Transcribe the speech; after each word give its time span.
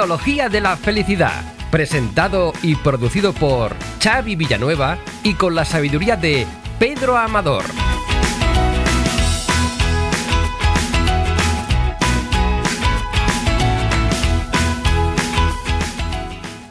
Tecnología 0.00 0.48
de 0.48 0.62
la 0.62 0.78
Felicidad, 0.78 1.42
presentado 1.70 2.54
y 2.62 2.74
producido 2.74 3.34
por 3.34 3.76
Xavi 4.02 4.34
Villanueva 4.34 4.96
y 5.22 5.34
con 5.34 5.54
la 5.54 5.66
sabiduría 5.66 6.16
de 6.16 6.46
Pedro 6.78 7.18
Amador. 7.18 7.64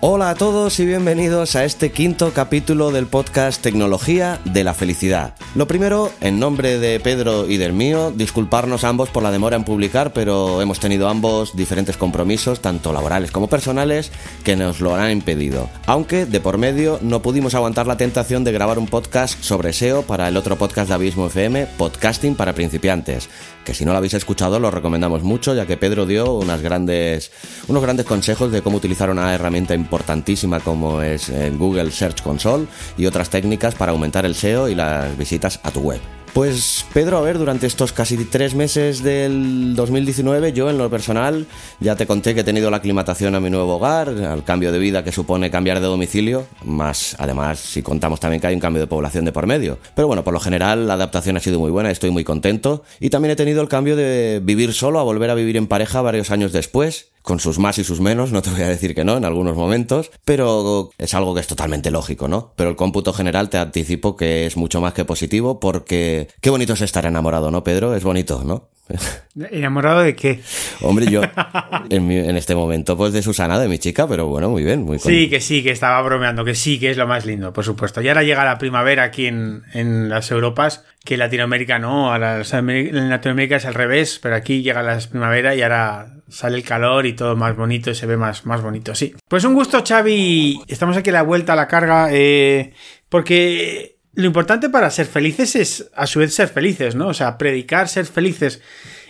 Hola 0.01 0.29
a 0.29 0.35
todos 0.35 0.79
y 0.79 0.85
bienvenidos 0.85 1.57
a 1.57 1.65
este 1.65 1.91
quinto 1.91 2.31
capítulo 2.33 2.91
del 2.91 3.05
podcast 3.05 3.61
Tecnología 3.61 4.39
de 4.45 4.63
la 4.63 4.73
Felicidad. 4.73 5.35
Lo 5.55 5.67
primero, 5.67 6.09
en 6.21 6.39
nombre 6.39 6.79
de 6.79 7.01
Pedro 7.01 7.49
y 7.49 7.57
del 7.57 7.73
mío, 7.73 8.13
disculparnos 8.15 8.85
ambos 8.85 9.09
por 9.09 9.23
la 9.23 9.31
demora 9.31 9.57
en 9.57 9.65
publicar, 9.65 10.13
pero 10.13 10.61
hemos 10.61 10.79
tenido 10.79 11.09
ambos 11.09 11.53
diferentes 11.53 11.97
compromisos, 11.97 12.61
tanto 12.61 12.93
laborales 12.93 13.31
como 13.31 13.49
personales, 13.49 14.13
que 14.45 14.55
nos 14.55 14.79
lo 14.79 14.95
han 14.95 15.11
impedido. 15.11 15.69
Aunque, 15.85 16.25
de 16.25 16.39
por 16.39 16.57
medio, 16.57 16.99
no 17.01 17.21
pudimos 17.21 17.53
aguantar 17.53 17.85
la 17.85 17.97
tentación 17.97 18.45
de 18.45 18.53
grabar 18.53 18.79
un 18.79 18.87
podcast 18.87 19.43
sobre 19.43 19.73
SEO 19.73 20.03
para 20.03 20.29
el 20.29 20.37
otro 20.37 20.55
podcast 20.55 20.87
de 20.87 20.93
Abismo 20.93 21.27
FM, 21.27 21.67
Podcasting 21.77 22.35
para 22.35 22.53
principiantes, 22.53 23.27
que 23.69 23.75
si 23.75 23.85
no 23.85 23.91
lo 23.91 23.99
habéis 23.99 24.15
escuchado 24.15 24.59
lo 24.59 24.71
recomendamos 24.71 25.21
mucho, 25.21 25.53
ya 25.53 25.67
que 25.67 25.77
Pedro 25.77 26.07
dio 26.07 26.39
grandes, 26.63 27.31
unos 27.67 27.83
grandes 27.83 28.03
consejos 28.03 28.51
de 28.51 28.63
cómo 28.63 28.77
utilizar 28.77 29.11
una 29.11 29.31
herramienta 29.31 29.75
importantísima 29.75 30.59
como 30.59 31.03
es 31.03 31.31
Google 31.55 31.91
Search 31.91 32.23
Console 32.23 32.65
y 32.97 33.05
otras 33.05 33.29
técnicas 33.29 33.75
para 33.75 33.91
aumentar 33.91 34.25
el 34.25 34.33
SEO 34.33 34.69
y 34.69 34.73
las 34.73 35.15
visitas 35.15 35.59
a 35.61 35.69
tu 35.69 35.81
web. 35.81 36.18
Pues 36.33 36.85
Pedro, 36.93 37.17
a 37.17 37.21
ver, 37.21 37.37
durante 37.39 37.65
estos 37.65 37.91
casi 37.91 38.23
tres 38.25 38.53
meses 38.53 39.01
del 39.01 39.75
2019 39.75 40.53
yo 40.53 40.69
en 40.69 40.77
lo 40.77 40.89
personal 40.89 41.47
ya 41.79 41.95
te 41.95 42.05
conté 42.05 42.35
que 42.35 42.41
he 42.41 42.43
tenido 42.43 42.69
la 42.69 42.77
aclimatación 42.77 43.33
a 43.35 43.39
mi 43.39 43.49
nuevo 43.49 43.75
hogar, 43.75 44.09
al 44.09 44.43
cambio 44.43 44.71
de 44.71 44.77
vida 44.77 45.03
que 45.03 45.11
supone 45.11 45.49
cambiar 45.49 45.79
de 45.79 45.87
domicilio, 45.87 46.45
más 46.63 47.15
además 47.17 47.59
si 47.59 47.81
contamos 47.81 48.19
también 48.19 48.39
que 48.39 48.47
hay 48.47 48.53
un 48.53 48.61
cambio 48.61 48.81
de 48.81 48.87
población 48.87 49.25
de 49.25 49.31
por 49.31 49.47
medio. 49.47 49.79
Pero 49.95 50.07
bueno, 50.07 50.23
por 50.23 50.33
lo 50.33 50.39
general 50.39 50.87
la 50.87 50.93
adaptación 50.93 51.35
ha 51.35 51.39
sido 51.39 51.59
muy 51.59 51.71
buena, 51.71 51.89
estoy 51.89 52.11
muy 52.11 52.23
contento 52.23 52.83
y 52.99 53.09
también 53.09 53.31
he 53.31 53.35
tenido 53.35 53.61
el 53.61 53.67
cambio 53.67 53.95
de 53.95 54.39
vivir 54.43 54.73
solo 54.73 54.99
a 54.99 55.03
volver 55.03 55.31
a 55.31 55.35
vivir 55.35 55.57
en 55.57 55.67
pareja 55.67 56.01
varios 56.01 56.29
años 56.29 56.51
después 56.51 57.09
con 57.21 57.39
sus 57.39 57.59
más 57.59 57.77
y 57.77 57.83
sus 57.83 57.99
menos, 57.99 58.31
no 58.31 58.41
te 58.41 58.49
voy 58.49 58.61
a 58.61 58.67
decir 58.67 58.95
que 58.95 59.03
no 59.03 59.17
en 59.17 59.25
algunos 59.25 59.55
momentos, 59.55 60.11
pero 60.25 60.91
es 60.97 61.13
algo 61.13 61.33
que 61.35 61.41
es 61.41 61.47
totalmente 61.47 61.91
lógico, 61.91 62.27
¿no? 62.27 62.53
Pero 62.55 62.69
el 62.69 62.75
cómputo 62.75 63.13
general 63.13 63.49
te 63.49 63.57
anticipo 63.57 64.15
que 64.15 64.45
es 64.45 64.57
mucho 64.57 64.81
más 64.81 64.93
que 64.93 65.05
positivo 65.05 65.59
porque 65.59 66.27
qué 66.41 66.49
bonito 66.49 66.73
es 66.73 66.81
estar 66.81 67.05
enamorado, 67.05 67.51
¿no, 67.51 67.63
Pedro? 67.63 67.95
Es 67.95 68.03
bonito, 68.03 68.43
¿no? 68.43 68.69
¿Enamorado 69.51 70.01
de 70.01 70.15
qué? 70.15 70.41
Hombre, 70.81 71.05
yo 71.11 71.21
en, 71.89 72.11
en, 72.11 72.37
este 72.37 72.55
momento, 72.55 72.97
pues 72.97 73.13
de 73.13 73.21
Susana, 73.21 73.59
de 73.59 73.67
mi 73.67 73.77
chica, 73.77 74.07
pero 74.07 74.27
bueno, 74.27 74.49
muy 74.49 74.63
bien, 74.63 74.83
muy 74.83 74.99
Sí, 74.99 75.29
que 75.29 75.39
sí, 75.39 75.63
que 75.63 75.71
estaba 75.71 76.01
bromeando, 76.01 76.43
que 76.43 76.55
sí, 76.55 76.79
que 76.79 76.89
es 76.89 76.97
lo 76.97 77.07
más 77.07 77.25
lindo, 77.25 77.53
por 77.53 77.63
supuesto. 77.63 78.01
Y 78.01 78.07
ahora 78.07 78.23
llega 78.23 78.43
la 78.43 78.57
primavera 78.57 79.03
aquí 79.03 79.27
en, 79.27 79.63
en 79.73 80.09
las 80.09 80.31
Europas, 80.31 80.83
que 81.09 81.17
Latinoamérica 81.17 81.79
no, 81.79 82.13
ahora 82.13 82.39
en 82.39 83.09
Latinoamérica 83.09 83.55
es 83.55 83.65
al 83.65 83.73
revés, 83.73 84.19
pero 84.21 84.35
aquí 84.35 84.61
llega 84.61 84.83
la 84.83 84.99
primavera 84.99 85.55
y 85.55 85.63
ahora 85.63 86.17
sale 86.27 86.55
el 86.55 86.63
calor 86.63 87.07
y 87.07 87.13
todo 87.13 87.35
más 87.35 87.55
bonito 87.55 87.89
y 87.89 87.95
se 87.95 88.05
ve 88.05 88.15
más, 88.15 88.45
más 88.45 88.61
bonito, 88.61 88.93
sí. 88.93 89.15
Pues 89.27 89.43
un 89.43 89.55
gusto, 89.55 89.83
Xavi. 89.83 90.61
Estamos 90.67 90.97
aquí 90.97 91.09
a 91.09 91.13
la 91.13 91.23
vuelta 91.23 91.53
a 91.53 91.55
la 91.55 91.67
carga, 91.67 92.09
eh, 92.11 92.73
porque 93.09 93.97
lo 94.13 94.27
importante 94.27 94.69
para 94.69 94.91
ser 94.91 95.07
felices 95.07 95.55
es 95.55 95.89
a 95.95 96.05
su 96.05 96.19
vez 96.19 96.31
ser 96.31 96.47
felices, 96.47 96.93
¿no? 96.93 97.07
O 97.07 97.13
sea, 97.15 97.39
predicar 97.39 97.87
ser 97.87 98.05
felices 98.05 98.61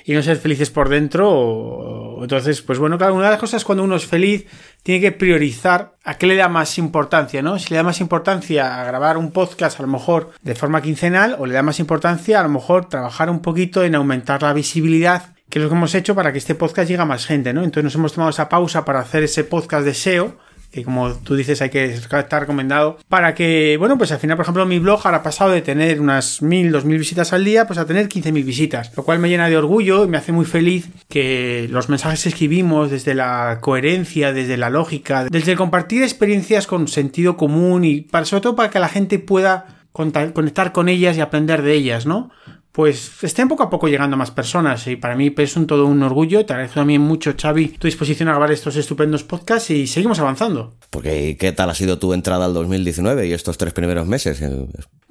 y 0.09 0.13
no 0.13 0.23
ser 0.23 0.37
felices 0.37 0.71
por 0.71 0.89
dentro. 0.89 2.17
Entonces, 2.23 2.63
pues 2.63 2.79
bueno, 2.79 2.97
claro, 2.97 3.13
una 3.13 3.25
de 3.25 3.29
las 3.29 3.39
cosas 3.39 3.63
cuando 3.63 3.83
uno 3.83 3.95
es 3.95 4.07
feliz 4.07 4.47
tiene 4.81 5.01
que 5.01 5.11
priorizar 5.11 5.97
a 6.03 6.17
qué 6.17 6.25
le 6.25 6.35
da 6.35 6.49
más 6.49 6.79
importancia, 6.79 7.43
¿no? 7.43 7.59
Si 7.59 7.69
le 7.69 7.75
da 7.75 7.83
más 7.83 8.01
importancia 8.01 8.81
a 8.81 8.85
grabar 8.85 9.17
un 9.17 9.29
podcast 9.29 9.79
a 9.79 9.83
lo 9.83 9.87
mejor 9.87 10.31
de 10.41 10.55
forma 10.55 10.81
quincenal 10.81 11.35
o 11.37 11.45
le 11.45 11.53
da 11.53 11.61
más 11.61 11.79
importancia 11.79 12.39
a 12.39 12.43
lo 12.43 12.49
mejor 12.49 12.89
trabajar 12.89 13.29
un 13.29 13.43
poquito 13.43 13.83
en 13.83 13.93
aumentar 13.93 14.41
la 14.41 14.51
visibilidad 14.53 15.35
que 15.47 15.59
es 15.59 15.63
lo 15.63 15.69
que 15.69 15.75
hemos 15.75 15.93
hecho 15.93 16.15
para 16.15 16.31
que 16.31 16.39
este 16.39 16.55
podcast 16.55 16.89
llegue 16.89 17.01
a 17.03 17.05
más 17.05 17.27
gente, 17.27 17.53
¿no? 17.53 17.63
Entonces 17.63 17.83
nos 17.83 17.95
hemos 17.95 18.13
tomado 18.13 18.31
esa 18.31 18.49
pausa 18.49 18.85
para 18.85 19.01
hacer 19.01 19.23
ese 19.23 19.43
podcast 19.43 19.85
de 19.85 19.93
SEO 19.93 20.37
que 20.71 20.83
como 20.83 21.13
tú 21.13 21.35
dices 21.35 21.61
hay 21.61 21.69
que 21.69 21.85
estar 21.85 22.41
recomendado 22.41 22.97
para 23.07 23.33
que, 23.33 23.75
bueno, 23.77 23.97
pues 23.97 24.11
al 24.11 24.19
final, 24.19 24.37
por 24.37 24.43
ejemplo, 24.43 24.65
mi 24.65 24.79
blog 24.79 25.01
ahora 25.03 25.19
ha 25.19 25.23
pasado 25.23 25.51
de 25.51 25.61
tener 25.61 25.99
unas 25.99 26.41
mil, 26.41 26.71
dos 26.71 26.85
mil 26.85 26.97
visitas 26.99 27.33
al 27.33 27.43
día, 27.43 27.65
pues 27.65 27.79
a 27.79 27.85
tener 27.85 28.07
15.000 28.07 28.45
visitas, 28.45 28.91
lo 28.95 29.03
cual 29.03 29.19
me 29.19 29.29
llena 29.29 29.49
de 29.49 29.57
orgullo 29.57 30.05
y 30.05 30.07
me 30.07 30.17
hace 30.17 30.31
muy 30.31 30.45
feliz 30.45 30.89
que 31.07 31.67
los 31.71 31.89
mensajes 31.89 32.23
que 32.23 32.29
escribimos 32.29 32.91
desde 32.91 33.15
la 33.15 33.59
coherencia, 33.61 34.31
desde 34.33 34.57
la 34.57 34.69
lógica, 34.69 35.25
desde 35.25 35.55
compartir 35.55 36.03
experiencias 36.03 36.67
con 36.67 36.87
sentido 36.87 37.37
común 37.37 37.83
y 37.83 38.01
para, 38.01 38.25
sobre 38.25 38.41
todo 38.41 38.55
para 38.55 38.69
que 38.69 38.79
la 38.79 38.89
gente 38.89 39.19
pueda 39.19 39.79
conectar 39.91 40.71
con 40.71 40.87
ellas 40.87 41.17
y 41.17 41.21
aprender 41.21 41.61
de 41.61 41.73
ellas, 41.73 42.05
¿no? 42.05 42.31
Pues 42.79 43.25
estén 43.25 43.49
poco 43.49 43.63
a 43.63 43.69
poco 43.69 43.89
llegando 43.89 44.13
a 44.13 44.17
más 44.17 44.31
personas 44.31 44.87
y 44.87 44.95
para 44.95 45.13
mí 45.13 45.35
es 45.35 45.57
un 45.57 45.67
todo 45.67 45.85
un 45.85 46.01
orgullo. 46.01 46.45
Te 46.45 46.53
agradezco 46.53 46.79
también 46.79 47.01
mucho, 47.01 47.33
Xavi, 47.37 47.67
tu 47.77 47.87
disposición 47.87 48.29
a 48.29 48.31
grabar 48.31 48.53
estos 48.53 48.77
estupendos 48.77 49.25
podcasts 49.25 49.69
y 49.71 49.85
seguimos 49.85 50.17
avanzando. 50.19 50.75
Porque, 50.89 51.35
¿qué 51.37 51.51
tal 51.51 51.69
ha 51.69 51.75
sido 51.75 51.99
tu 51.99 52.13
entrada 52.13 52.45
al 52.45 52.53
2019 52.53 53.27
y 53.27 53.33
estos 53.33 53.57
tres 53.57 53.73
primeros 53.73 54.07
meses? 54.07 54.41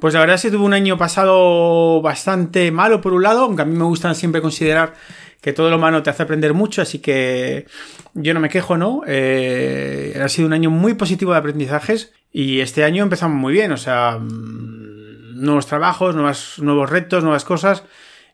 Pues 0.00 0.14
la 0.14 0.20
verdad 0.20 0.36
es 0.36 0.42
que 0.44 0.50
tuve 0.50 0.64
un 0.64 0.72
año 0.72 0.96
pasado 0.96 2.00
bastante 2.00 2.72
malo 2.72 3.02
por 3.02 3.12
un 3.12 3.22
lado, 3.22 3.42
aunque 3.42 3.60
a 3.60 3.66
mí 3.66 3.76
me 3.76 3.84
gusta 3.84 4.14
siempre 4.14 4.40
considerar 4.40 4.94
que 5.42 5.52
todo 5.52 5.68
lo 5.68 5.78
malo 5.78 6.02
te 6.02 6.08
hace 6.08 6.22
aprender 6.22 6.54
mucho, 6.54 6.80
así 6.80 7.00
que 7.00 7.66
yo 8.14 8.32
no 8.32 8.40
me 8.40 8.48
quejo, 8.48 8.78
¿no? 8.78 9.02
Eh, 9.06 10.18
ha 10.24 10.28
sido 10.30 10.46
un 10.46 10.54
año 10.54 10.70
muy 10.70 10.94
positivo 10.94 11.32
de 11.32 11.38
aprendizajes 11.38 12.14
y 12.32 12.60
este 12.60 12.84
año 12.84 13.02
empezamos 13.02 13.36
muy 13.36 13.52
bien, 13.52 13.72
o 13.72 13.76
sea 13.76 14.18
nuevos 15.38 15.66
trabajos, 15.66 16.14
nuevos 16.14 16.90
retos, 16.90 17.22
nuevas 17.22 17.44
cosas 17.44 17.84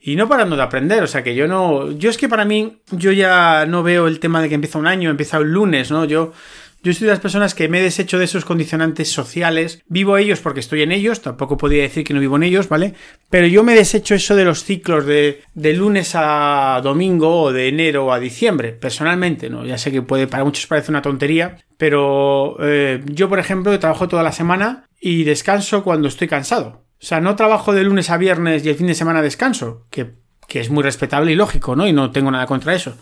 y 0.06 0.16
no 0.16 0.28
parando 0.28 0.54
de 0.54 0.62
aprender. 0.62 1.03
O 1.03 1.06
sea 1.06 1.25
que 1.25 1.34
yo 1.34 1.48
no. 1.48 1.91
Yo 1.92 2.10
es 2.10 2.19
que 2.19 2.28
para 2.28 2.44
mí, 2.44 2.78
yo 2.91 3.10
ya 3.10 3.65
no 3.66 3.82
veo 3.82 4.06
el 4.06 4.20
tema 4.20 4.42
de 4.42 4.48
que 4.50 4.54
empieza 4.54 4.78
un 4.78 4.87
año, 4.87 5.10
empieza 5.10 5.41
un 5.41 5.53
lunes, 5.53 5.91
¿no? 5.91 6.04
Yo. 6.04 6.32
Yo 6.82 6.93
soy 6.93 7.06
de 7.06 7.12
las 7.12 7.20
personas 7.20 7.54
que 7.54 7.66
me 7.66 7.81
he 7.81 7.82
deshecho 7.82 8.19
de 8.19 8.26
esos 8.26 8.44
condicionantes 8.44 9.10
sociales. 9.10 9.82
Vivo 9.87 10.19
ellos 10.19 10.41
porque 10.41 10.60
estoy 10.60 10.82
en 10.82 10.93
ellos, 10.93 11.22
tampoco 11.22 11.56
podría 11.56 11.81
decir 11.81 12.04
que 12.04 12.12
no 12.12 12.20
vivo 12.20 12.37
en 12.37 12.43
ellos, 12.43 12.69
¿vale? 12.69 12.93
Pero 13.31 13.47
yo 13.47 13.62
me 13.62 13.72
he 13.72 13.76
deshecho 13.76 14.14
eso 14.14 14.37
de 14.37 14.44
los 14.44 14.64
ciclos 14.64 15.06
de, 15.06 15.41
de 15.54 15.72
lunes 15.72 16.12
a 16.14 16.78
domingo 16.84 17.41
o 17.41 17.53
de 17.54 17.69
enero 17.69 18.12
a 18.12 18.20
diciembre, 18.20 18.72
personalmente, 18.72 19.48
¿no? 19.48 19.64
Ya 19.64 19.78
sé 19.78 19.93
que 19.93 20.03
puede, 20.03 20.26
para 20.26 20.44
muchos 20.44 20.66
parece 20.66 20.91
una 20.91 21.00
tontería, 21.00 21.56
pero 21.78 22.59
eh, 22.60 23.00
yo, 23.06 23.31
por 23.31 23.38
ejemplo, 23.38 23.78
trabajo 23.78 24.06
toda 24.06 24.22
la 24.22 24.32
semana 24.32 24.84
y 25.00 25.25
descanso 25.25 25.84
cuando 25.84 26.09
estoy 26.09 26.28
cansado. 26.28 26.83
O 27.04 27.06
sea, 27.06 27.20
no 27.20 27.37
trabajo 27.37 27.75
de 27.75 27.84
lunes 27.84 28.09
a 28.09 28.16
viernes 28.16 28.65
y 28.65 28.70
el 28.70 28.76
fin 28.76 28.87
de 28.87 28.94
semana 28.94 29.20
descanso, 29.20 29.82
que, 29.91 30.15
es 30.48 30.70
muy 30.70 30.82
respetable 30.82 31.32
y 31.32 31.34
lógico, 31.34 31.76
¿no? 31.76 31.87
Y 31.87 31.92
no 31.92 32.12
tengo 32.12 32.31
nada 32.31 32.47
contra 32.47 32.75
eso. 32.75 32.97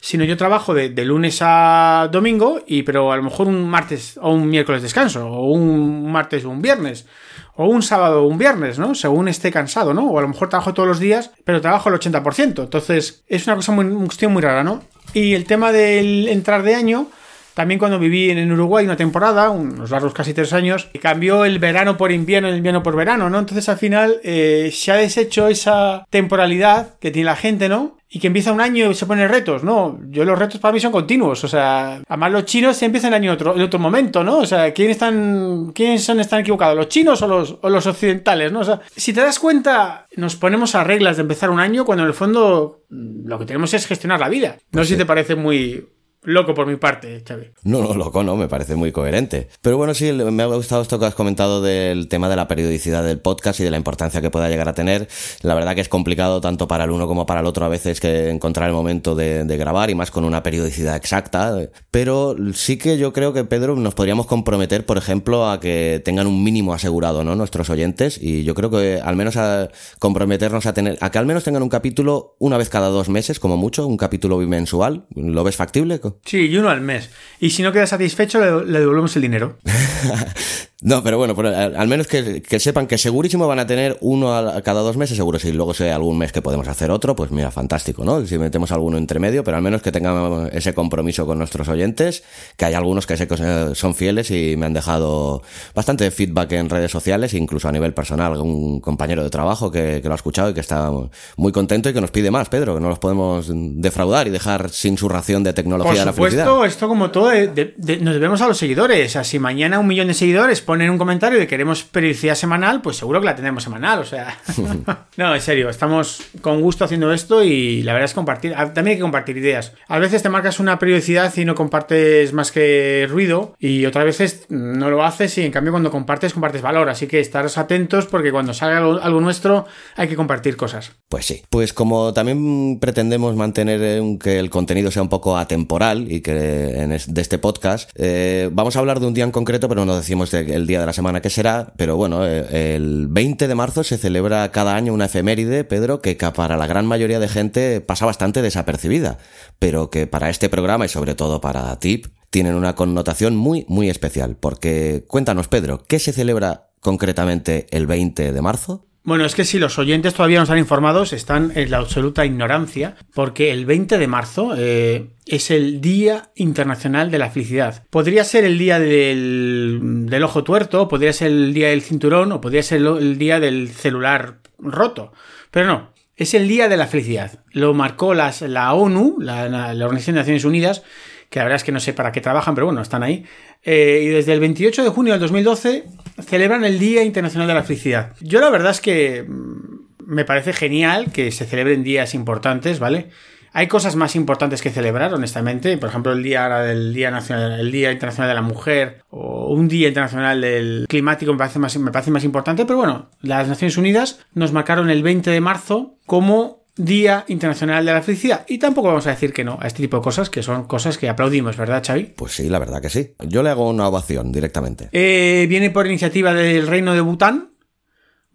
Sino 0.00 0.22
yo 0.22 0.36
trabajo 0.36 0.74
de, 0.74 0.90
lunes 1.04 1.38
a 1.40 2.08
domingo, 2.12 2.60
y 2.68 2.84
pero 2.84 3.10
a 3.10 3.16
lo 3.16 3.24
mejor 3.24 3.48
un 3.48 3.68
martes 3.68 4.16
o 4.22 4.32
un 4.32 4.48
miércoles 4.48 4.82
descanso, 4.82 5.26
o 5.26 5.50
un 5.50 6.08
martes 6.12 6.44
o 6.44 6.50
un 6.50 6.62
viernes, 6.62 7.08
o 7.56 7.66
un 7.66 7.82
sábado 7.82 8.22
o 8.22 8.28
un 8.28 8.38
viernes, 8.38 8.78
¿no? 8.78 8.94
Según 8.94 9.26
esté 9.26 9.50
cansado, 9.50 9.92
¿no? 9.92 10.06
O 10.06 10.18
a 10.20 10.22
lo 10.22 10.28
mejor 10.28 10.50
trabajo 10.50 10.72
todos 10.72 10.88
los 10.88 11.00
días, 11.00 11.32
pero 11.42 11.60
trabajo 11.60 11.88
el 11.88 11.96
80%. 11.96 12.62
Entonces, 12.62 13.24
es 13.26 13.46
una 13.48 13.56
cosa 13.56 13.72
muy, 13.72 13.86
una 13.86 14.06
cuestión 14.06 14.32
muy 14.32 14.42
rara, 14.42 14.62
¿no? 14.62 14.84
Y 15.14 15.34
el 15.34 15.46
tema 15.46 15.72
del 15.72 16.28
entrar 16.28 16.62
de 16.62 16.76
año, 16.76 17.08
también 17.58 17.80
cuando 17.80 17.98
viví 17.98 18.30
en 18.30 18.52
Uruguay 18.52 18.84
una 18.84 18.94
temporada, 18.94 19.50
unos 19.50 19.90
largos 19.90 20.14
casi 20.14 20.32
tres 20.32 20.52
años, 20.52 20.90
cambió 21.02 21.44
el 21.44 21.58
verano 21.58 21.96
por 21.96 22.12
invierno 22.12 22.46
y 22.46 22.52
el 22.52 22.58
invierno 22.58 22.84
por 22.84 22.94
verano, 22.94 23.28
¿no? 23.28 23.36
Entonces 23.36 23.68
al 23.68 23.78
final 23.78 24.20
eh, 24.22 24.70
se 24.72 24.92
ha 24.92 24.94
deshecho 24.94 25.48
esa 25.48 26.06
temporalidad 26.08 26.96
que 27.00 27.10
tiene 27.10 27.26
la 27.26 27.34
gente, 27.34 27.68
¿no? 27.68 27.98
y 28.10 28.20
que 28.20 28.28
empieza 28.28 28.52
un 28.52 28.60
año 28.62 28.90
y 28.90 28.94
se 28.94 29.04
ponen 29.04 29.28
retos, 29.28 29.64
¿no? 29.64 30.00
Yo 30.08 30.24
los 30.24 30.38
retos 30.38 30.60
para 30.60 30.72
mí 30.72 30.80
son 30.80 30.92
continuos, 30.92 31.44
o 31.44 31.48
sea, 31.48 32.00
además 32.08 32.32
los 32.32 32.46
chinos 32.46 32.74
se 32.74 32.86
empiezan 32.86 33.12
el 33.12 33.16
año 33.16 33.32
otro, 33.34 33.54
en 33.54 33.60
otro 33.60 33.78
momento, 33.78 34.24
¿no? 34.24 34.38
O 34.38 34.46
sea, 34.46 34.72
¿quiénes 34.72 34.96
están, 34.96 35.72
quiénes 35.74 36.08
están 36.08 36.40
equivocados? 36.40 36.74
¿Los 36.74 36.88
chinos 36.88 37.20
o 37.20 37.26
los, 37.26 37.58
o 37.60 37.68
los 37.68 37.86
occidentales, 37.86 38.50
¿no? 38.50 38.60
O 38.60 38.64
sea, 38.64 38.80
si 38.96 39.12
te 39.12 39.20
das 39.20 39.38
cuenta, 39.38 40.06
nos 40.16 40.36
ponemos 40.36 40.74
a 40.74 40.84
reglas 40.84 41.18
de 41.18 41.22
empezar 41.22 41.50
un 41.50 41.60
año 41.60 41.84
cuando 41.84 42.04
en 42.04 42.08
el 42.08 42.14
fondo 42.14 42.80
lo 42.88 43.38
que 43.38 43.44
tenemos 43.44 43.74
es 43.74 43.86
gestionar 43.86 44.20
la 44.20 44.30
vida. 44.30 44.56
No 44.72 44.84
sé 44.84 44.92
si 44.92 44.96
te 44.96 45.04
parece 45.04 45.34
muy, 45.34 45.86
Loco 46.28 46.52
por 46.52 46.66
mi 46.66 46.76
parte, 46.76 47.22
Xavi. 47.26 47.52
No, 47.62 47.80
no, 47.80 47.94
loco 47.94 48.22
no, 48.22 48.36
me 48.36 48.48
parece 48.48 48.76
muy 48.76 48.92
coherente. 48.92 49.48
Pero 49.62 49.78
bueno, 49.78 49.94
sí, 49.94 50.12
me 50.12 50.42
ha 50.42 50.46
gustado 50.46 50.82
esto 50.82 50.98
que 50.98 51.06
has 51.06 51.14
comentado 51.14 51.62
del 51.62 52.06
tema 52.08 52.28
de 52.28 52.36
la 52.36 52.46
periodicidad 52.46 53.02
del 53.02 53.18
podcast 53.18 53.60
y 53.60 53.64
de 53.64 53.70
la 53.70 53.78
importancia 53.78 54.20
que 54.20 54.28
pueda 54.28 54.50
llegar 54.50 54.68
a 54.68 54.74
tener. 54.74 55.08
La 55.40 55.54
verdad 55.54 55.74
que 55.74 55.80
es 55.80 55.88
complicado 55.88 56.42
tanto 56.42 56.68
para 56.68 56.84
el 56.84 56.90
uno 56.90 57.06
como 57.06 57.24
para 57.24 57.40
el 57.40 57.46
otro 57.46 57.64
a 57.64 57.70
veces 57.70 57.98
que 57.98 58.28
encontrar 58.28 58.68
el 58.68 58.74
momento 58.74 59.14
de, 59.14 59.42
grabar 59.56 59.88
y 59.88 59.94
más 59.94 60.10
con 60.10 60.24
una 60.24 60.42
periodicidad 60.42 60.96
exacta. 60.96 61.60
Pero 61.90 62.36
sí 62.52 62.76
que 62.76 62.98
yo 62.98 63.14
creo 63.14 63.32
que, 63.32 63.44
Pedro, 63.44 63.74
nos 63.76 63.94
podríamos 63.94 64.26
comprometer, 64.26 64.84
por 64.84 64.98
ejemplo, 64.98 65.48
a 65.48 65.60
que 65.60 66.02
tengan 66.04 66.26
un 66.26 66.44
mínimo 66.44 66.74
asegurado, 66.74 67.24
¿no? 67.24 67.36
Nuestros 67.36 67.70
oyentes. 67.70 68.18
Y 68.22 68.44
yo 68.44 68.54
creo 68.54 68.68
que 68.68 69.00
al 69.02 69.16
menos 69.16 69.38
a 69.38 69.70
comprometernos 69.98 70.66
a 70.66 70.74
tener, 70.74 70.98
a 71.00 71.10
que 71.10 71.16
al 71.16 71.24
menos 71.24 71.44
tengan 71.44 71.62
un 71.62 71.70
capítulo 71.70 72.36
una 72.38 72.58
vez 72.58 72.68
cada 72.68 72.88
dos 72.88 73.08
meses, 73.08 73.40
como 73.40 73.56
mucho, 73.56 73.86
un 73.86 73.96
capítulo 73.96 74.36
bimensual. 74.36 75.06
¿Lo 75.14 75.42
ves 75.42 75.56
factible? 75.56 76.02
Sí, 76.24 76.46
y 76.46 76.56
uno 76.56 76.68
al 76.68 76.80
mes. 76.80 77.10
Y 77.40 77.50
si 77.50 77.62
no 77.62 77.72
queda 77.72 77.86
satisfecho, 77.86 78.40
le, 78.40 78.70
le 78.70 78.80
devolvemos 78.80 79.14
el 79.16 79.22
dinero. 79.22 79.58
No, 80.80 81.02
pero 81.02 81.18
bueno, 81.18 81.34
pero 81.34 81.48
al, 81.48 81.88
menos 81.88 82.06
que, 82.06 82.40
que 82.40 82.60
sepan 82.60 82.86
que 82.86 82.98
segurísimo 82.98 83.48
van 83.48 83.58
a 83.58 83.66
tener 83.66 83.96
uno 84.00 84.32
a, 84.36 84.62
cada 84.62 84.80
dos 84.80 84.96
meses, 84.96 85.16
seguro 85.16 85.40
si 85.40 85.50
luego 85.52 85.74
sea 85.74 85.96
algún 85.96 86.16
mes 86.18 86.30
que 86.30 86.40
podemos 86.40 86.68
hacer 86.68 86.92
otro, 86.92 87.16
pues 87.16 87.32
mira, 87.32 87.50
fantástico, 87.50 88.04
¿no? 88.04 88.24
Si 88.24 88.38
metemos 88.38 88.70
alguno 88.70 88.96
entre 88.96 89.18
medio, 89.18 89.42
pero 89.42 89.56
al 89.56 89.62
menos 89.64 89.82
que 89.82 89.90
tengan 89.90 90.48
ese 90.52 90.74
compromiso 90.74 91.26
con 91.26 91.36
nuestros 91.38 91.66
oyentes, 91.68 92.22
que 92.56 92.64
hay 92.64 92.74
algunos 92.74 93.08
que 93.08 93.16
sé 93.16 93.26
que 93.26 93.34
eh, 93.40 93.70
son 93.74 93.96
fieles 93.96 94.30
y 94.30 94.54
me 94.56 94.66
han 94.66 94.72
dejado 94.72 95.42
bastante 95.74 96.08
feedback 96.12 96.52
en 96.52 96.70
redes 96.70 96.92
sociales, 96.92 97.34
incluso 97.34 97.68
a 97.68 97.72
nivel 97.72 97.92
personal, 97.92 98.36
un 98.40 98.80
compañero 98.80 99.24
de 99.24 99.30
trabajo 99.30 99.72
que, 99.72 99.98
que 100.00 100.06
lo 100.06 100.14
ha 100.14 100.16
escuchado 100.16 100.50
y 100.50 100.54
que 100.54 100.60
está 100.60 100.92
muy 101.36 101.50
contento 101.50 101.88
y 101.90 101.92
que 101.92 102.00
nos 102.00 102.12
pide 102.12 102.30
más, 102.30 102.48
Pedro, 102.50 102.74
que 102.76 102.80
no 102.80 102.88
los 102.88 103.00
podemos 103.00 103.50
defraudar 103.52 104.28
y 104.28 104.30
dejar 104.30 104.70
sin 104.70 104.96
su 104.96 105.08
ración 105.08 105.42
de 105.42 105.54
tecnología 105.54 105.90
Por 105.90 105.98
de 105.98 106.04
la 106.06 106.12
felicidad. 106.12 106.44
supuesto, 106.44 106.64
esto 106.66 106.86
como 106.88 107.10
todo, 107.10 107.30
de- 107.30 107.48
de- 107.48 107.74
de- 107.76 107.96
nos 107.98 108.14
debemos 108.14 108.40
a 108.42 108.46
los 108.46 108.56
seguidores. 108.58 109.08
O 109.08 109.12
sea, 109.14 109.24
si 109.24 109.40
mañana 109.40 109.80
un 109.80 109.88
millón 109.88 110.06
de 110.06 110.14
seguidores 110.14 110.67
ponen 110.68 110.90
un 110.90 110.98
comentario 110.98 111.38
de 111.38 111.46
que 111.46 111.48
queremos 111.48 111.82
periodicidad 111.82 112.34
semanal, 112.34 112.82
pues 112.82 112.98
seguro 112.98 113.20
que 113.20 113.24
la 113.26 113.34
tendremos 113.34 113.62
semanal. 113.62 114.00
O 114.00 114.04
sea, 114.04 114.36
no, 115.16 115.34
en 115.34 115.40
serio, 115.40 115.70
estamos 115.70 116.20
con 116.42 116.60
gusto 116.60 116.84
haciendo 116.84 117.10
esto 117.10 117.42
y 117.42 117.82
la 117.84 117.94
verdad 117.94 118.04
es 118.04 118.12
compartir. 118.12 118.52
ah, 118.54 118.66
También 118.74 118.88
hay 118.92 118.96
que 118.98 119.02
compartir 119.02 119.38
ideas. 119.38 119.72
A 119.88 119.98
veces 119.98 120.22
te 120.22 120.28
marcas 120.28 120.60
una 120.60 120.78
periodicidad 120.78 121.34
y 121.38 121.46
no 121.46 121.54
compartes 121.54 122.34
más 122.34 122.52
que 122.52 123.06
ruido, 123.08 123.54
y 123.58 123.86
otras 123.86 124.04
veces 124.04 124.44
no 124.50 124.90
lo 124.90 125.02
haces 125.04 125.38
y 125.38 125.42
en 125.46 125.52
cambio 125.52 125.72
cuando 125.72 125.90
compartes, 125.90 126.34
compartes 126.34 126.60
valor. 126.60 126.90
Así 126.90 127.06
que 127.06 127.18
estaros 127.18 127.56
atentos 127.56 128.04
porque 128.04 128.30
cuando 128.30 128.52
salga 128.52 128.76
algo, 128.76 129.00
algo 129.02 129.20
nuestro 129.22 129.64
hay 129.96 130.06
que 130.08 130.16
compartir 130.16 130.56
cosas. 130.58 130.92
Pues 131.08 131.24
sí. 131.24 131.42
Pues 131.48 131.72
como 131.72 132.12
también 132.12 132.78
pretendemos 132.78 133.34
mantener 133.36 133.80
eh, 133.82 134.18
que 134.22 134.38
el 134.38 134.50
contenido 134.50 134.90
sea 134.90 135.00
un 135.00 135.08
poco 135.08 135.38
atemporal 135.38 136.12
y 136.12 136.20
que 136.20 136.80
en 136.82 136.92
es- 136.92 137.14
de 137.14 137.22
este 137.22 137.38
podcast, 137.38 137.88
eh, 137.94 138.50
vamos 138.52 138.76
a 138.76 138.80
hablar 138.80 139.00
de 139.00 139.06
un 139.06 139.14
día 139.14 139.24
en 139.24 139.30
concreto, 139.30 139.66
pero 139.68 139.86
no 139.86 139.96
decimos 139.96 140.30
de- 140.30 140.57
el 140.58 140.66
día 140.66 140.80
de 140.80 140.86
la 140.86 140.92
semana 140.92 141.22
que 141.22 141.30
será. 141.30 141.72
Pero 141.76 141.96
bueno, 141.96 142.26
eh, 142.26 142.74
el 142.76 143.08
20 143.08 143.48
de 143.48 143.54
marzo 143.54 143.82
se 143.84 143.96
celebra 143.96 144.50
cada 144.52 144.76
año 144.76 144.92
una 144.92 145.06
efeméride, 145.06 145.64
Pedro, 145.64 146.02
que 146.02 146.16
para 146.16 146.56
la 146.56 146.66
gran 146.66 146.86
mayoría 146.86 147.18
de 147.18 147.28
gente 147.28 147.80
pasa 147.80 148.04
bastante 148.04 148.42
desapercibida, 148.42 149.18
pero 149.58 149.90
que 149.90 150.06
para 150.06 150.28
este 150.28 150.48
programa 150.48 150.84
y 150.84 150.88
sobre 150.88 151.14
todo 151.14 151.40
para 151.40 151.78
TIP 151.78 152.06
tienen 152.30 152.54
una 152.54 152.74
connotación 152.74 153.36
muy, 153.36 153.64
muy 153.68 153.88
especial. 153.88 154.36
Porque 154.38 155.04
cuéntanos, 155.08 155.48
Pedro, 155.48 155.82
¿qué 155.86 155.98
se 155.98 156.12
celebra 156.12 156.68
concretamente 156.80 157.66
el 157.70 157.86
20 157.86 158.32
de 158.32 158.42
marzo? 158.42 158.87
Bueno, 159.08 159.24
es 159.24 159.34
que 159.34 159.46
si 159.46 159.58
los 159.58 159.78
oyentes 159.78 160.12
todavía 160.12 160.36
no 160.36 160.42
están 160.42 160.58
informados, 160.58 161.14
están 161.14 161.50
en 161.54 161.70
la 161.70 161.78
absoluta 161.78 162.26
ignorancia, 162.26 162.94
porque 163.14 163.52
el 163.52 163.64
20 163.64 163.96
de 163.96 164.06
marzo 164.06 164.52
eh, 164.54 165.06
es 165.24 165.50
el 165.50 165.80
Día 165.80 166.30
Internacional 166.34 167.10
de 167.10 167.16
la 167.16 167.30
Felicidad. 167.30 167.84
Podría 167.88 168.22
ser 168.22 168.44
el 168.44 168.58
día 168.58 168.78
del, 168.78 170.20
ojo 170.22 170.44
tuerto, 170.44 170.88
podría 170.88 171.14
ser 171.14 171.28
el 171.28 171.54
día 171.54 171.68
del 171.68 171.80
cinturón, 171.80 172.32
o 172.32 172.42
podría 172.42 172.62
ser 172.62 172.82
el 172.82 173.16
día 173.16 173.40
del 173.40 173.70
celular 173.70 174.40
roto, 174.58 175.14
pero 175.50 175.66
no. 175.66 175.94
Es 176.14 176.34
el 176.34 176.46
Día 176.46 176.68
de 176.68 176.76
la 176.76 176.86
Felicidad. 176.86 177.44
Lo 177.52 177.72
marcó 177.72 178.12
las- 178.12 178.42
la 178.42 178.74
ONU, 178.74 179.16
la 179.20 179.44
Organización 179.86 180.16
de 180.16 180.20
Naciones 180.20 180.44
Unidas, 180.44 180.82
que 181.30 181.38
la 181.38 181.44
verdad 181.44 181.56
es 181.56 181.64
que 181.64 181.72
no 181.72 181.80
sé 181.80 181.92
para 181.92 182.10
qué 182.10 182.20
trabajan, 182.20 182.54
pero 182.54 182.66
bueno, 182.66 182.80
están 182.80 183.02
ahí. 183.02 183.24
Eh, 183.62 184.02
y 184.04 184.08
desde 184.08 184.32
el 184.32 184.40
28 184.40 184.84
de 184.84 184.88
junio 184.90 185.12
del 185.12 185.20
2012 185.20 185.84
celebran 186.26 186.64
el 186.64 186.78
Día 186.78 187.02
Internacional 187.02 187.48
de 187.48 187.54
la 187.54 187.62
Felicidad. 187.64 188.14
Yo 188.20 188.40
la 188.40 188.50
verdad 188.50 188.70
es 188.70 188.80
que 188.80 189.24
mm, 189.26 190.04
me 190.06 190.24
parece 190.24 190.52
genial 190.52 191.12
que 191.12 191.30
se 191.30 191.44
celebren 191.44 191.82
días 191.82 192.14
importantes, 192.14 192.78
¿vale? 192.78 193.10
Hay 193.52 193.66
cosas 193.66 193.96
más 193.96 194.14
importantes 194.14 194.62
que 194.62 194.70
celebrar, 194.70 195.12
honestamente. 195.14 195.78
Por 195.78 195.88
ejemplo, 195.88 196.12
el 196.12 196.22
día 196.22 196.48
del 196.60 196.92
Día 196.92 197.10
Nacional, 197.10 197.58
el 197.58 197.72
Día 197.72 197.90
Internacional 197.90 198.28
de 198.28 198.34
la 198.34 198.42
Mujer 198.42 199.02
o 199.10 199.52
un 199.52 199.68
Día 199.68 199.88
Internacional 199.88 200.40
del 200.40 200.86
Climático 200.88 201.32
más, 201.34 201.78
me 201.78 201.90
parece 201.90 202.10
más 202.10 202.24
importante. 202.24 202.64
Pero 202.66 202.78
bueno, 202.78 203.10
las 203.22 203.48
Naciones 203.48 203.76
Unidas 203.76 204.20
nos 204.34 204.52
marcaron 204.52 204.90
el 204.90 205.02
20 205.02 205.30
de 205.30 205.40
marzo 205.40 205.96
como 206.06 206.57
Día 206.78 207.24
Internacional 207.28 207.84
de 207.84 207.92
la 207.92 208.02
Felicidad. 208.02 208.46
Y 208.48 208.58
tampoco 208.58 208.88
vamos 208.88 209.06
a 209.06 209.10
decir 209.10 209.32
que 209.32 209.44
no 209.44 209.58
a 209.60 209.66
este 209.66 209.82
tipo 209.82 209.98
de 209.98 210.02
cosas, 210.02 210.30
que 210.30 210.42
son 210.42 210.64
cosas 210.64 210.96
que 210.96 211.08
aplaudimos, 211.08 211.56
¿verdad, 211.56 211.82
Xavi? 211.86 212.14
Pues 212.16 212.32
sí, 212.32 212.48
la 212.48 212.58
verdad 212.58 212.80
que 212.80 212.88
sí. 212.88 213.12
Yo 213.26 213.42
le 213.42 213.50
hago 213.50 213.68
una 213.68 213.88
ovación 213.88 214.32
directamente. 214.32 214.88
Eh, 214.92 215.46
viene 215.48 215.70
por 215.70 215.86
iniciativa 215.86 216.32
del 216.32 216.66
Reino 216.66 216.94
de 216.94 217.00
Bután. 217.00 217.50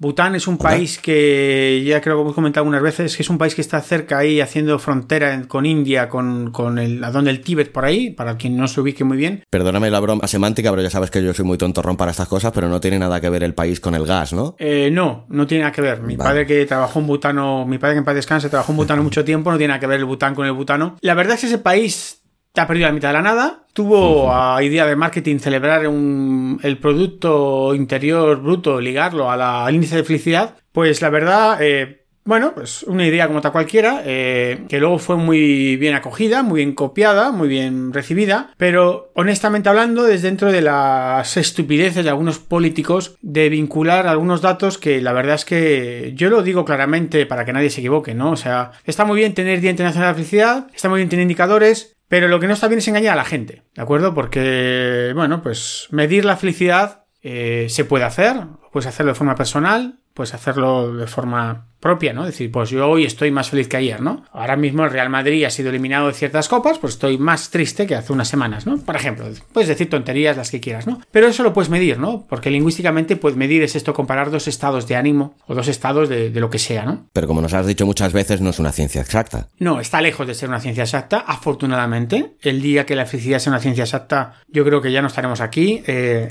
Bután 0.03 0.35
es 0.35 0.47
un 0.47 0.55
Hola. 0.59 0.71
país 0.71 0.99
que 0.99 1.81
ya 1.85 2.01
creo 2.01 2.17
que 2.17 2.21
hemos 2.23 2.35
comentado 2.35 2.61
algunas 2.63 2.81
veces, 2.81 3.15
que 3.15 3.23
es 3.23 3.29
un 3.29 3.37
país 3.37 3.55
que 3.55 3.61
está 3.61 3.79
cerca 3.81 4.17
ahí 4.17 4.41
haciendo 4.41 4.77
frontera 4.77 5.41
con 5.47 5.65
India, 5.65 6.09
con, 6.09 6.51
con 6.51 6.77
el 6.77 6.99
donde 6.99 7.31
el 7.31 7.39
Tíbet 7.39 7.71
por 7.71 7.85
ahí, 7.85 8.09
para 8.09 8.35
quien 8.35 8.57
no 8.57 8.67
se 8.67 8.81
ubique 8.81 9.05
muy 9.05 9.15
bien. 9.15 9.43
Perdóname 9.49 9.89
la 9.89 10.01
broma 10.01 10.27
semántica, 10.27 10.69
pero 10.71 10.81
ya 10.83 10.89
sabes 10.89 11.09
que 11.09 11.23
yo 11.23 11.33
soy 11.33 11.45
muy 11.45 11.57
tontorrón 11.57 11.95
para 11.95 12.11
estas 12.11 12.27
cosas, 12.27 12.51
pero 12.53 12.67
no 12.67 12.81
tiene 12.81 12.99
nada 12.99 13.21
que 13.21 13.29
ver 13.29 13.43
el 13.43 13.53
país 13.53 13.79
con 13.79 13.95
el 13.95 14.05
gas, 14.05 14.33
¿no? 14.33 14.55
Eh, 14.59 14.89
no, 14.91 15.25
no 15.29 15.47
tiene 15.47 15.63
nada 15.63 15.71
que 15.71 15.81
ver. 15.81 16.01
Mi 16.01 16.17
Vale. 16.17 16.29
padre 16.29 16.45
que 16.47 16.65
trabajó 16.65 16.99
en 16.99 17.07
Butano, 17.07 17.65
mi 17.65 17.77
padre 17.77 17.95
que 17.95 17.99
en 17.99 18.05
paz 18.05 18.15
descanse, 18.15 18.49
trabajó 18.49 18.73
en 18.73 18.77
Butano 18.77 19.03
mucho 19.03 19.23
tiempo, 19.23 19.51
no 19.51 19.57
tiene 19.57 19.69
nada 19.69 19.79
que 19.79 19.87
ver 19.87 19.99
el 19.99 20.05
Bután 20.05 20.35
con 20.35 20.45
el 20.45 20.51
Butano. 20.51 20.97
La 20.99 21.13
verdad 21.13 21.35
es 21.35 21.41
que 21.41 21.47
ese 21.47 21.59
país 21.59 22.22
ha 22.61 22.67
perdido 22.67 22.87
la 22.87 22.93
mitad 22.93 23.09
de 23.09 23.13
la 23.13 23.21
nada. 23.21 23.63
Tuvo 23.73 24.31
a 24.33 24.61
idea 24.63 24.85
de 24.85 24.95
marketing 24.95 25.39
celebrar 25.39 25.87
un- 25.87 26.59
el 26.61 26.77
Producto 26.77 27.73
Interior 27.73 28.39
Bruto, 28.41 28.79
ligarlo 28.79 29.31
a 29.31 29.37
la- 29.37 29.65
al 29.65 29.73
índice 29.75 29.95
de 29.95 30.03
felicidad. 30.03 30.55
Pues 30.71 31.01
la 31.01 31.09
verdad, 31.09 31.57
eh, 31.61 32.05
bueno, 32.25 32.53
pues 32.53 32.83
una 32.83 33.05
idea 33.07 33.27
como 33.27 33.41
tal 33.41 33.51
cualquiera, 33.51 34.01
eh, 34.05 34.65
que 34.69 34.79
luego 34.79 34.99
fue 34.99 35.17
muy 35.17 35.75
bien 35.77 35.95
acogida, 35.95 36.41
muy 36.43 36.57
bien 36.57 36.73
copiada, 36.73 37.31
muy 37.31 37.47
bien 37.47 37.91
recibida, 37.91 38.51
pero 38.57 39.11
honestamente 39.15 39.67
hablando, 39.69 40.03
desde 40.03 40.27
dentro 40.29 40.51
de 40.51 40.61
las 40.61 41.35
estupideces 41.35 42.03
de 42.03 42.09
algunos 42.11 42.37
políticos 42.39 43.17
de 43.21 43.49
vincular 43.49 44.05
algunos 44.07 44.41
datos 44.41 44.77
que 44.77 45.01
la 45.01 45.11
verdad 45.11 45.35
es 45.35 45.45
que 45.45 46.13
yo 46.15 46.29
lo 46.29 46.43
digo 46.43 46.63
claramente 46.65 47.25
para 47.25 47.43
que 47.45 47.51
nadie 47.53 47.69
se 47.71 47.81
equivoque, 47.81 48.13
¿no? 48.13 48.31
O 48.31 48.37
sea, 48.37 48.71
está 48.85 49.03
muy 49.05 49.17
bien 49.17 49.33
tener 49.33 49.59
Día 49.59 49.71
Internacional 49.71 50.09
de 50.09 50.11
la 50.11 50.15
Felicidad, 50.15 50.67
está 50.73 50.87
muy 50.89 50.99
bien 50.99 51.09
tener 51.09 51.23
indicadores, 51.23 51.92
pero 52.07 52.27
lo 52.27 52.39
que 52.39 52.47
no 52.47 52.53
está 52.53 52.67
bien 52.67 52.79
es 52.79 52.87
engañar 52.87 53.13
a 53.13 53.17
la 53.17 53.25
gente, 53.25 53.63
¿de 53.73 53.81
acuerdo? 53.81 54.13
Porque, 54.13 55.11
bueno, 55.15 55.41
pues 55.41 55.87
medir 55.91 56.25
la 56.25 56.37
felicidad 56.37 57.05
eh, 57.21 57.67
se 57.69 57.85
puede 57.85 58.03
hacer, 58.03 58.35
puedes 58.71 58.87
hacerlo 58.87 59.13
de 59.13 59.17
forma 59.17 59.35
personal, 59.35 59.99
puedes 60.13 60.33
hacerlo 60.33 60.93
de 60.95 61.07
forma 61.07 61.67
propia, 61.79 62.13
¿no? 62.13 62.25
Decir, 62.25 62.49
pues 62.49 62.69
yo 62.69 62.87
hoy 62.89 63.03
estoy 63.03 63.29
más 63.29 63.49
feliz 63.49 63.67
que 63.67 63.75
ayer, 63.75 63.99
¿no? 63.99 64.23
Ahora 64.31 64.55
mismo 64.55 64.85
el 64.85 64.89
Real 64.91 65.09
Madrid 65.09 65.43
ha 65.43 65.49
sido 65.49 65.69
eliminado 65.69 66.07
de 66.07 66.13
ciertas 66.13 66.47
copas, 66.47 66.79
pues 66.79 66.93
estoy 66.93 67.17
más 67.17 67.49
triste 67.49 67.85
que 67.85 67.95
hace 67.95 68.13
unas 68.13 68.29
semanas, 68.29 68.65
¿no? 68.65 68.77
Por 68.77 68.95
ejemplo, 68.95 69.25
puedes 69.51 69.67
decir 69.67 69.89
tonterías 69.89 70.37
las 70.37 70.49
que 70.49 70.61
quieras, 70.61 70.87
¿no? 70.87 71.01
Pero 71.11 71.27
eso 71.27 71.43
lo 71.43 71.51
puedes 71.51 71.69
medir, 71.69 71.99
¿no? 71.99 72.25
Porque 72.29 72.49
lingüísticamente, 72.51 73.17
pues 73.17 73.35
medir 73.35 73.63
es 73.63 73.75
esto, 73.75 73.93
comparar 73.93 74.31
dos 74.31 74.47
estados 74.47 74.87
de 74.87 74.95
ánimo 74.95 75.35
o 75.45 75.55
dos 75.55 75.67
estados 75.67 76.07
de, 76.07 76.29
de 76.29 76.39
lo 76.39 76.49
que 76.49 76.59
sea, 76.59 76.85
¿no? 76.85 77.07
Pero 77.11 77.27
como 77.27 77.41
nos 77.41 77.53
has 77.53 77.65
dicho 77.67 77.85
muchas 77.85 78.13
veces, 78.13 78.39
no 78.39 78.51
es 78.51 78.59
una 78.59 78.71
ciencia 78.71 79.01
exacta. 79.01 79.49
No, 79.59 79.81
está 79.81 79.99
lejos 79.99 80.25
de 80.25 80.35
ser 80.35 80.47
una 80.47 80.61
ciencia 80.61 80.83
exacta, 80.83 81.25
afortunadamente. 81.27 82.35
El 82.41 82.61
día 82.61 82.85
que 82.85 82.95
la 82.95 83.05
felicidad 83.05 83.39
sea 83.39 83.51
una 83.51 83.59
ciencia 83.59 83.83
exacta, 83.83 84.35
yo 84.47 84.63
creo 84.63 84.81
que 84.81 84.91
ya 84.91 85.01
no 85.01 85.07
estaremos 85.07 85.41
aquí. 85.41 85.83
eh, 85.85 86.29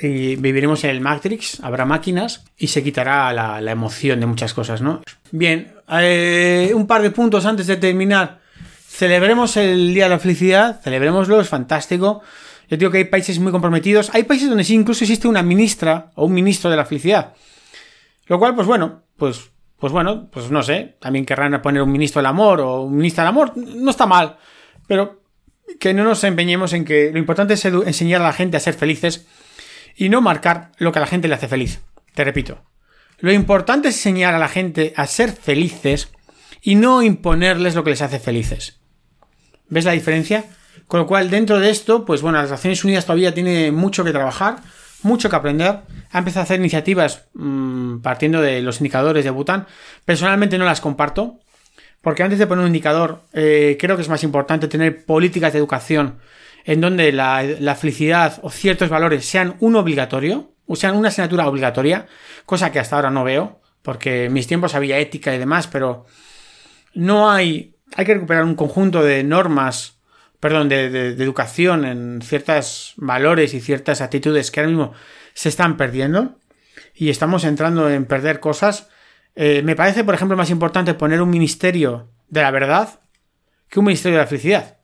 y 0.00 0.36
viviremos 0.36 0.84
en 0.84 0.90
el 0.90 1.00
Matrix, 1.00 1.60
habrá 1.60 1.84
máquinas 1.84 2.44
y 2.56 2.68
se 2.68 2.82
quitará 2.82 3.32
la, 3.32 3.70
emoción 3.70 4.20
de 4.20 4.26
muchas 4.26 4.54
cosas, 4.54 4.80
¿no? 4.80 5.02
Bien, 5.30 5.74
eh, 5.90 6.72
un 6.74 6.86
par 6.86 7.02
de 7.02 7.10
puntos 7.10 7.44
antes 7.44 7.66
de 7.66 7.76
terminar. 7.76 8.40
Celebremos 8.86 9.56
el 9.56 9.94
Día 9.94 10.04
de 10.04 10.10
la 10.10 10.18
Felicidad, 10.18 10.80
celebrémoslo, 10.82 11.40
es 11.40 11.48
fantástico. 11.48 12.22
Yo 12.68 12.76
digo 12.76 12.90
que 12.90 12.98
hay 12.98 13.04
países 13.04 13.38
muy 13.38 13.52
comprometidos. 13.52 14.14
Hay 14.14 14.24
países 14.24 14.48
donde 14.48 14.64
sí 14.64 14.74
incluso 14.74 15.04
existe 15.04 15.28
una 15.28 15.42
ministra 15.42 16.10
o 16.14 16.24
un 16.24 16.32
ministro 16.32 16.70
de 16.70 16.76
la 16.76 16.86
felicidad. 16.86 17.34
Lo 18.26 18.38
cual, 18.38 18.54
pues 18.54 18.66
bueno, 18.66 19.02
pues, 19.16 19.50
pues 19.78 19.92
bueno, 19.92 20.28
pues 20.30 20.50
no 20.50 20.62
sé. 20.62 20.96
También 21.00 21.26
querrán 21.26 21.60
poner 21.60 21.82
un 21.82 21.92
ministro 21.92 22.20
del 22.20 22.26
amor 22.26 22.60
o 22.60 22.82
un 22.82 22.96
ministro 22.96 23.22
del 23.22 23.28
amor. 23.28 23.52
No 23.56 23.90
está 23.90 24.06
mal. 24.06 24.38
Pero 24.86 25.22
que 25.78 25.92
no 25.92 26.04
nos 26.04 26.24
empeñemos 26.24 26.72
en 26.72 26.84
que 26.84 27.10
lo 27.12 27.18
importante 27.18 27.54
es 27.54 27.64
enseñar 27.64 28.22
a 28.22 28.24
la 28.24 28.32
gente 28.32 28.56
a 28.56 28.60
ser 28.60 28.74
felices 28.74 29.26
y 29.96 30.08
no 30.08 30.20
marcar 30.20 30.72
lo 30.78 30.92
que 30.92 30.98
a 30.98 31.02
la 31.02 31.06
gente 31.06 31.28
le 31.28 31.34
hace 31.34 31.48
feliz. 31.48 31.80
Te 32.14 32.24
repito. 32.24 32.62
Lo 33.18 33.32
importante 33.32 33.88
es 33.88 33.96
enseñar 33.96 34.34
a 34.34 34.38
la 34.38 34.48
gente 34.48 34.92
a 34.96 35.06
ser 35.06 35.32
felices 35.32 36.10
y 36.60 36.74
no 36.74 37.02
imponerles 37.02 37.74
lo 37.74 37.84
que 37.84 37.90
les 37.90 38.02
hace 38.02 38.18
felices. 38.18 38.80
¿Ves 39.68 39.84
la 39.84 39.92
diferencia? 39.92 40.44
Con 40.86 41.00
lo 41.00 41.06
cual, 41.06 41.30
dentro 41.30 41.58
de 41.58 41.70
esto, 41.70 42.04
pues 42.04 42.20
bueno, 42.20 42.38
las 42.38 42.50
Naciones 42.50 42.84
Unidas 42.84 43.06
todavía 43.06 43.32
tiene 43.32 43.72
mucho 43.72 44.04
que 44.04 44.12
trabajar, 44.12 44.56
mucho 45.02 45.30
que 45.30 45.36
aprender. 45.36 45.80
Ha 46.10 46.18
empezado 46.18 46.40
a 46.40 46.44
hacer 46.44 46.60
iniciativas 46.60 47.26
mmm, 47.34 47.98
partiendo 47.98 48.42
de 48.42 48.60
los 48.60 48.80
indicadores 48.80 49.24
de 49.24 49.30
Bután. 49.30 49.66
Personalmente 50.04 50.58
no 50.58 50.64
las 50.64 50.80
comparto, 50.80 51.38
porque 52.02 52.22
antes 52.22 52.38
de 52.38 52.46
poner 52.46 52.62
un 52.62 52.68
indicador, 52.68 53.22
eh, 53.32 53.76
creo 53.80 53.96
que 53.96 54.02
es 54.02 54.08
más 54.08 54.24
importante 54.24 54.68
tener 54.68 55.04
políticas 55.04 55.52
de 55.52 55.60
educación 55.60 56.18
en 56.64 56.80
donde 56.80 57.12
la, 57.12 57.76
felicidad 57.78 58.38
o 58.42 58.50
ciertos 58.50 58.88
valores 58.88 59.24
sean 59.24 59.56
un 59.60 59.76
obligatorio, 59.76 60.52
o 60.66 60.76
sean 60.76 60.96
una 60.96 61.08
asignatura 61.08 61.46
obligatoria, 61.46 62.06
cosa 62.46 62.70
que 62.70 62.78
hasta 62.78 62.96
ahora 62.96 63.10
no 63.10 63.24
veo, 63.24 63.60
porque 63.82 64.26
en 64.26 64.32
mis 64.32 64.46
tiempos 64.46 64.74
había 64.74 64.98
ética 64.98 65.34
y 65.34 65.38
demás, 65.38 65.66
pero 65.66 66.06
no 66.94 67.30
hay, 67.30 67.76
hay 67.96 68.04
que 68.04 68.14
recuperar 68.14 68.44
un 68.44 68.54
conjunto 68.54 69.02
de 69.02 69.24
normas 69.24 69.98
perdón, 70.38 70.68
de, 70.68 70.90
de, 70.90 71.22
educación 71.22 71.84
en 71.84 72.20
ciertos 72.20 72.94
valores 72.96 73.54
y 73.54 73.60
ciertas 73.60 74.00
actitudes 74.00 74.50
que 74.50 74.58
ahora 74.58 74.70
mismo 74.70 74.92
se 75.34 75.48
están 75.48 75.76
perdiendo 75.76 76.36
y 76.96 77.10
estamos 77.10 77.44
entrando 77.44 77.88
en 77.88 78.06
perder 78.06 78.40
cosas. 78.40 78.88
Eh, 79.34 79.62
me 79.62 79.76
parece, 79.76 80.04
por 80.04 80.14
ejemplo, 80.14 80.36
más 80.36 80.50
importante 80.50 80.94
poner 80.94 81.22
un 81.22 81.30
ministerio 81.30 82.10
de 82.28 82.42
la 82.42 82.50
verdad 82.50 83.00
que 83.68 83.78
un 83.78 83.86
ministerio 83.86 84.18
de 84.18 84.24
la 84.24 84.28
felicidad. 84.28 84.78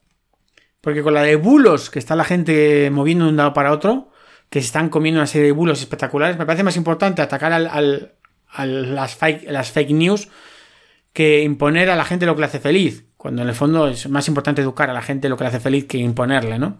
Porque 0.80 1.02
con 1.02 1.14
la 1.14 1.22
de 1.22 1.36
bulos 1.36 1.90
que 1.90 1.98
está 1.98 2.16
la 2.16 2.24
gente 2.24 2.90
moviendo 2.90 3.24
de 3.24 3.30
un 3.30 3.36
lado 3.36 3.52
para 3.52 3.72
otro, 3.72 4.10
que 4.48 4.60
se 4.60 4.66
están 4.66 4.88
comiendo 4.88 5.20
una 5.20 5.26
serie 5.26 5.48
de 5.48 5.52
bulos 5.52 5.80
espectaculares, 5.80 6.38
me 6.38 6.46
parece 6.46 6.62
más 6.62 6.76
importante 6.76 7.20
atacar 7.20 7.52
al, 7.52 8.14
a 8.48 8.66
las, 8.66 9.14
fake, 9.16 9.50
las 9.50 9.70
fake 9.70 9.90
news 9.90 10.28
que 11.12 11.42
imponer 11.42 11.90
a 11.90 11.96
la 11.96 12.04
gente 12.04 12.26
lo 12.26 12.34
que 12.34 12.40
le 12.40 12.46
hace 12.46 12.60
feliz. 12.60 13.04
Cuando 13.16 13.42
en 13.42 13.48
el 13.48 13.54
fondo 13.54 13.88
es 13.88 14.08
más 14.08 14.28
importante 14.28 14.62
educar 14.62 14.88
a 14.88 14.94
la 14.94 15.02
gente 15.02 15.28
lo 15.28 15.36
que 15.36 15.44
le 15.44 15.48
hace 15.48 15.60
feliz 15.60 15.86
que 15.86 15.98
imponerle, 15.98 16.58
¿no? 16.58 16.78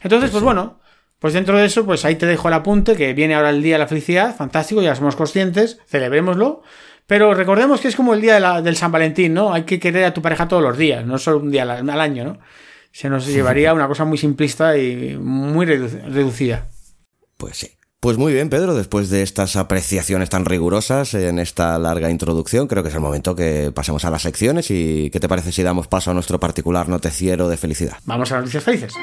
Entonces, 0.00 0.30
pues, 0.30 0.42
pues 0.42 0.44
bueno, 0.44 0.80
pues 1.18 1.34
dentro 1.34 1.58
de 1.58 1.66
eso, 1.66 1.84
pues 1.84 2.04
ahí 2.04 2.16
te 2.16 2.26
dejo 2.26 2.48
el 2.48 2.54
apunte 2.54 2.94
que 2.94 3.12
viene 3.12 3.34
ahora 3.34 3.50
el 3.50 3.62
día 3.62 3.74
de 3.74 3.80
la 3.80 3.88
felicidad, 3.88 4.36
fantástico, 4.36 4.82
ya 4.82 4.94
somos 4.94 5.16
conscientes, 5.16 5.80
celebrémoslo. 5.86 6.62
Pero 7.06 7.34
recordemos 7.34 7.80
que 7.80 7.88
es 7.88 7.96
como 7.96 8.14
el 8.14 8.20
día 8.20 8.60
del 8.60 8.76
San 8.76 8.90
Valentín, 8.90 9.34
¿no? 9.34 9.52
Hay 9.52 9.62
que 9.62 9.78
querer 9.78 10.04
a 10.04 10.14
tu 10.14 10.22
pareja 10.22 10.48
todos 10.48 10.62
los 10.62 10.76
días, 10.76 11.06
no 11.06 11.18
solo 11.18 11.38
un 11.38 11.50
día 11.50 11.62
al, 11.62 12.00
año, 12.00 12.24
¿no? 12.24 12.38
Se 12.90 13.08
nos 13.08 13.26
llevaría 13.26 13.74
una 13.74 13.86
cosa 13.86 14.04
muy 14.04 14.18
simplista 14.18 14.76
y 14.76 15.16
muy 15.16 15.66
reducida. 15.66 16.66
Pues 17.36 17.56
sí. 17.58 17.70
Pues 18.00 18.18
muy 18.18 18.32
bien, 18.32 18.50
Pedro, 18.50 18.74
después 18.74 19.10
de 19.10 19.22
estas 19.22 19.56
apreciaciones 19.56 20.28
tan 20.28 20.44
rigurosas 20.44 21.14
en 21.14 21.38
esta 21.38 21.78
larga 21.78 22.10
introducción, 22.10 22.68
creo 22.68 22.82
que 22.82 22.90
es 22.90 22.94
el 22.94 23.00
momento 23.00 23.34
que 23.34 23.72
pasemos 23.74 24.04
a 24.04 24.10
las 24.10 24.22
secciones 24.22 24.70
y 24.70 25.10
¿qué 25.10 25.18
te 25.18 25.28
parece 25.28 25.50
si 25.50 25.62
damos 25.62 25.88
paso 25.88 26.10
a 26.10 26.14
nuestro 26.14 26.38
particular 26.38 26.88
noticiero 26.88 27.48
de 27.48 27.56
felicidad? 27.56 27.96
Vamos 28.04 28.30
a 28.30 28.36
las 28.36 28.42
noticias 28.44 28.64
felices. 28.64 28.94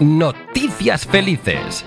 Noticias 0.00 1.06
felices. 1.06 1.84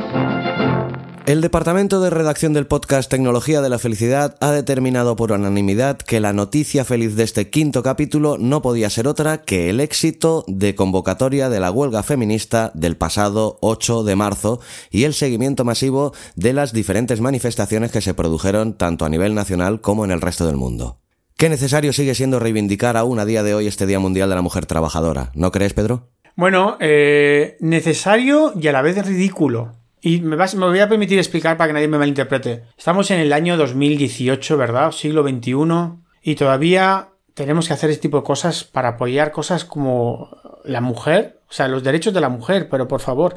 El 1.25 1.41
departamento 1.41 1.99
de 1.99 2.09
redacción 2.09 2.53
del 2.53 2.65
podcast 2.65 3.11
Tecnología 3.11 3.61
de 3.61 3.67
la 3.67 3.79
Felicidad 3.79 4.37
ha 4.39 4.51
determinado 4.51 5.17
por 5.17 5.33
unanimidad 5.33 5.97
que 5.97 6.21
la 6.21 6.31
noticia 6.31 6.85
feliz 6.85 7.17
de 7.17 7.23
este 7.23 7.49
quinto 7.49 7.83
capítulo 7.83 8.37
no 8.39 8.61
podía 8.61 8.89
ser 8.89 9.09
otra 9.09 9.41
que 9.41 9.69
el 9.69 9.81
éxito 9.81 10.45
de 10.47 10.73
convocatoria 10.73 11.49
de 11.49 11.59
la 11.59 11.69
huelga 11.69 12.01
feminista 12.01 12.71
del 12.75 12.95
pasado 12.95 13.57
8 13.59 14.05
de 14.05 14.15
marzo 14.15 14.61
y 14.89 15.03
el 15.03 15.13
seguimiento 15.13 15.65
masivo 15.65 16.13
de 16.37 16.53
las 16.53 16.71
diferentes 16.71 17.19
manifestaciones 17.19 17.91
que 17.91 17.99
se 17.99 18.13
produjeron 18.13 18.77
tanto 18.77 19.03
a 19.03 19.09
nivel 19.09 19.35
nacional 19.35 19.81
como 19.81 20.05
en 20.05 20.11
el 20.11 20.21
resto 20.21 20.47
del 20.47 20.55
mundo. 20.55 21.01
Qué 21.35 21.49
necesario 21.49 21.93
sigue 21.93 22.15
siendo 22.15 22.39
reivindicar 22.39 22.95
aún 22.95 23.19
a 23.19 23.25
día 23.25 23.43
de 23.43 23.53
hoy 23.53 23.67
este 23.67 23.85
Día 23.85 23.99
Mundial 23.99 24.29
de 24.29 24.35
la 24.35 24.41
Mujer 24.41 24.65
Trabajadora, 24.65 25.31
¿no 25.35 25.51
crees, 25.51 25.73
Pedro? 25.73 26.09
Bueno, 26.37 26.77
eh, 26.79 27.57
necesario 27.61 28.53
y 28.55 28.67
a 28.67 28.71
la 28.71 28.83
vez 28.83 29.03
ridículo. 29.03 29.73
Y 30.01 30.21
me, 30.21 30.37
me, 30.37 30.65
voy 30.67 30.79
a 30.79 30.87
permitir 30.87 31.17
explicar 31.17 31.57
para 31.57 31.69
que 31.69 31.73
nadie 31.73 31.87
me 31.87 31.97
malinterprete. 31.97 32.63
Estamos 32.77 33.09
en 33.09 33.19
el 33.19 33.33
año 33.33 33.57
2018, 33.57 34.55
¿verdad? 34.55 34.91
Siglo 34.91 35.27
XXI. 35.27 35.97
Y 36.21 36.35
todavía 36.35 37.09
tenemos 37.33 37.67
que 37.67 37.73
hacer 37.73 37.89
este 37.89 38.03
tipo 38.03 38.17
de 38.17 38.23
cosas 38.23 38.63
para 38.63 38.89
apoyar 38.89 39.31
cosas 39.31 39.65
como 39.65 40.29
la 40.63 40.79
mujer, 40.79 41.39
o 41.49 41.53
sea, 41.53 41.67
los 41.67 41.81
derechos 41.81 42.13
de 42.13 42.21
la 42.21 42.29
mujer, 42.29 42.69
pero 42.69 42.87
por 42.87 43.01
favor, 43.01 43.35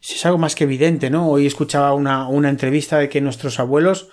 si 0.00 0.16
es 0.16 0.26
algo 0.26 0.36
más 0.36 0.54
que 0.54 0.64
evidente, 0.64 1.08
¿no? 1.08 1.30
Hoy 1.30 1.46
escuchaba 1.46 1.94
una, 1.94 2.28
una 2.28 2.50
entrevista 2.50 2.98
de 2.98 3.08
que 3.08 3.22
nuestros 3.22 3.58
abuelos, 3.58 4.10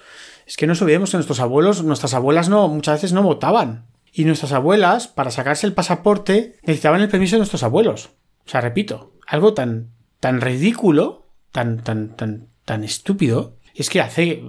es 0.47 0.55
que 0.55 0.67
no 0.67 0.71
nos 0.71 0.81
olvidemos 0.81 1.11
que 1.11 1.17
nuestros 1.17 1.41
abuelos, 1.41 1.83
nuestras 1.83 2.13
abuelas 2.13 2.47
no, 2.47 2.69
muchas 2.69 2.95
veces 2.95 3.11
no 3.11 3.23
votaban. 3.23 3.90
Y 4.11 4.25
nuestras 4.25 4.51
abuelas, 4.51 5.07
para 5.07 5.31
sacarse 5.31 5.65
el 5.67 5.73
pasaporte, 5.73 6.57
necesitaban 6.63 7.01
el 7.01 7.09
permiso 7.09 7.35
de 7.35 7.39
nuestros 7.39 7.63
abuelos. 7.63 8.11
O 8.45 8.49
sea, 8.49 8.61
repito, 8.61 9.13
algo 9.25 9.53
tan, 9.53 9.89
tan 10.19 10.41
ridículo 10.41 11.21
tan, 11.51 11.83
tan, 11.83 12.15
tan, 12.15 12.47
tan 12.65 12.83
estúpido 12.83 13.57
es 13.75 13.89
que 13.89 14.01
hace 14.01 14.43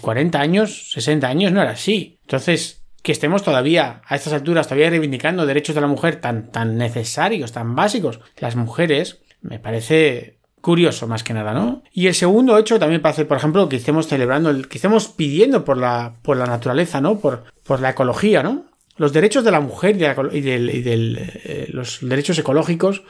40 0.00 0.38
mm, 0.38 0.40
años, 0.40 0.90
60 0.92 1.26
años 1.26 1.52
no 1.52 1.62
era 1.62 1.72
así. 1.72 2.18
Entonces, 2.22 2.82
que 3.02 3.12
estemos 3.12 3.42
todavía 3.42 4.02
a 4.06 4.16
estas 4.16 4.32
alturas 4.32 4.66
todavía 4.66 4.90
reivindicando 4.90 5.46
derechos 5.46 5.74
de 5.74 5.80
la 5.80 5.86
mujer 5.86 6.20
tan, 6.20 6.50
tan 6.50 6.76
necesarios, 6.76 7.52
tan 7.52 7.74
básicos, 7.74 8.20
las 8.38 8.56
mujeres, 8.56 9.20
me 9.40 9.58
parece 9.58 10.38
curioso 10.60 11.06
más 11.06 11.24
que 11.24 11.32
nada, 11.32 11.54
¿no? 11.54 11.82
Y 11.92 12.08
el 12.08 12.14
segundo 12.14 12.58
hecho 12.58 12.78
también 12.78 13.00
parece, 13.00 13.24
por 13.24 13.38
ejemplo, 13.38 13.68
que 13.68 13.76
estemos 13.76 14.08
celebrando, 14.08 14.50
el, 14.50 14.68
que 14.68 14.76
estemos 14.76 15.08
pidiendo 15.08 15.64
por 15.64 15.78
la, 15.78 16.16
por 16.22 16.36
la 16.36 16.44
naturaleza, 16.44 17.00
¿no? 17.00 17.18
Por, 17.18 17.44
por 17.64 17.80
la 17.80 17.90
ecología, 17.90 18.42
¿no? 18.42 18.66
Los 19.00 19.14
derechos 19.14 19.44
de 19.44 19.50
la 19.50 19.60
mujer 19.60 19.96
y, 19.96 20.00
de, 20.42 21.32
eh, 21.44 21.68
los 21.72 22.00
derechos 22.02 22.38
ecológicos 22.38 23.02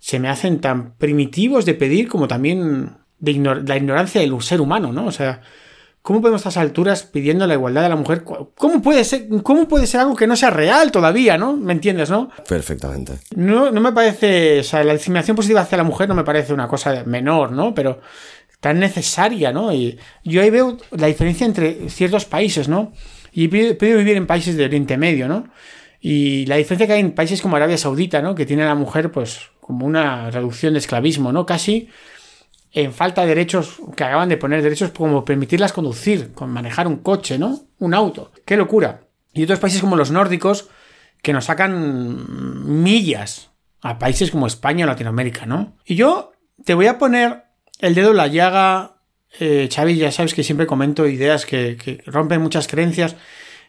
se 0.00 0.18
me 0.18 0.28
hacen 0.28 0.60
tan 0.60 0.94
primitivos 0.96 1.64
de 1.64 1.74
pedir 1.74 2.08
como 2.08 2.26
también 2.26 2.96
de 3.20 3.34
la 3.64 3.76
ignorancia 3.76 4.20
del 4.20 4.42
ser 4.42 4.60
humano, 4.60 4.92
¿no? 4.92 5.06
O 5.06 5.12
sea, 5.12 5.42
¿cómo 6.02 6.20
podemos 6.20 6.44
a 6.44 6.48
estas 6.48 6.60
alturas 6.60 7.04
pidiendo 7.04 7.46
la 7.46 7.54
igualdad 7.54 7.84
de 7.84 7.88
la 7.88 7.94
mujer? 7.94 8.24
¿Cómo 8.24 8.82
puede 8.82 9.04
ser, 9.04 9.28
cómo 9.44 9.68
puede 9.68 9.86
ser 9.86 10.00
algo 10.00 10.16
que 10.16 10.26
no 10.26 10.34
sea 10.34 10.50
real 10.50 10.90
todavía, 10.90 11.38
¿no? 11.38 11.56
¿Me 11.56 11.72
entiendes, 11.72 12.10
no? 12.10 12.30
Perfectamente. 12.48 13.20
No, 13.36 13.70
no 13.70 13.80
me 13.80 13.92
parece, 13.92 14.58
o 14.58 14.64
sea, 14.64 14.82
la 14.82 14.94
discriminación 14.94 15.36
positiva 15.36 15.60
hacia 15.60 15.78
la 15.78 15.84
mujer 15.84 16.08
no 16.08 16.16
me 16.16 16.24
parece 16.24 16.52
una 16.52 16.66
cosa 16.66 17.04
menor, 17.06 17.52
¿no? 17.52 17.72
Pero 17.76 18.00
tan 18.58 18.80
necesaria, 18.80 19.52
¿no? 19.52 19.72
Y 19.72 20.00
yo 20.24 20.42
ahí 20.42 20.50
veo 20.50 20.78
la 20.90 21.06
diferencia 21.06 21.46
entre 21.46 21.88
ciertos 21.90 22.24
países, 22.24 22.68
¿no? 22.68 22.92
Y 23.32 23.44
he 23.44 23.74
podido 23.74 23.98
vivir 23.98 24.16
en 24.16 24.26
países 24.26 24.56
de 24.56 24.64
Oriente 24.64 24.96
Medio, 24.96 25.28
¿no? 25.28 25.48
Y 26.00 26.46
la 26.46 26.56
diferencia 26.56 26.86
que 26.86 26.92
hay 26.94 27.00
en 27.00 27.12
países 27.12 27.42
como 27.42 27.56
Arabia 27.56 27.76
Saudita, 27.76 28.22
¿no? 28.22 28.34
Que 28.34 28.46
tiene 28.46 28.62
a 28.62 28.66
la 28.66 28.74
mujer, 28.74 29.10
pues, 29.10 29.50
como 29.60 29.86
una 29.86 30.30
reducción 30.30 30.74
de 30.74 30.78
esclavismo, 30.78 31.32
¿no? 31.32 31.44
Casi 31.44 31.88
en 32.72 32.92
falta 32.92 33.22
de 33.22 33.28
derechos, 33.28 33.80
que 33.96 34.04
acaban 34.04 34.28
de 34.28 34.36
poner 34.36 34.62
derechos 34.62 34.90
como 34.90 35.24
permitirlas 35.24 35.72
conducir, 35.72 36.32
con 36.32 36.50
manejar 36.50 36.86
un 36.86 36.98
coche, 36.98 37.38
¿no? 37.38 37.60
Un 37.78 37.94
auto. 37.94 38.32
¡Qué 38.44 38.56
locura! 38.56 39.00
Y 39.32 39.42
otros 39.42 39.58
países 39.58 39.80
como 39.80 39.96
los 39.96 40.10
nórdicos, 40.10 40.68
que 41.22 41.32
nos 41.32 41.46
sacan 41.46 42.82
millas 42.82 43.50
a 43.80 43.98
países 43.98 44.30
como 44.30 44.46
España 44.46 44.84
o 44.84 44.88
Latinoamérica, 44.88 45.46
¿no? 45.46 45.76
Y 45.84 45.96
yo 45.96 46.32
te 46.64 46.74
voy 46.74 46.86
a 46.86 46.98
poner 46.98 47.44
el 47.80 47.94
dedo 47.94 48.10
en 48.10 48.16
la 48.16 48.26
llaga, 48.26 48.97
eh, 49.40 49.68
Xavi, 49.72 49.96
ya 49.96 50.12
sabes 50.12 50.34
que 50.34 50.42
siempre 50.42 50.66
comento 50.66 51.06
ideas 51.06 51.46
que, 51.46 51.76
que 51.76 52.02
rompen 52.06 52.42
muchas 52.42 52.68
creencias, 52.68 53.16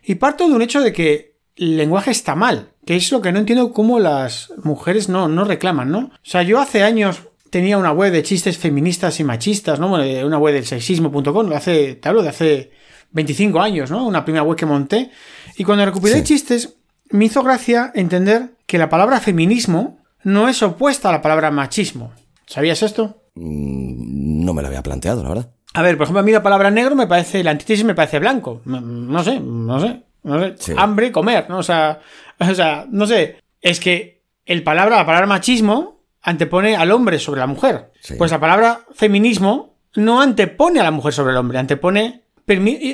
y 0.04 0.16
parto 0.16 0.48
de 0.48 0.56
un 0.56 0.62
hecho 0.62 0.82
de 0.82 0.94
que 0.94 1.36
el 1.56 1.78
lenguaje 1.78 2.12
está 2.12 2.36
mal, 2.36 2.70
que 2.86 2.96
es 2.96 3.12
lo 3.12 3.22
que 3.22 3.32
no 3.32 3.40
entiendo 3.40 3.74
cómo 3.74 4.00
las 4.00 4.52
mujeres 4.64 5.10
no, 5.10 5.28
no 5.28 5.44
reclaman, 5.44 5.92
¿no? 5.92 6.00
O 6.00 6.12
sea, 6.24 6.42
yo 6.42 6.60
hace 6.60 6.84
años 6.84 7.24
tenía 7.50 7.78
una 7.78 7.92
web 7.92 8.12
de 8.14 8.24
chistes 8.24 8.58
feministas 8.58 9.20
y 9.20 9.24
machistas, 9.24 9.80
¿no? 9.80 9.94
Una 9.94 10.38
web 10.38 10.54
del 10.54 10.66
sexismo.com, 10.66 11.52
hace, 11.54 11.96
te 11.96 12.10
hablo 12.10 12.24
de 12.24 12.30
hace 12.30 12.72
25 13.12 13.60
años, 13.60 13.92
¿no? 13.92 14.06
Una 14.06 14.24
primera 14.24 14.44
web 14.44 14.58
que 14.58 14.66
monté. 14.66 15.12
Y 15.58 15.64
cuando 15.64 15.86
recuperé 15.86 16.24
chistes, 16.24 16.78
me 17.10 17.26
hizo 17.26 17.44
gracia 17.44 17.92
entender 17.94 18.52
que 18.66 18.78
la 18.78 18.90
palabra 18.90 19.20
feminismo 19.20 20.00
no 20.24 20.48
es 20.48 20.62
opuesta 20.64 21.10
a 21.10 21.12
la 21.12 21.22
palabra 21.22 21.52
machismo. 21.52 22.14
¿Sabías 22.46 22.84
esto? 22.84 23.24
Mm, 23.36 24.46
no 24.46 24.54
me 24.54 24.62
lo 24.62 24.68
había 24.68 24.84
planteado, 24.84 25.24
la 25.24 25.30
verdad. 25.30 25.52
A 25.74 25.82
ver, 25.82 25.98
por 25.98 26.06
ejemplo, 26.06 26.22
a 26.22 26.24
mí 26.24 26.32
la 26.32 26.44
palabra 26.44 26.72
negro 26.72 26.96
me 26.96 27.08
parece, 27.08 27.44
la 27.44 27.52
antítesis 27.52 27.86
me 27.86 27.96
parece 27.96 28.20
blanco. 28.20 28.62
No 28.66 29.24
sé, 29.24 29.40
no 29.40 29.80
sé. 29.80 30.04
No 30.22 30.38
sé, 30.40 30.76
hambre, 30.76 31.12
comer, 31.12 31.50
¿no? 31.50 31.60
O 31.60 31.64
sea, 31.64 32.00
o 32.40 32.54
sea, 32.54 32.86
no 32.90 33.08
sé. 33.08 33.38
Es 33.62 33.80
que 33.80 34.22
el 34.46 34.64
palabra, 34.64 34.98
la 34.98 35.06
palabra 35.06 35.28
machismo 35.28 36.02
antepone 36.22 36.76
al 36.76 36.92
hombre 36.92 37.20
sobre 37.20 37.40
la 37.40 37.48
mujer. 37.48 37.92
Pues 38.18 38.32
la 38.32 38.40
palabra 38.40 38.82
feminismo 38.94 39.76
no 39.96 40.22
antepone 40.22 40.80
a 40.80 40.84
la 40.84 40.92
mujer 40.92 41.14
sobre 41.14 41.32
el 41.32 41.38
hombre, 41.38 41.60
antepone, 41.60 42.24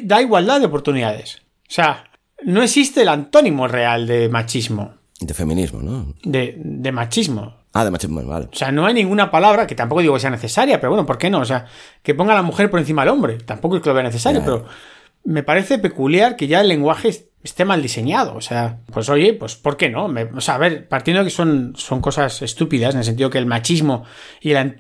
da 0.04 0.22
igualdad 0.22 0.60
de 0.60 0.68
oportunidades. 0.68 1.42
O 1.68 1.72
sea, 1.72 2.12
no 2.44 2.62
existe 2.62 3.02
el 3.02 3.10
antónimo 3.10 3.68
real 3.68 4.06
de 4.06 4.30
machismo. 4.30 4.96
De 5.20 5.34
feminismo, 5.34 5.82
¿no? 5.82 6.14
De, 6.24 6.56
de 6.58 6.92
machismo. 6.92 7.56
Ah, 7.78 7.84
de 7.84 7.92
machismo, 7.92 8.24
vale. 8.24 8.48
O 8.54 8.56
sea, 8.56 8.72
no 8.72 8.86
hay 8.86 8.94
ninguna 8.94 9.30
palabra, 9.30 9.68
que 9.68 9.76
tampoco 9.76 10.00
digo 10.00 10.14
que 10.14 10.22
sea 10.22 10.30
necesaria, 10.30 10.80
pero 10.80 10.92
bueno, 10.92 11.06
¿por 11.06 11.18
qué 11.18 11.30
no? 11.30 11.40
O 11.40 11.46
sea, 11.46 11.66
que 12.02 12.16
ponga 12.16 12.32
a 12.32 12.38
la 12.38 12.42
mujer 12.42 12.70
por 12.70 12.80
encima 12.80 13.02
del 13.02 13.10
hombre. 13.10 13.38
Tampoco 13.40 13.76
es 13.76 13.82
que 13.82 13.90
lo 13.90 13.96
vea 13.96 14.04
necesario, 14.04 14.42
pero 14.46 14.66
me 15.26 15.44
parece 15.44 15.78
peculiar 15.78 16.38
que 16.38 16.48
ya 16.48 16.62
el 16.62 16.70
lenguaje 16.70 17.10
esté 17.44 17.66
mal 17.66 17.82
diseñado. 17.82 18.34
O 18.36 18.40
sea, 18.40 18.80
pues 18.94 19.10
oye, 19.10 19.34
pues 19.34 19.58
¿por 19.58 19.76
qué 19.76 19.90
no? 19.90 20.06
o 20.06 20.40
sea, 20.40 20.56
a 20.56 20.58
ver, 20.58 20.88
partiendo 20.88 21.20
de 21.20 21.26
que 21.26 21.36
son, 21.36 21.74
son 21.76 22.00
cosas 22.00 22.42
estúpidas, 22.42 22.94
en 22.94 23.00
el 23.00 23.06
sentido 23.06 23.30
que 23.30 23.40
el 23.40 23.46
machismo 23.46 24.06
y 24.40 24.52
el, 24.52 24.78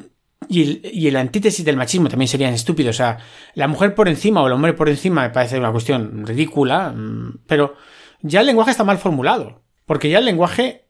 y 0.47 1.07
el, 1.07 1.17
antítesis 1.17 1.65
del 1.65 1.75
machismo 1.75 2.07
también 2.07 2.29
serían 2.29 2.53
estúpidos. 2.53 2.95
O 2.95 2.97
sea, 2.97 3.17
la 3.55 3.67
mujer 3.67 3.93
por 3.93 4.07
encima 4.07 4.41
o 4.41 4.47
el 4.47 4.53
hombre 4.53 4.71
por 4.71 4.87
encima 4.87 5.23
me 5.23 5.31
parece 5.31 5.59
una 5.59 5.73
cuestión 5.73 6.25
ridícula, 6.25 6.93
mm, 6.95 7.39
pero 7.45 7.75
ya 8.21 8.39
el 8.39 8.45
lenguaje 8.45 8.71
está 8.71 8.85
mal 8.85 8.99
formulado. 8.99 9.63
Porque 9.85 10.09
ya 10.09 10.19
el 10.19 10.25
lenguaje, 10.25 10.84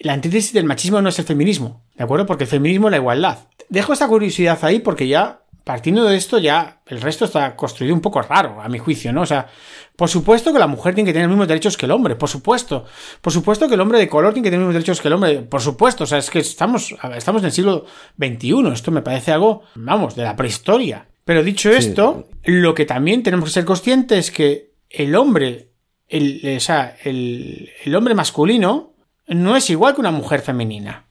la 0.00 0.14
antítesis 0.14 0.52
del 0.52 0.64
machismo 0.64 1.00
no 1.00 1.10
es 1.10 1.18
el 1.18 1.26
feminismo, 1.26 1.82
¿de 1.94 2.04
acuerdo? 2.04 2.26
Porque 2.26 2.44
el 2.44 2.50
feminismo 2.50 2.88
es 2.88 2.92
la 2.92 2.96
igualdad. 2.96 3.38
Dejo 3.68 3.92
esta 3.92 4.08
curiosidad 4.08 4.58
ahí 4.62 4.80
porque 4.80 5.06
ya 5.06 5.42
partiendo 5.62 6.04
de 6.04 6.16
esto 6.16 6.38
ya 6.38 6.80
el 6.86 7.00
resto 7.00 7.26
está 7.26 7.54
construido 7.54 7.94
un 7.94 8.00
poco 8.00 8.22
raro, 8.22 8.60
a 8.60 8.68
mi 8.68 8.78
juicio, 8.78 9.12
¿no? 9.12 9.22
O 9.22 9.26
sea, 9.26 9.46
por 9.94 10.08
supuesto 10.08 10.52
que 10.52 10.58
la 10.58 10.66
mujer 10.66 10.94
tiene 10.94 11.08
que 11.08 11.12
tener 11.12 11.28
los 11.28 11.36
mismos 11.36 11.48
derechos 11.48 11.76
que 11.76 11.86
el 11.86 11.92
hombre, 11.92 12.16
por 12.16 12.28
supuesto. 12.28 12.86
Por 13.20 13.32
supuesto 13.32 13.68
que 13.68 13.74
el 13.74 13.80
hombre 13.80 13.98
de 13.98 14.08
color 14.08 14.32
tiene 14.32 14.46
que 14.46 14.50
tener 14.50 14.60
los 14.60 14.68
mismos 14.68 14.84
derechos 14.84 15.00
que 15.02 15.08
el 15.08 15.14
hombre, 15.14 15.42
por 15.42 15.60
supuesto. 15.60 16.04
O 16.04 16.06
sea, 16.06 16.18
es 16.18 16.30
que 16.30 16.38
estamos, 16.38 16.96
estamos 17.14 17.42
en 17.42 17.46
el 17.46 17.52
siglo 17.52 17.84
XXI, 18.18 18.72
esto 18.72 18.90
me 18.90 19.02
parece 19.02 19.32
algo, 19.32 19.62
vamos, 19.74 20.16
de 20.16 20.24
la 20.24 20.34
prehistoria. 20.34 21.06
Pero 21.24 21.44
dicho 21.44 21.70
esto, 21.70 22.26
lo 22.44 22.74
que 22.74 22.86
también 22.86 23.22
tenemos 23.22 23.50
que 23.50 23.52
ser 23.52 23.64
conscientes 23.64 24.18
es 24.18 24.30
que 24.30 24.72
el 24.88 25.14
hombre, 25.14 25.72
el, 26.08 26.56
o 26.56 26.60
sea, 26.60 26.96
el, 27.04 27.70
el 27.84 27.94
hombre 27.94 28.14
masculino 28.14 28.89
no 29.30 29.56
es 29.56 29.70
igual 29.70 29.94
que 29.94 30.00
una 30.00 30.10
mujer 30.10 30.40
femenina, 30.40 31.06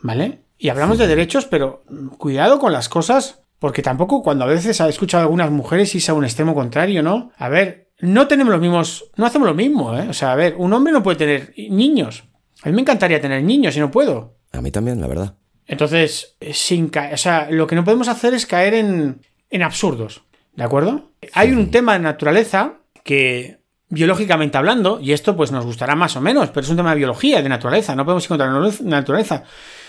¿vale? 0.00 0.42
Y 0.58 0.68
hablamos 0.68 0.98
de 0.98 1.06
derechos, 1.06 1.46
pero 1.46 1.84
cuidado 2.18 2.58
con 2.58 2.72
las 2.72 2.88
cosas 2.88 3.40
porque 3.58 3.82
tampoco 3.82 4.22
cuando 4.22 4.44
a 4.44 4.48
veces 4.48 4.78
he 4.78 4.88
escuchado 4.88 5.22
a 5.22 5.24
algunas 5.24 5.50
mujeres 5.50 5.94
irse 5.94 6.10
a 6.10 6.14
un 6.14 6.24
extremo 6.24 6.54
contrario, 6.54 7.02
¿no? 7.02 7.32
A 7.38 7.48
ver, 7.48 7.90
no 8.00 8.28
tenemos 8.28 8.52
los 8.52 8.60
mismos, 8.60 9.10
no 9.16 9.24
hacemos 9.24 9.48
lo 9.48 9.54
mismo, 9.54 9.96
¿eh? 9.96 10.06
O 10.08 10.12
sea, 10.12 10.32
a 10.32 10.36
ver, 10.36 10.54
un 10.58 10.72
hombre 10.72 10.92
no 10.92 11.02
puede 11.02 11.16
tener 11.16 11.54
niños. 11.56 12.24
A 12.62 12.68
mí 12.68 12.74
me 12.74 12.82
encantaría 12.82 13.20
tener 13.20 13.42
niños 13.42 13.76
y 13.76 13.80
no 13.80 13.90
puedo. 13.90 14.36
A 14.52 14.60
mí 14.60 14.70
también, 14.70 15.00
la 15.00 15.06
verdad. 15.06 15.36
Entonces, 15.66 16.36
sin 16.52 16.90
o 16.94 17.16
sea, 17.16 17.48
lo 17.50 17.66
que 17.66 17.74
no 17.74 17.84
podemos 17.84 18.08
hacer 18.08 18.34
es 18.34 18.44
caer 18.44 18.74
en, 18.74 19.22
en 19.48 19.62
absurdos, 19.62 20.24
¿de 20.54 20.64
acuerdo? 20.64 21.12
Hay 21.32 21.52
un 21.52 21.70
tema 21.70 21.94
de 21.94 22.00
naturaleza 22.00 22.80
que 23.02 23.63
biológicamente 23.94 24.58
hablando, 24.58 24.98
y 25.00 25.12
esto 25.12 25.36
pues 25.36 25.52
nos 25.52 25.64
gustará 25.64 25.94
más 25.94 26.16
o 26.16 26.20
menos, 26.20 26.50
pero 26.50 26.64
es 26.64 26.70
un 26.70 26.76
tema 26.76 26.90
de 26.90 26.96
biología, 26.96 27.40
de 27.40 27.48
naturaleza, 27.48 27.94
no 27.94 28.04
podemos 28.04 28.24
ir 28.24 28.28
contra 28.28 28.50
la 28.50 28.70
naturaleza. 28.82 29.44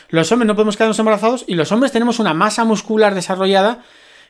Los 0.09 0.31
hombres 0.31 0.47
no 0.47 0.55
podemos 0.55 0.77
quedarnos 0.77 0.99
embarazados 0.99 1.43
y 1.47 1.55
los 1.55 1.71
hombres 1.71 1.91
tenemos 1.91 2.19
una 2.19 2.33
masa 2.33 2.63
muscular 2.63 3.15
desarrollada 3.15 3.83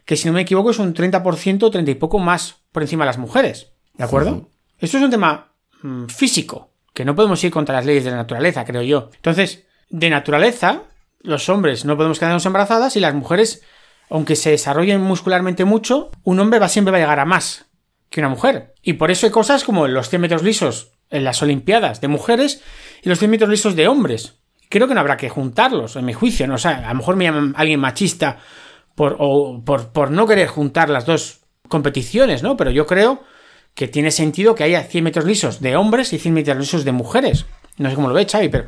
que, 0.05 0.15
si 0.15 0.27
no 0.27 0.34
me 0.34 0.41
equivoco, 0.41 0.72
es 0.72 0.79
un 0.79 0.94
30%, 0.94 1.72
30 1.72 1.91
y 1.91 1.96
poco 1.96 2.20
más 2.20 2.55
por 2.72 2.84
encima 2.84 3.03
de 3.03 3.08
las 3.08 3.17
mujeres. 3.17 3.74
¿De 3.94 4.03
acuerdo? 4.03 4.50
Esto 4.79 4.98
es 4.98 5.03
un 5.03 5.12
tema 5.12 5.51
mm, 5.82 6.05
físico, 6.05 6.70
que 6.94 7.03
no 7.03 7.13
podemos 7.13 7.44
ir 7.44 7.51
contra 7.51 7.75
las 7.75 7.86
leyes 7.86 8.05
de 8.05 8.12
la 8.12 8.17
naturaleza, 8.17 8.63
creo 8.63 8.82
yo. 8.82 9.10
Entonces, 9.15 9.65
de 9.89 10.10
naturaleza, 10.10 10.84
los 11.22 11.50
hombres 11.50 11.84
no 11.84 11.98
podemos 11.98 12.20
quedarnos 12.20 12.46
embarazadas 12.46 12.96
y 12.96 13.01
las 13.01 13.13
mujeres, 13.13 13.62
aunque 14.10 14.38
se 14.38 14.51
desarrollen 14.51 15.01
muscularmente 15.01 15.65
mucho, 15.65 16.12
un 16.24 16.39
hombre 16.39 16.60
va 16.60 16.70
siempre 16.70 16.91
va 16.94 16.98
a 16.98 17.01
llegar 17.01 17.20
a 17.20 17.25
más 17.25 17.65
que 18.16 18.22
una 18.22 18.30
mujer. 18.30 18.74
Y 18.82 18.94
por 18.94 19.12
eso 19.12 19.26
hay 19.26 19.32
cosas 19.32 19.64
como 19.64 19.88
los 19.88 20.10
100 20.10 20.22
metros 20.22 20.42
lisos 20.42 20.92
en 21.10 21.24
las 21.24 21.42
Olimpiadas 21.42 22.02
de 22.02 22.08
mujeres 22.08 22.62
y 23.04 23.10
los 23.10 23.20
100 23.20 23.30
metros 23.30 23.50
lisos 23.50 23.76
de 23.76 23.88
hombres 23.88 24.36
creo 24.70 24.88
que 24.88 24.94
no 24.94 25.00
habrá 25.00 25.18
que 25.18 25.30
juntarlos, 25.30 25.96
en 25.96 26.06
mi 26.06 26.14
juicio. 26.14 26.48
¿no? 26.48 26.56
O 26.56 26.58
sea, 26.58 26.88
a 26.88 26.94
lo 26.94 26.96
mejor 26.96 27.16
me 27.16 27.26
llaman 27.26 27.54
alguien 27.58 27.80
machista 27.80 28.38
por, 28.96 29.18
o, 29.20 29.62
por, 29.64 29.90
por 29.90 30.12
no 30.12 30.26
querer 30.26 30.48
juntar 30.48 30.90
las 30.90 31.06
dos 31.06 31.42
competiciones, 31.68 32.44
¿no? 32.44 32.56
Pero 32.56 32.72
yo 32.72 32.86
creo 32.86 33.24
que 33.74 33.88
tiene 33.88 34.12
sentido 34.12 34.56
que 34.56 34.64
haya 34.64 34.84
100 34.84 35.04
metros 35.04 35.26
lisos 35.26 35.60
de 35.60 35.76
hombres 35.76 36.14
y 36.14 36.20
100 36.20 36.34
metros 36.34 36.58
lisos 36.58 36.86
de 36.86 36.92
mujeres. 36.94 37.46
No 37.78 37.90
sé 37.90 37.96
cómo 37.96 38.08
lo 38.08 38.14
ve, 38.14 38.26
Xavi, 38.26 38.50
pero 38.50 38.68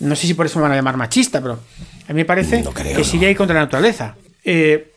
no 0.00 0.16
sé 0.16 0.26
si 0.26 0.34
por 0.34 0.46
eso 0.46 0.58
me 0.58 0.64
van 0.64 0.72
a 0.72 0.76
llamar 0.76 0.96
machista, 0.96 1.40
pero 1.40 1.60
a 2.08 2.12
mí 2.12 2.16
me 2.16 2.24
parece 2.24 2.64
que 2.96 3.04
sigue 3.04 3.26
ahí 3.26 3.34
contra 3.34 3.54
la 3.54 3.60
naturaleza. 3.60 4.16
Eh, 4.42 4.92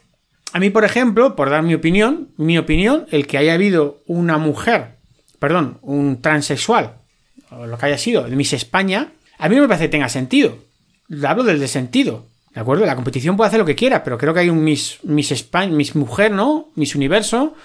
a 0.53 0.59
mí, 0.59 0.69
por 0.69 0.85
ejemplo, 0.85 1.35
por 1.35 1.49
dar 1.49 1.63
mi 1.63 1.73
opinión, 1.73 2.29
mi 2.37 2.59
opinión, 2.59 3.07
el 3.11 3.25
que 3.25 3.39
haya 3.39 3.55
habido 3.55 4.03
una 4.05 4.37
mujer, 4.37 4.97
perdón, 5.39 5.79
un 5.81 6.21
transexual, 6.21 6.97
o 7.49 7.65
lo 7.65 7.77
que 7.77 7.87
haya 7.87 7.97
sido, 7.97 8.23
de 8.23 8.35
Miss 8.35 8.53
España, 8.53 9.13
a 9.39 9.49
mí 9.49 9.55
no 9.55 9.63
me 9.63 9.67
parece 9.67 9.85
que 9.85 9.91
tenga 9.91 10.09
sentido. 10.09 10.59
Hablo 11.27 11.43
del 11.43 11.59
desentido. 11.59 12.27
¿De 12.53 12.61
acuerdo? 12.61 12.85
La 12.85 12.95
competición 12.95 13.35
puede 13.35 13.47
hacer 13.47 13.59
lo 13.59 13.65
que 13.65 13.73
quiera, 13.73 14.03
pero 14.03 14.17
creo 14.19 14.33
que 14.33 14.41
hay 14.41 14.49
un 14.49 14.63
Miss, 14.63 14.99
Miss 15.01 15.31
España, 15.31 15.73
Miss 15.73 15.95
Mujer, 15.95 16.31
¿no? 16.31 16.69
Miss 16.75 16.93
Universo, 16.93 17.55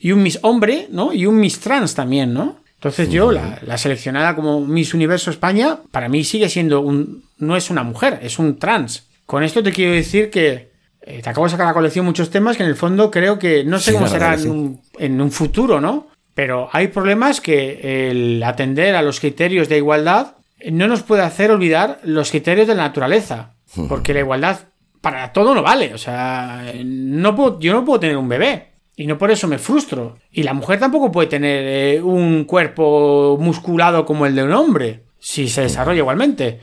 y 0.00 0.10
un 0.10 0.24
Miss 0.24 0.40
Hombre, 0.42 0.88
¿no? 0.90 1.12
Y 1.12 1.26
un 1.26 1.38
Miss 1.38 1.60
Trans 1.60 1.94
también, 1.94 2.34
¿no? 2.34 2.56
Entonces 2.74 3.08
yo, 3.08 3.30
la, 3.30 3.78
seleccionada 3.78 4.34
como 4.34 4.60
Miss 4.60 4.94
Universo 4.94 5.30
España, 5.30 5.78
para 5.92 6.08
mí 6.08 6.24
sigue 6.24 6.48
siendo 6.48 6.80
un... 6.80 7.22
no 7.38 7.56
es 7.56 7.70
una 7.70 7.84
mujer, 7.84 8.18
es 8.20 8.40
un 8.40 8.58
trans. 8.58 9.06
Con 9.26 9.44
esto 9.44 9.62
te 9.62 9.70
quiero 9.70 9.92
decir 9.92 10.30
que 10.30 10.71
te 11.04 11.28
acabo 11.28 11.46
de 11.46 11.50
sacar 11.50 11.66
a 11.66 11.70
la 11.70 11.74
colección 11.74 12.04
muchos 12.04 12.30
temas 12.30 12.56
que 12.56 12.62
en 12.62 12.68
el 12.68 12.76
fondo 12.76 13.10
creo 13.10 13.38
que 13.38 13.64
no 13.64 13.78
sé 13.78 13.92
cómo 13.92 14.08
será 14.08 14.34
en, 14.34 14.50
un, 14.50 14.80
en 14.98 15.20
un 15.20 15.30
futuro, 15.30 15.80
¿no? 15.80 16.08
Pero 16.34 16.68
hay 16.72 16.88
problemas 16.88 17.40
que 17.40 18.10
el 18.10 18.42
atender 18.42 18.94
a 18.94 19.02
los 19.02 19.20
criterios 19.20 19.68
de 19.68 19.76
igualdad 19.76 20.36
no 20.70 20.86
nos 20.86 21.02
puede 21.02 21.22
hacer 21.22 21.50
olvidar 21.50 22.00
los 22.04 22.30
criterios 22.30 22.66
de 22.66 22.74
la 22.74 22.84
naturaleza, 22.84 23.54
porque 23.88 24.14
la 24.14 24.20
igualdad 24.20 24.60
para 25.00 25.32
todo 25.32 25.54
no 25.54 25.62
vale, 25.62 25.92
o 25.92 25.98
sea, 25.98 26.72
no 26.84 27.34
puedo, 27.34 27.58
yo 27.58 27.72
no 27.72 27.84
puedo 27.84 28.00
tener 28.00 28.16
un 28.16 28.28
bebé. 28.28 28.68
Y 28.94 29.06
no 29.06 29.16
por 29.16 29.30
eso 29.30 29.48
me 29.48 29.58
frustro. 29.58 30.18
Y 30.30 30.42
la 30.42 30.52
mujer 30.52 30.78
tampoco 30.78 31.10
puede 31.10 31.26
tener 31.26 31.64
eh, 31.66 32.02
un 32.02 32.44
cuerpo 32.44 33.38
musculado 33.40 34.04
como 34.04 34.26
el 34.26 34.34
de 34.34 34.44
un 34.44 34.52
hombre, 34.52 35.04
si 35.18 35.48
se 35.48 35.62
desarrolla 35.62 36.00
igualmente. 36.00 36.60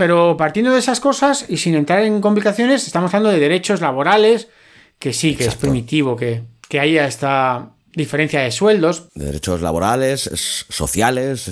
Pero 0.00 0.34
partiendo 0.34 0.72
de 0.72 0.78
esas 0.78 0.98
cosas 0.98 1.44
y 1.46 1.58
sin 1.58 1.74
entrar 1.74 2.02
en 2.04 2.22
complicaciones, 2.22 2.86
estamos 2.86 3.12
hablando 3.12 3.28
de 3.28 3.38
derechos 3.38 3.82
laborales, 3.82 4.48
que 4.98 5.12
sí, 5.12 5.36
que 5.36 5.44
es 5.44 5.56
primitivo 5.56 6.16
que, 6.16 6.44
que 6.70 6.80
haya 6.80 7.06
esta 7.06 7.72
diferencia 7.92 8.40
de 8.40 8.50
sueldos. 8.50 9.10
De 9.14 9.26
derechos 9.26 9.60
laborales, 9.60 10.22
sociales, 10.70 11.50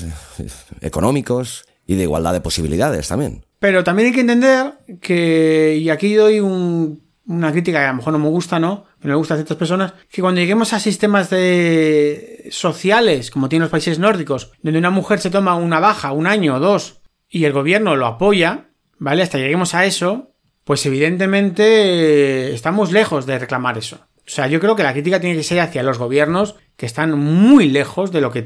económicos 0.80 1.66
y 1.86 1.96
de 1.96 2.04
igualdad 2.04 2.32
de 2.32 2.40
posibilidades 2.40 3.08
también. 3.08 3.44
Pero 3.58 3.84
también 3.84 4.06
hay 4.08 4.14
que 4.14 4.22
entender 4.22 4.78
que, 5.02 5.76
y 5.78 5.90
aquí 5.90 6.14
doy 6.14 6.40
una 6.40 7.52
crítica 7.52 7.80
que 7.80 7.84
a 7.84 7.90
lo 7.90 7.96
mejor 7.96 8.14
no 8.14 8.18
me 8.18 8.30
gusta, 8.30 8.58
¿no? 8.58 8.86
No 9.02 9.10
me 9.10 9.14
gusta 9.14 9.34
a 9.34 9.36
ciertas 9.36 9.58
personas, 9.58 9.92
que 10.10 10.22
cuando 10.22 10.40
lleguemos 10.40 10.72
a 10.72 10.80
sistemas 10.80 11.28
de 11.28 12.48
sociales, 12.50 13.30
como 13.30 13.50
tienen 13.50 13.64
los 13.64 13.70
países 13.70 13.98
nórdicos, 13.98 14.52
donde 14.62 14.78
una 14.78 14.88
mujer 14.88 15.20
se 15.20 15.28
toma 15.28 15.54
una 15.54 15.80
baja, 15.80 16.12
un 16.12 16.26
año 16.26 16.54
o 16.54 16.60
dos, 16.60 16.97
y 17.28 17.44
el 17.44 17.52
gobierno 17.52 17.96
lo 17.96 18.06
apoya, 18.06 18.70
¿vale? 18.98 19.22
Hasta 19.22 19.38
lleguemos 19.38 19.74
a 19.74 19.84
eso, 19.84 20.34
pues 20.64 20.84
evidentemente 20.86 22.52
estamos 22.52 22.92
lejos 22.92 23.26
de 23.26 23.38
reclamar 23.38 23.78
eso. 23.78 23.96
O 24.28 24.30
sea, 24.30 24.46
yo 24.46 24.60
creo 24.60 24.76
que 24.76 24.82
la 24.82 24.92
crítica 24.92 25.20
tiene 25.20 25.36
que 25.36 25.42
ser 25.42 25.60
hacia 25.60 25.82
los 25.82 25.98
gobiernos 25.98 26.56
que 26.76 26.86
están 26.86 27.18
muy 27.18 27.68
lejos 27.68 28.12
de 28.12 28.20
lo 28.20 28.30
que, 28.30 28.40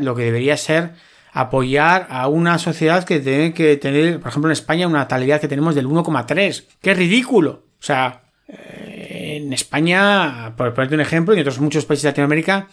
lo 0.00 0.14
que 0.14 0.24
debería 0.24 0.56
ser 0.56 0.94
apoyar 1.32 2.06
a 2.10 2.28
una 2.28 2.58
sociedad 2.58 3.04
que 3.04 3.20
tiene 3.20 3.54
que 3.54 3.76
tener, 3.76 4.20
por 4.20 4.28
ejemplo, 4.28 4.50
en 4.50 4.52
España, 4.52 4.86
una 4.86 4.98
natalidad 4.98 5.40
que 5.40 5.48
tenemos 5.48 5.74
del 5.74 5.86
1,3. 5.86 6.64
¡Qué 6.80 6.94
ridículo! 6.94 7.64
O 7.78 7.82
sea, 7.84 8.24
eh, 8.48 9.38
en 9.38 9.52
España, 9.52 10.54
por 10.56 10.74
ponerte 10.74 10.94
un 10.94 11.00
ejemplo, 11.00 11.34
y 11.34 11.38
en 11.38 11.42
otros 11.42 11.60
muchos 11.60 11.86
países 11.86 12.02
de 12.02 12.10
Latinoamérica, 12.10 12.68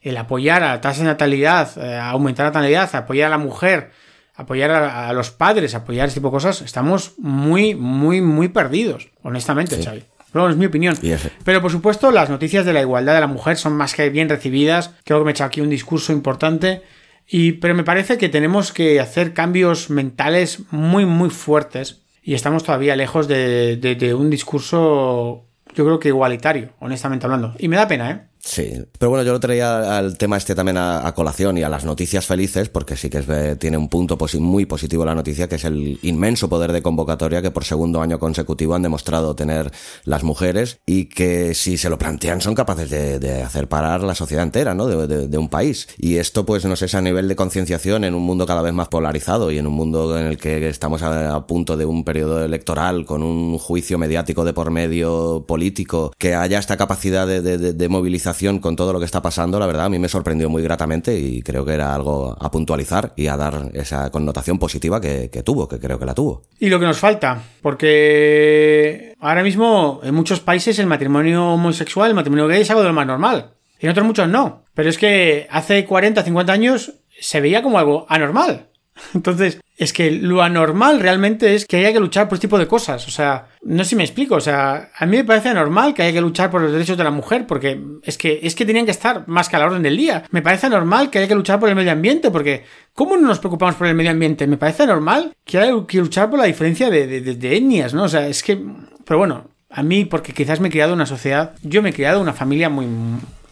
el 0.00 0.16
apoyar 0.16 0.62
a 0.62 0.68
la 0.68 0.80
tasa 0.80 1.02
de 1.02 1.08
natalidad, 1.08 1.70
eh, 1.76 1.98
aumentar 1.98 2.46
la 2.46 2.50
natalidad, 2.50 2.94
apoyar 2.94 3.26
a 3.26 3.30
la 3.30 3.38
mujer, 3.38 3.90
apoyar 4.38 4.70
a, 4.70 5.12
los 5.12 5.32
padres, 5.32 5.74
apoyar 5.74 6.06
este 6.06 6.20
tipo 6.20 6.28
de 6.28 6.32
cosas, 6.32 6.62
estamos 6.62 7.14
muy, 7.18 7.74
muy, 7.74 8.20
muy 8.20 8.48
perdidos, 8.48 9.08
honestamente, 9.22 9.82
Xavi. 9.82 10.04
es 10.48 10.56
mi 10.56 10.66
opinión. 10.66 10.96
Pero 11.44 11.60
por 11.60 11.72
supuesto, 11.72 12.12
las 12.12 12.30
noticias 12.30 12.64
de 12.64 12.72
la 12.72 12.80
igualdad 12.80 13.14
de 13.14 13.20
la 13.20 13.26
mujer 13.26 13.56
son 13.56 13.72
más 13.72 13.94
que 13.94 14.08
bien 14.10 14.28
recibidas. 14.28 14.92
Creo 15.04 15.18
que 15.18 15.24
me 15.24 15.30
he 15.30 15.32
hecho 15.32 15.42
aquí 15.42 15.60
un 15.60 15.68
discurso 15.68 16.12
importante 16.12 16.82
y, 17.26 17.52
pero 17.52 17.74
me 17.74 17.82
parece 17.82 18.16
que 18.16 18.28
tenemos 18.28 18.72
que 18.72 19.00
hacer 19.00 19.34
cambios 19.34 19.90
mentales 19.90 20.60
muy, 20.70 21.04
muy 21.04 21.30
fuertes. 21.30 22.02
Y 22.22 22.34
estamos 22.34 22.62
todavía 22.62 22.94
lejos 22.94 23.26
de, 23.26 23.76
de 23.76 24.14
un 24.14 24.30
discurso, 24.30 25.46
yo 25.74 25.84
creo 25.84 25.98
que 25.98 26.08
igualitario, 26.08 26.70
honestamente 26.78 27.26
hablando. 27.26 27.56
Y 27.58 27.66
me 27.66 27.74
da 27.74 27.88
pena, 27.88 28.10
¿eh? 28.12 28.20
Sí, 28.48 28.72
pero 28.98 29.10
bueno, 29.10 29.24
yo 29.24 29.32
lo 29.32 29.40
traía 29.40 29.98
al 29.98 30.16
tema 30.16 30.38
este 30.38 30.54
también 30.54 30.78
a, 30.78 31.12
colación 31.14 31.58
y 31.58 31.64
a 31.64 31.68
las 31.68 31.84
noticias 31.84 32.24
felices, 32.24 32.70
porque 32.70 32.96
sí 32.96 33.10
que 33.10 33.56
tiene 33.56 33.76
un 33.76 33.90
punto 33.90 34.16
muy 34.40 34.64
positivo 34.64 35.04
la 35.04 35.14
noticia, 35.14 35.48
que 35.48 35.56
es 35.56 35.64
el 35.66 35.98
inmenso 36.02 36.48
poder 36.48 36.72
de 36.72 36.80
convocatoria 36.80 37.42
que 37.42 37.50
por 37.50 37.66
segundo 37.66 38.00
año 38.00 38.18
consecutivo 38.18 38.74
han 38.74 38.80
demostrado 38.80 39.34
tener 39.34 39.70
las 40.04 40.22
mujeres 40.22 40.78
y 40.86 41.10
que 41.10 41.52
si 41.52 41.76
se 41.76 41.90
lo 41.90 41.98
plantean 41.98 42.40
son 42.40 42.54
capaces 42.54 42.88
de, 42.88 43.42
hacer 43.42 43.68
parar 43.68 44.02
la 44.02 44.14
sociedad 44.14 44.44
entera, 44.44 44.72
¿no? 44.72 44.86
De, 44.86 45.38
un 45.38 45.50
país. 45.50 45.86
Y 45.98 46.16
esto, 46.16 46.46
pues, 46.46 46.64
no 46.64 46.74
sé, 46.74 46.86
es 46.86 46.94
a 46.94 47.02
nivel 47.02 47.28
de 47.28 47.36
concienciación 47.36 48.04
en 48.04 48.14
un 48.14 48.22
mundo 48.22 48.46
cada 48.46 48.62
vez 48.62 48.72
más 48.72 48.88
polarizado 48.88 49.52
y 49.52 49.58
en 49.58 49.66
un 49.66 49.74
mundo 49.74 50.18
en 50.18 50.26
el 50.26 50.38
que 50.38 50.68
estamos 50.70 51.02
a 51.02 51.46
punto 51.46 51.76
de 51.76 51.84
un 51.84 52.02
periodo 52.02 52.42
electoral 52.42 53.04
con 53.04 53.22
un 53.22 53.58
juicio 53.58 53.98
mediático 53.98 54.44
de 54.44 54.54
por 54.54 54.70
medio 54.70 55.44
político, 55.46 56.12
que 56.16 56.34
haya 56.34 56.58
esta 56.58 56.78
capacidad 56.78 57.26
de 57.26 57.88
movilización 57.88 58.37
con 58.60 58.76
todo 58.76 58.92
lo 58.92 58.98
que 58.98 59.04
está 59.04 59.20
pasando, 59.20 59.58
la 59.58 59.66
verdad, 59.66 59.86
a 59.86 59.88
mí 59.88 59.98
me 59.98 60.08
sorprendió 60.08 60.48
muy 60.48 60.62
gratamente 60.62 61.18
y 61.18 61.42
creo 61.42 61.64
que 61.64 61.72
era 61.72 61.94
algo 61.94 62.36
a 62.38 62.50
puntualizar 62.50 63.12
y 63.16 63.26
a 63.26 63.36
dar 63.36 63.70
esa 63.74 64.10
connotación 64.10 64.58
positiva 64.58 65.00
que, 65.00 65.28
tuvo, 65.44 65.68
que 65.68 65.78
creo 65.78 65.98
que 65.98 66.06
la 66.06 66.14
tuvo. 66.14 66.42
Y 66.58 66.68
lo 66.68 66.78
que 66.78 66.86
nos 66.86 66.98
falta, 66.98 67.42
porque 67.60 69.14
ahora 69.20 69.42
mismo 69.42 70.00
en 70.02 70.14
muchos 70.14 70.40
países 70.40 70.78
el 70.78 70.86
matrimonio 70.86 71.54
homosexual, 71.54 72.10
el 72.10 72.14
matrimonio 72.14 72.46
gay 72.46 72.62
es 72.62 72.70
algo 72.70 72.82
de 72.82 72.88
lo 72.88 72.94
más 72.94 73.06
normal. 73.06 73.50
Y 73.80 73.86
en 73.86 73.90
otros 73.90 74.06
muchos 74.06 74.28
no. 74.28 74.64
Pero 74.74 74.88
es 74.88 74.98
que 74.98 75.46
hace 75.50 75.84
40, 75.84 76.22
50 76.22 76.52
años 76.52 76.94
se 77.20 77.40
veía 77.40 77.62
como 77.62 77.78
algo 77.78 78.06
anormal. 78.08 78.68
Entonces, 79.14 79.60
es 79.76 79.92
que 79.92 80.10
lo 80.10 80.42
anormal 80.42 80.98
realmente 81.00 81.54
es 81.54 81.64
que 81.64 81.76
haya 81.76 81.92
que 81.92 82.00
luchar 82.00 82.28
por 82.28 82.36
este 82.36 82.48
tipo 82.48 82.58
de 82.58 82.66
cosas. 82.66 83.06
O 83.06 83.10
sea, 83.10 83.48
no 83.62 83.84
sé 83.84 83.90
si 83.90 83.96
me 83.96 84.02
explico. 84.02 84.34
O 84.34 84.40
sea, 84.40 84.90
a 84.96 85.06
mí 85.06 85.16
me 85.16 85.24
parece 85.24 85.50
anormal 85.50 85.94
que 85.94 86.02
haya 86.02 86.12
que 86.12 86.20
luchar 86.20 86.50
por 86.50 86.60
los 86.60 86.72
derechos 86.72 86.98
de 86.98 87.04
la 87.04 87.10
mujer, 87.10 87.46
porque 87.46 87.80
es 88.02 88.18
que, 88.18 88.40
es 88.42 88.54
que 88.54 88.66
tenían 88.66 88.84
que 88.84 88.90
estar 88.90 89.26
más 89.28 89.48
que 89.48 89.56
a 89.56 89.60
la 89.60 89.66
orden 89.66 89.82
del 89.82 89.96
día. 89.96 90.24
Me 90.30 90.42
parece 90.42 90.68
normal 90.68 91.10
que 91.10 91.18
haya 91.18 91.28
que 91.28 91.34
luchar 91.34 91.60
por 91.60 91.68
el 91.68 91.76
medio 91.76 91.92
ambiente, 91.92 92.30
porque 92.30 92.64
¿cómo 92.92 93.16
no 93.16 93.28
nos 93.28 93.38
preocupamos 93.38 93.76
por 93.76 93.86
el 93.86 93.94
medio 93.94 94.10
ambiente? 94.10 94.46
Me 94.46 94.56
parece 94.56 94.86
normal 94.86 95.32
que 95.44 95.58
haya 95.58 95.72
que 95.86 95.98
luchar 95.98 96.28
por 96.28 96.40
la 96.40 96.46
diferencia 96.46 96.90
de, 96.90 97.06
de, 97.06 97.20
de 97.20 97.56
etnias, 97.56 97.94
¿no? 97.94 98.04
O 98.04 98.08
sea, 98.08 98.26
es 98.26 98.42
que. 98.42 98.60
Pero 99.04 99.18
bueno, 99.18 99.44
a 99.70 99.82
mí, 99.82 100.04
porque 100.04 100.32
quizás 100.32 100.60
me 100.60 100.68
he 100.68 100.70
criado 100.72 100.92
en 100.92 100.96
una 100.96 101.06
sociedad. 101.06 101.54
Yo 101.62 101.82
me 101.82 101.90
he 101.90 101.94
criado 101.94 102.16
en 102.16 102.22
una 102.22 102.32
familia 102.32 102.68
muy 102.68 102.86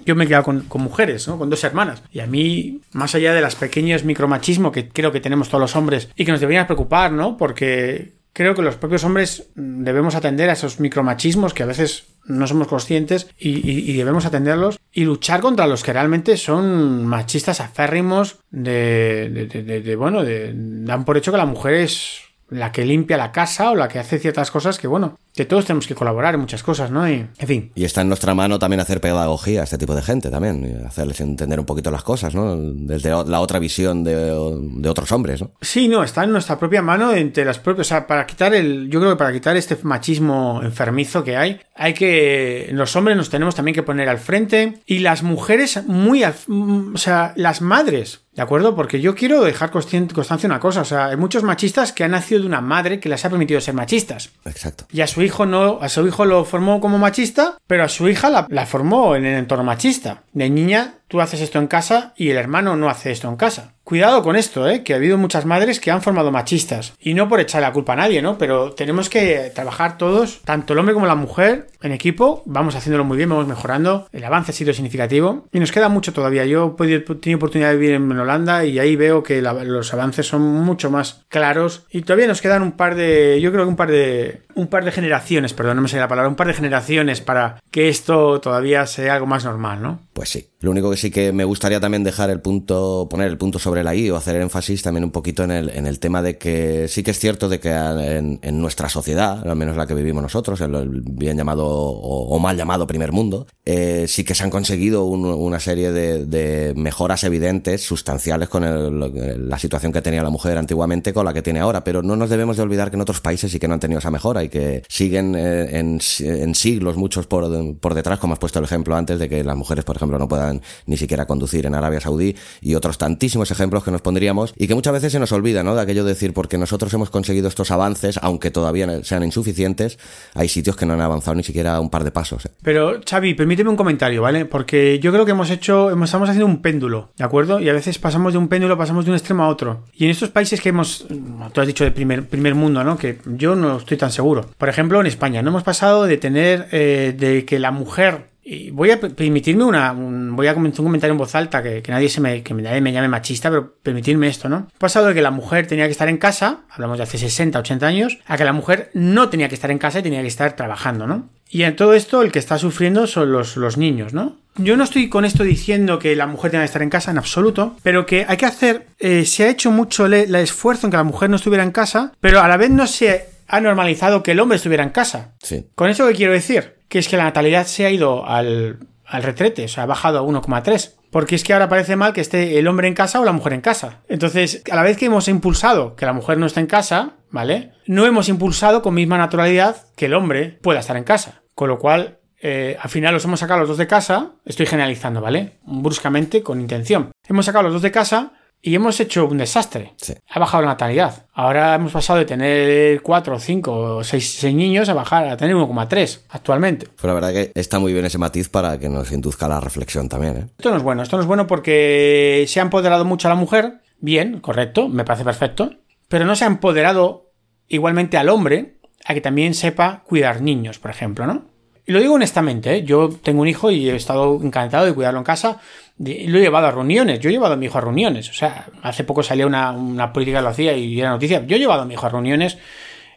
yo 0.07 0.15
me 0.15 0.25
he 0.25 0.29
quedado 0.29 0.45
con, 0.45 0.65
mujeres, 0.83 1.29
¿no? 1.29 1.39
Con 1.39 1.51
dos 1.51 1.63
hermanas. 1.65 2.03
Y 2.13 2.21
a 2.21 2.27
mí, 2.27 2.81
más 2.93 3.15
allá 3.15 3.35
de 3.35 3.41
los 3.41 3.57
pequeños 3.57 4.05
micromachismos 4.05 4.73
que 4.73 4.89
creo 4.89 5.13
que 5.13 5.21
tenemos 5.21 5.49
todos 5.49 5.61
los 5.61 5.77
hombres 5.77 6.09
y 6.17 6.25
que 6.25 6.33
nos 6.33 6.41
deberían 6.41 6.67
preocupar, 6.67 7.13
¿no? 7.13 7.37
Porque 7.37 8.13
creo 8.33 8.55
que 8.55 8.63
los 8.63 8.77
propios 8.77 9.03
hombres 9.05 9.49
debemos 9.55 10.15
atender 10.15 10.49
a 10.49 10.53
esos 10.53 10.79
micromachismos 10.79 11.55
que 11.55 11.65
a 11.65 11.67
veces 11.67 12.05
no 12.25 12.47
somos 12.47 12.69
conscientes 12.69 13.29
y, 13.39 13.93
debemos 13.97 14.27
atenderlos 14.27 14.79
y 14.93 15.05
luchar 15.05 15.41
contra 15.41 15.67
los 15.67 15.83
que 15.83 15.93
realmente 15.93 16.37
son 16.37 17.07
machistas 17.07 17.61
aférrimos 17.61 18.39
de, 18.51 19.49
de, 19.49 19.81
de 19.81 19.97
bueno, 19.97 20.23
dan 20.25 21.05
por 21.05 21.17
hecho 21.17 21.33
que 21.33 21.39
la 21.39 21.47
mujer 21.47 21.75
es 21.75 22.26
la 22.49 22.73
que 22.73 22.85
limpia 22.85 23.17
la 23.17 23.33
casa 23.33 23.71
o 23.71 23.75
la 23.75 23.89
que 23.89 23.99
hace 23.99 24.19
ciertas 24.19 24.51
cosas 24.51 24.79
que, 24.79 24.87
bueno, 24.87 25.19
que 25.35 25.45
todos 25.45 25.67
tenemos 25.67 25.87
que 25.87 25.95
colaborar 25.95 26.35
en 26.35 26.41
muchas 26.41 26.63
cosas, 26.63 26.91
¿no? 26.91 27.09
Y, 27.09 27.27
en 27.39 27.47
fin. 27.47 27.73
Y 27.75 27.85
está 27.85 28.03
en 28.03 28.09
nuestra 28.09 28.35
mano 28.35 28.59
también 28.59 28.81
hacer 28.81 29.01
pedagogía 29.01 29.61
a 29.61 29.65
este 29.65 29.79
tipo 29.79 29.95
de 29.95 30.03
gente 30.03 30.31
también, 30.31 30.85
hacerles 30.87 31.21
entender 31.21 31.61
un 31.61 31.67
poquito 31.67 31.91
las 31.91 32.03
cosas, 32.03 32.35
¿no? 32.35 32.57
Desde 32.57 33.11
la 33.11 33.41
otra 33.41 33.59
visión 33.59 34.05
de, 34.05 34.15
de, 34.15 34.89
otros 34.89 35.13
hombres, 35.13 35.43
¿no? 35.43 35.51
Sí, 35.61 35.89
no, 35.89 36.03
está 36.03 36.25
en 36.25 36.33
nuestra 36.33 36.59
propia 36.59 36.83
mano, 36.83 37.13
entre 37.13 37.45
las 37.45 37.59
propias, 37.59 37.87
o 37.87 37.89
sea, 37.89 38.07
para 38.07 38.27
quitar 38.27 38.55
el, 38.55 38.89
yo 38.89 39.01
creo 39.01 39.13
que 39.13 39.19
para 39.19 39.33
quitar 39.33 39.57
este 39.57 39.77
machismo 39.83 40.61
enfermizo 40.63 41.25
que 41.25 41.37
hay, 41.37 41.61
hay 41.75 41.95
que, 41.95 42.69
los 42.73 42.95
hombres 42.97 43.17
nos 43.17 43.29
tenemos 43.29 43.55
también 43.55 43.75
que 43.75 43.83
poner 43.83 44.09
al 44.09 44.19
frente 44.19 44.81
y 44.87 45.01
las 45.01 45.23
mujeres 45.23 45.85
muy, 45.87 46.25
o 46.25 46.99
sea, 46.99 47.33
las 47.37 47.61
madres, 47.61 48.26
¿De 48.37 48.43
acuerdo? 48.43 48.77
Porque 48.77 49.01
yo 49.01 49.15
quiero 49.15 49.43
dejar 49.43 49.71
constancia 49.71 50.47
una 50.47 50.61
cosa. 50.61 50.83
O 50.83 50.85
sea, 50.85 51.07
hay 51.07 51.17
muchos 51.17 51.43
machistas 51.43 51.93
que 51.93 52.05
han 52.05 52.11
nacido 52.11 52.43
de 52.43 52.47
una 52.47 52.61
madre 52.61 53.01
que 53.01 53.09
les 53.09 53.25
ha 53.25 53.31
permitido 53.31 53.63
ser 53.63 53.73
machistas. 53.73 54.31
Exacto. 54.45 54.85
Y 54.93 55.01
a 55.01 55.07
su 55.07 55.23
hijo 55.23 55.47
no, 55.47 55.79
a 55.81 55.89
su 55.89 56.07
hijo 56.07 56.27
lo 56.27 56.45
formó 56.45 56.79
como 56.79 56.99
machista, 56.99 57.57
pero 57.67 57.85
a 57.85 57.89
su 57.89 58.09
hija 58.09 58.29
la, 58.29 58.47
la 58.51 58.67
formó 58.67 59.17
en 59.17 59.25
el 59.25 59.39
entorno 59.39 59.65
machista. 59.65 60.23
De 60.35 60.51
niña 60.51 60.96
tú 61.09 61.21
haces 61.21 61.41
esto 61.41 61.59
en 61.59 61.67
casa 61.67 62.13
y 62.17 62.31
el 62.31 62.37
hermano 62.37 62.77
no 62.77 62.89
hace 62.89 63.11
esto 63.11 63.29
en 63.29 63.37
casa. 63.37 63.75
Cuidado 63.85 64.25
con 64.25 64.35
esto, 64.35 64.69
¿eh? 64.69 64.83
que 64.83 64.95
ha 64.95 64.97
habido 64.97 65.17
muchas 65.17 65.47
madres 65.47 65.79
que 65.79 65.93
han 65.93 66.03
formado 66.03 66.33
machistas. 66.33 66.95
Y 66.99 67.15
no 67.15 67.29
por 67.29 67.39
echar 67.39 67.63
la 67.63 67.73
culpa 67.73 67.93
a 67.93 67.97
nadie, 67.97 68.21
¿no? 68.21 68.37
Pero 68.37 68.73
tenemos 68.73 69.09
que 69.09 69.53
trabajar 69.55 69.97
todos, 69.97 70.41
tanto 70.43 70.73
el 70.73 70.81
hombre 70.81 70.95
como 70.95 71.07
la 71.07 71.15
mujer, 71.15 71.69
en 71.83 71.93
equipo. 71.93 72.43
Vamos 72.47 72.75
haciéndolo 72.75 73.05
muy 73.05 73.17
bien, 73.17 73.29
vamos 73.29 73.47
mejorando. 73.47 74.09
El 74.13 74.25
avance 74.25 74.51
ha 74.51 74.55
sido 74.55 74.73
significativo. 74.73 75.47
Y 75.53 75.61
nos 75.61 75.71
queda 75.71 75.89
mucho 75.89 76.13
todavía. 76.13 76.45
Yo 76.47 76.75
he 76.81 76.99
tenido 76.99 77.37
oportunidad 77.37 77.71
de 77.71 77.77
vivir 77.77 77.95
en 77.95 78.11
Holanda 78.11 78.65
y 78.65 78.81
ahí 78.81 78.97
veo 78.97 79.23
que 79.23 79.41
los 79.41 79.95
avances 79.95 80.27
son 80.27 80.43
mucho 80.43 80.91
más 80.91 81.25
claros. 81.29 81.87
Y 81.89 82.03
todavía 82.03 82.27
nos 82.27 82.43
quedan 82.43 82.63
un 82.63 82.73
par 82.73 82.97
de. 82.97 83.41
Yo 83.41 83.53
creo 83.53 83.67
que 83.67 83.71
un 83.71 83.77
par 83.77 83.93
de. 83.93 84.43
Un 84.57 84.67
par 84.67 84.85
de 84.85 84.91
generaciones, 84.91 85.53
perdón, 85.53 85.77
no 85.77 85.83
me 85.83 85.89
sé 85.89 85.99
la 85.99 86.09
palabra. 86.09 86.29
Un 86.29 86.35
par 86.35 86.49
de 86.49 86.55
generaciones 86.55 87.21
para 87.21 87.61
que 87.71 87.89
esto 87.89 88.41
todavía 88.41 88.85
sea 88.87 89.15
algo 89.15 89.27
más 89.27 89.45
normal, 89.45 89.81
¿no? 89.81 90.01
Pues 90.17 90.31
sí. 90.31 90.49
Lo 90.61 90.71
único 90.71 90.91
que 90.91 90.97
sí 90.97 91.11
que 91.11 91.31
me 91.31 91.45
gustaría 91.45 91.79
también 91.79 92.03
dejar 92.03 92.31
el 92.31 92.41
punto, 92.41 93.07
poner 93.11 93.27
el 93.29 93.37
punto 93.37 93.59
sobre 93.59 93.85
la 93.85 93.95
I 93.95 94.09
o 94.09 94.17
hacer 94.17 94.37
énfasis 94.37 94.81
también 94.81 95.05
un 95.05 95.11
poquito 95.11 95.45
en 95.45 95.51
el, 95.51 95.69
en 95.69 95.87
el 95.87 96.01
tema 96.01 96.23
de 96.23 96.39
que 96.39 96.89
sí 96.89 97.03
que 97.03 97.11
es 97.11 97.19
cierto 97.19 97.51
de 97.51 97.61
que 97.61 97.69
en, 97.69 98.39
en 98.41 98.59
nuestra 98.59 98.89
sociedad, 98.89 99.47
al 99.47 99.57
menos 99.57 99.77
la 99.77 99.87
que 99.87 99.93
vivimos 99.93 100.23
nosotros, 100.23 100.59
el, 100.63 101.03
bien 101.03 101.37
llamado 101.37 101.67
o, 101.67 102.39
mal 102.39 102.57
llamado 102.57 102.87
primer 102.87 103.13
mundo, 103.13 103.47
eh, 103.67 104.07
sí 104.09 104.25
que 104.25 104.35
se 104.35 104.43
han 104.43 104.49
conseguido 104.49 105.05
una 105.05 105.61
serie 105.61 105.93
de, 105.93 106.25
de, 106.25 106.73
mejoras 106.75 107.23
evidentes, 107.23 107.83
sustanciales 107.83 108.49
con 108.49 108.65
el, 108.65 109.51
la 109.51 109.59
situación 109.59 109.93
que 109.93 110.01
tenía 110.01 110.23
la 110.23 110.31
mujer 110.31 110.57
antiguamente 110.57 111.13
con 111.13 111.27
la 111.27 111.35
que 111.35 111.43
tiene 111.43 111.61
ahora, 111.61 111.85
pero 111.85 112.01
no 112.01 112.17
nos 112.17 112.31
debemos 112.31 112.57
de 112.57 112.63
olvidar 112.63 112.89
que 112.89 112.97
en 112.97 113.03
otros 113.03 113.21
países 113.21 113.53
sí 113.53 113.59
que 113.59 113.69
no 113.69 113.75
han 113.75 113.81
tenido 113.81 113.99
esa 113.99 114.11
mejora 114.11 114.43
y 114.43 114.49
que 114.49 114.83
siguen 114.89 115.35
eh, 115.35 115.79
en, 115.79 116.01
en 116.21 116.55
siglos 116.55 116.97
muchos 116.97 117.27
por, 117.27 117.79
por 117.81 117.93
detrás, 117.93 118.19
como 118.19 118.33
has 118.33 118.39
puesto 118.39 118.61
el 118.61 118.65
ejemplo 118.65 118.97
antes 118.97 119.19
de 119.19 119.29
que 119.29 119.45
las 119.45 119.57
mujeres, 119.57 119.85
por 119.85 119.97
ejemplo, 119.97 120.06
no 120.07 120.29
puedan 120.29 120.63
ni 120.87 120.97
siquiera 120.97 121.27
conducir 121.27 121.67
en 121.67 121.75
Arabia 121.75 122.01
Saudí 122.01 122.37
y 122.61 122.75
otros 122.75 122.99
tantísimos 122.99 123.51
ejemplos 123.51 123.85
que 123.85 123.91
nos 123.91 124.03
pondríamos 124.03 124.55
y 124.57 124.67
que 124.67 124.75
muchas 124.75 124.93
veces 124.93 125.13
se 125.13 125.19
nos 125.19 125.33
olvida, 125.33 125.63
¿no? 125.63 125.75
De 125.75 125.83
aquello 125.83 126.05
de 126.05 126.11
decir, 126.11 126.33
porque 126.33 126.59
nosotros 126.59 126.93
hemos 126.95 127.11
conseguido 127.11 127.49
estos 127.49 127.71
avances, 127.71 128.19
aunque 128.23 128.51
todavía 128.51 129.05
sean 129.05 129.23
insuficientes, 129.23 129.99
hay 130.35 130.49
sitios 130.49 130.77
que 130.77 130.87
no 130.87 130.95
han 130.95 131.01
avanzado 131.01 131.35
ni 131.35 131.43
siquiera 131.43 131.81
un 131.81 131.91
par 131.91 132.05
de 132.05 132.11
pasos. 132.11 132.47
¿eh? 132.47 132.51
Pero, 132.63 133.01
Xavi, 133.09 133.35
permíteme 133.35 133.71
un 133.71 133.77
comentario, 133.77 134.23
¿vale? 134.23 134.45
Porque 134.45 134.99
yo 134.99 135.13
creo 135.13 135.25
que 135.25 135.33
hemos 135.33 135.51
hecho, 135.51 135.91
estamos 136.05 136.29
haciendo 136.29 136.47
un 136.47 136.63
péndulo, 136.63 137.11
¿de 137.17 137.25
acuerdo? 137.25 137.61
Y 137.61 137.69
a 137.69 137.73
veces 137.73 137.99
pasamos 137.99 138.33
de 138.33 138.39
un 138.39 138.49
péndulo, 138.49 138.77
pasamos 138.79 139.05
de 139.05 139.11
un 139.11 139.17
extremo 139.17 139.45
a 139.45 139.49
otro. 139.49 139.85
Y 139.95 140.05
en 140.05 140.11
estos 140.11 140.31
países 140.31 140.61
que 140.61 140.71
hemos, 140.71 141.07
tú 141.53 141.61
has 141.61 141.67
dicho 141.67 141.85
de 141.85 141.91
primer, 141.91 142.27
primer 142.27 142.55
mundo, 142.55 142.83
¿no? 142.85 142.97
Que 142.97 143.19
yo 143.27 143.55
no 143.55 143.79
estoy 143.79 143.97
tan 143.97 144.11
seguro. 144.11 144.47
Por 144.59 144.69
ejemplo, 144.69 145.01
en 145.01 145.07
España, 145.07 145.43
no 145.43 145.51
hemos 145.51 145.63
pasado 145.63 146.05
de 146.05 146.17
tener, 146.17 146.69
eh, 146.73 147.15
de 147.17 147.45
que 147.45 147.59
la 147.59 147.71
mujer 147.71 148.36
y 148.49 148.71
voy 148.71 148.93
a 148.93 149.01
permitirme 149.01 149.65
una. 149.65 149.93
voy 149.93 150.47
a 150.47 150.55
comentar 150.55 150.81
un 150.81 150.87
comentario 150.87 151.13
en 151.13 151.19
voz 151.19 151.35
alta 151.35 151.65
que, 151.65 151.83
nadie 151.89 152.09
se 152.09 152.21
me, 152.21 152.45
que 152.45 152.55
me, 152.55 152.63
llame 152.63 153.09
machista, 153.09 153.51
pero 153.51 153.75
permitirme 153.83 154.29
esto, 154.29 154.49
¿no? 154.49 154.69
He 154.73 154.79
pasado 154.79 155.09
de 155.09 155.15
que 155.15 155.21
la 155.21 155.33
mujer 155.33 155.67
tenía 155.67 155.87
que 155.87 155.91
estar 155.91 156.09
en 156.09 156.17
casa, 156.17 156.61
hablamos 156.71 156.99
de 156.99 157.03
hace 157.03 157.19
60, 157.19 157.59
80 157.59 157.85
años, 157.85 158.19
a 158.25 158.37
que 158.37 158.45
la 158.45 158.53
mujer 158.53 158.91
no 158.95 159.31
tenía 159.31 159.49
que 159.49 159.57
estar 159.57 159.73
en 159.73 159.79
casa 159.79 159.99
y 159.99 160.05
tenía 160.05 160.23
que 160.23 160.29
estar 160.29 160.55
trabajando, 160.55 161.09
¿no? 161.09 161.29
Y 161.51 161.65
en 161.65 161.75
todo 161.75 161.95
esto 161.95 162.23
el 162.23 162.31
que 162.31 162.39
está 162.39 162.57
sufriendo 162.57 163.09
son 163.09 163.33
los, 163.33 163.57
los 163.57 163.77
niños, 163.77 164.15
¿no? 164.15 164.37
Yo 164.59 164.77
no 164.77 164.85
estoy 164.85 165.09
con 165.09 165.25
esto 165.25 165.43
diciendo 165.43 165.99
que 165.99 166.15
la 166.15 166.29
mujer 166.29 166.53
tenga 166.53 166.63
que 166.63 166.67
estar 166.67 166.83
en 166.83 166.91
casa 166.91 167.11
en 167.11 167.19
absoluto, 167.19 167.77
pero 167.83 168.07
que 168.07 168.27
hay 168.29 168.37
que 168.37 168.47
hacer. 168.47 168.87
Eh, 169.01 169.25
se 169.25 169.45
ha 169.45 169.51
hecho 169.51 169.73
mucho 169.73 170.07
el 170.07 170.35
esfuerzo 170.37 170.87
en 170.87 170.93
que 170.93 170.97
la 170.97 171.05
mujer 171.05 171.31
no 171.31 171.37
estuviera 171.37 171.65
en 171.65 171.73
casa, 171.73 172.13
pero 172.21 172.41
a 172.41 172.49
la 172.49 172.57
vez 172.57 172.71
no 172.71 172.87
se 172.87 173.27
ha 173.49 173.61
normalizado 173.61 174.23
que 174.23 174.33
el 174.33 174.41
hombre 174.41 174.57
estuviera 174.57 174.85
en 174.85 174.91
casa. 174.91 175.35
Sí. 175.43 175.67
¿Con 175.75 175.91
eso 175.91 176.07
qué 176.09 176.15
quiero 176.15 176.33
decir? 176.33 176.76
Que 176.89 176.99
es 176.99 177.09
que 177.09 177.17
la 177.17 177.25
natalidad 177.25 177.67
se 177.67 177.87
ha 177.87 177.91
ido 177.91 178.27
al, 178.27 178.79
al 179.07 179.23
retrete, 179.23 179.65
o 179.65 179.69
sea, 179.69 179.85
ha 179.85 179.87
bajado 179.87 180.19
a 180.19 180.23
1,3. 180.23 180.95
Porque 181.11 181.35
es 181.35 181.45
que 181.45 181.53
ahora 181.53 181.69
parece 181.69 181.97
mal 181.97 182.13
que 182.13 182.21
esté 182.21 182.59
el 182.59 182.69
hombre 182.69 182.89
en 182.89 182.95
casa 182.95 183.21
o 183.21 183.25
la 183.25 183.33
mujer 183.33 183.53
en 183.53 183.61
casa. 183.61 184.01
Entonces, 184.09 184.63
a 184.71 184.77
la 184.77 184.83
vez 184.83 184.97
que 184.97 185.07
hemos 185.07 185.29
impulsado 185.29 185.97
que 185.97 186.05
la 186.05 186.13
mujer 186.13 186.37
no 186.37 186.47
está 186.47 186.61
en 186.61 186.67
casa, 186.67 187.15
¿vale? 187.31 187.73
No 187.87 188.07
hemos 188.07 188.29
impulsado 188.29 188.83
con 188.83 188.95
misma 188.95 189.17
naturalidad 189.17 189.77
que 189.97 190.07
el 190.07 190.15
hombre 190.15 190.59
pueda 190.63 190.81
estar 190.81 190.97
en 190.97 191.05
casa. 191.05 191.43
Con 191.55 191.69
lo 191.69 191.79
cual, 191.79 192.19
eh, 192.43 192.77
al 192.81 192.91
final 192.91 193.15
los 193.15 193.25
hemos 193.25 193.41
sacado 193.41 193.61
los 193.61 193.69
dos 193.69 193.79
de 193.79 193.87
casa, 193.87 194.33
estoy 194.45 194.67
generalizando, 194.67 195.21
¿vale? 195.21 195.59
Bruscamente, 195.65 196.43
con 196.43 196.61
intención. 196.61 197.13
Hemos 197.27 197.47
sacado 197.47 197.65
los 197.65 197.73
dos 197.73 197.83
de 197.83 197.93
casa 197.93 198.33
y 198.67 198.75
hemos 198.75 198.99
hecho 198.99 199.29
un 199.29 199.39
desastre. 199.39 199.95
Ha 200.29 200.41
bajado 200.41 200.65
la 200.65 200.71
natalidad. 200.71 201.27
Ahora 201.33 201.77
hemos 201.77 201.93
pasado 201.93 202.19
de 202.19 202.25
tener 202.25 203.01
4, 203.01 203.39
5 203.39 203.73
o 203.73 204.03
6, 204.03 204.43
niños 204.55 204.89
a 204.89 204.95
bajar 204.95 205.29
a 205.29 205.37
tener 205.37 205.55
1,3 205.55 206.23
actualmente. 206.31 206.89
Pues 206.89 207.05
la 207.05 207.15
verdad 207.15 207.33
que 207.33 207.53
está 207.55 207.79
muy 207.79 207.93
bien 207.93 208.05
ese 208.07 208.19
matiz 208.19 208.49
para 208.49 208.77
que 208.77 208.89
nos 208.89 209.13
induzca 209.13 209.47
la 209.47 209.61
reflexión 209.61 210.09
también. 210.09 210.37
¿eh? 210.37 210.47
Esto 210.59 210.71
no 210.71 210.79
es 210.79 210.83
bueno. 210.83 211.05
Esto 211.05 211.17
no 211.17 211.23
es 211.23 211.29
bueno 211.29 211.47
porque 211.47 212.45
se 212.49 212.59
ha 212.59 212.65
empoderado 212.65 213.05
mucho 213.05 213.29
a 213.29 213.31
la 213.31 213.37
mujer. 213.37 213.83
Bien, 214.01 214.41
correcto, 214.41 214.89
me 214.89 215.05
parece 215.05 215.23
perfecto. 215.23 215.71
Pero 216.09 216.25
no 216.25 216.35
se 216.35 216.43
ha 216.43 216.49
empoderado 216.49 217.31
igualmente 217.69 218.19
al 218.19 218.29
hombre 218.29 218.79
a 219.05 219.15
que 219.15 219.21
también 219.21 219.55
sepa 219.55 220.03
cuidar 220.05 220.43
niños, 220.43 220.81
por 220.81 220.91
ejemplo, 220.91 221.25
¿no? 221.25 221.45
Y 221.87 221.93
lo 221.93 222.01
digo 222.01 222.15
honestamente, 222.15 222.75
¿eh? 222.75 222.83
yo 222.83 223.11
tengo 223.11 223.43
un 223.43 223.49
hijo 223.49 223.71
y 223.71 223.89
he 223.89 223.95
estado 223.95 224.41
encantado 224.43 224.87
de 224.87 224.93
cuidarlo 224.93 225.21
en 225.21 225.25
casa. 225.25 225.61
Lo 225.99 226.39
he 226.39 226.43
llevado 226.43 226.67
a 226.67 226.71
reuniones, 226.71 227.21
yo 227.21 227.31
he 227.31 227.33
llevado 227.33 227.55
a 227.55 227.57
mi 227.57 227.67
hijo 227.67 227.79
a 227.79 227.81
reuniones. 227.81 228.29
O 228.29 228.35
sea, 228.35 228.67
hace 228.83 229.05
poco 229.05 229.23
salía 229.23 229.47
una, 229.47 229.73
una 229.73 230.13
política 230.13 230.39
que 230.39 230.43
lo 230.43 230.49
hacía 230.51 230.77
y 230.77 231.01
era 231.01 231.11
noticia. 231.11 231.45
Yo 231.47 231.57
he 231.57 231.59
llevado 231.59 231.83
a 231.83 231.85
mi 231.87 231.95
hijo 231.95 232.07
a 232.07 232.11
reuniones 232.11 232.59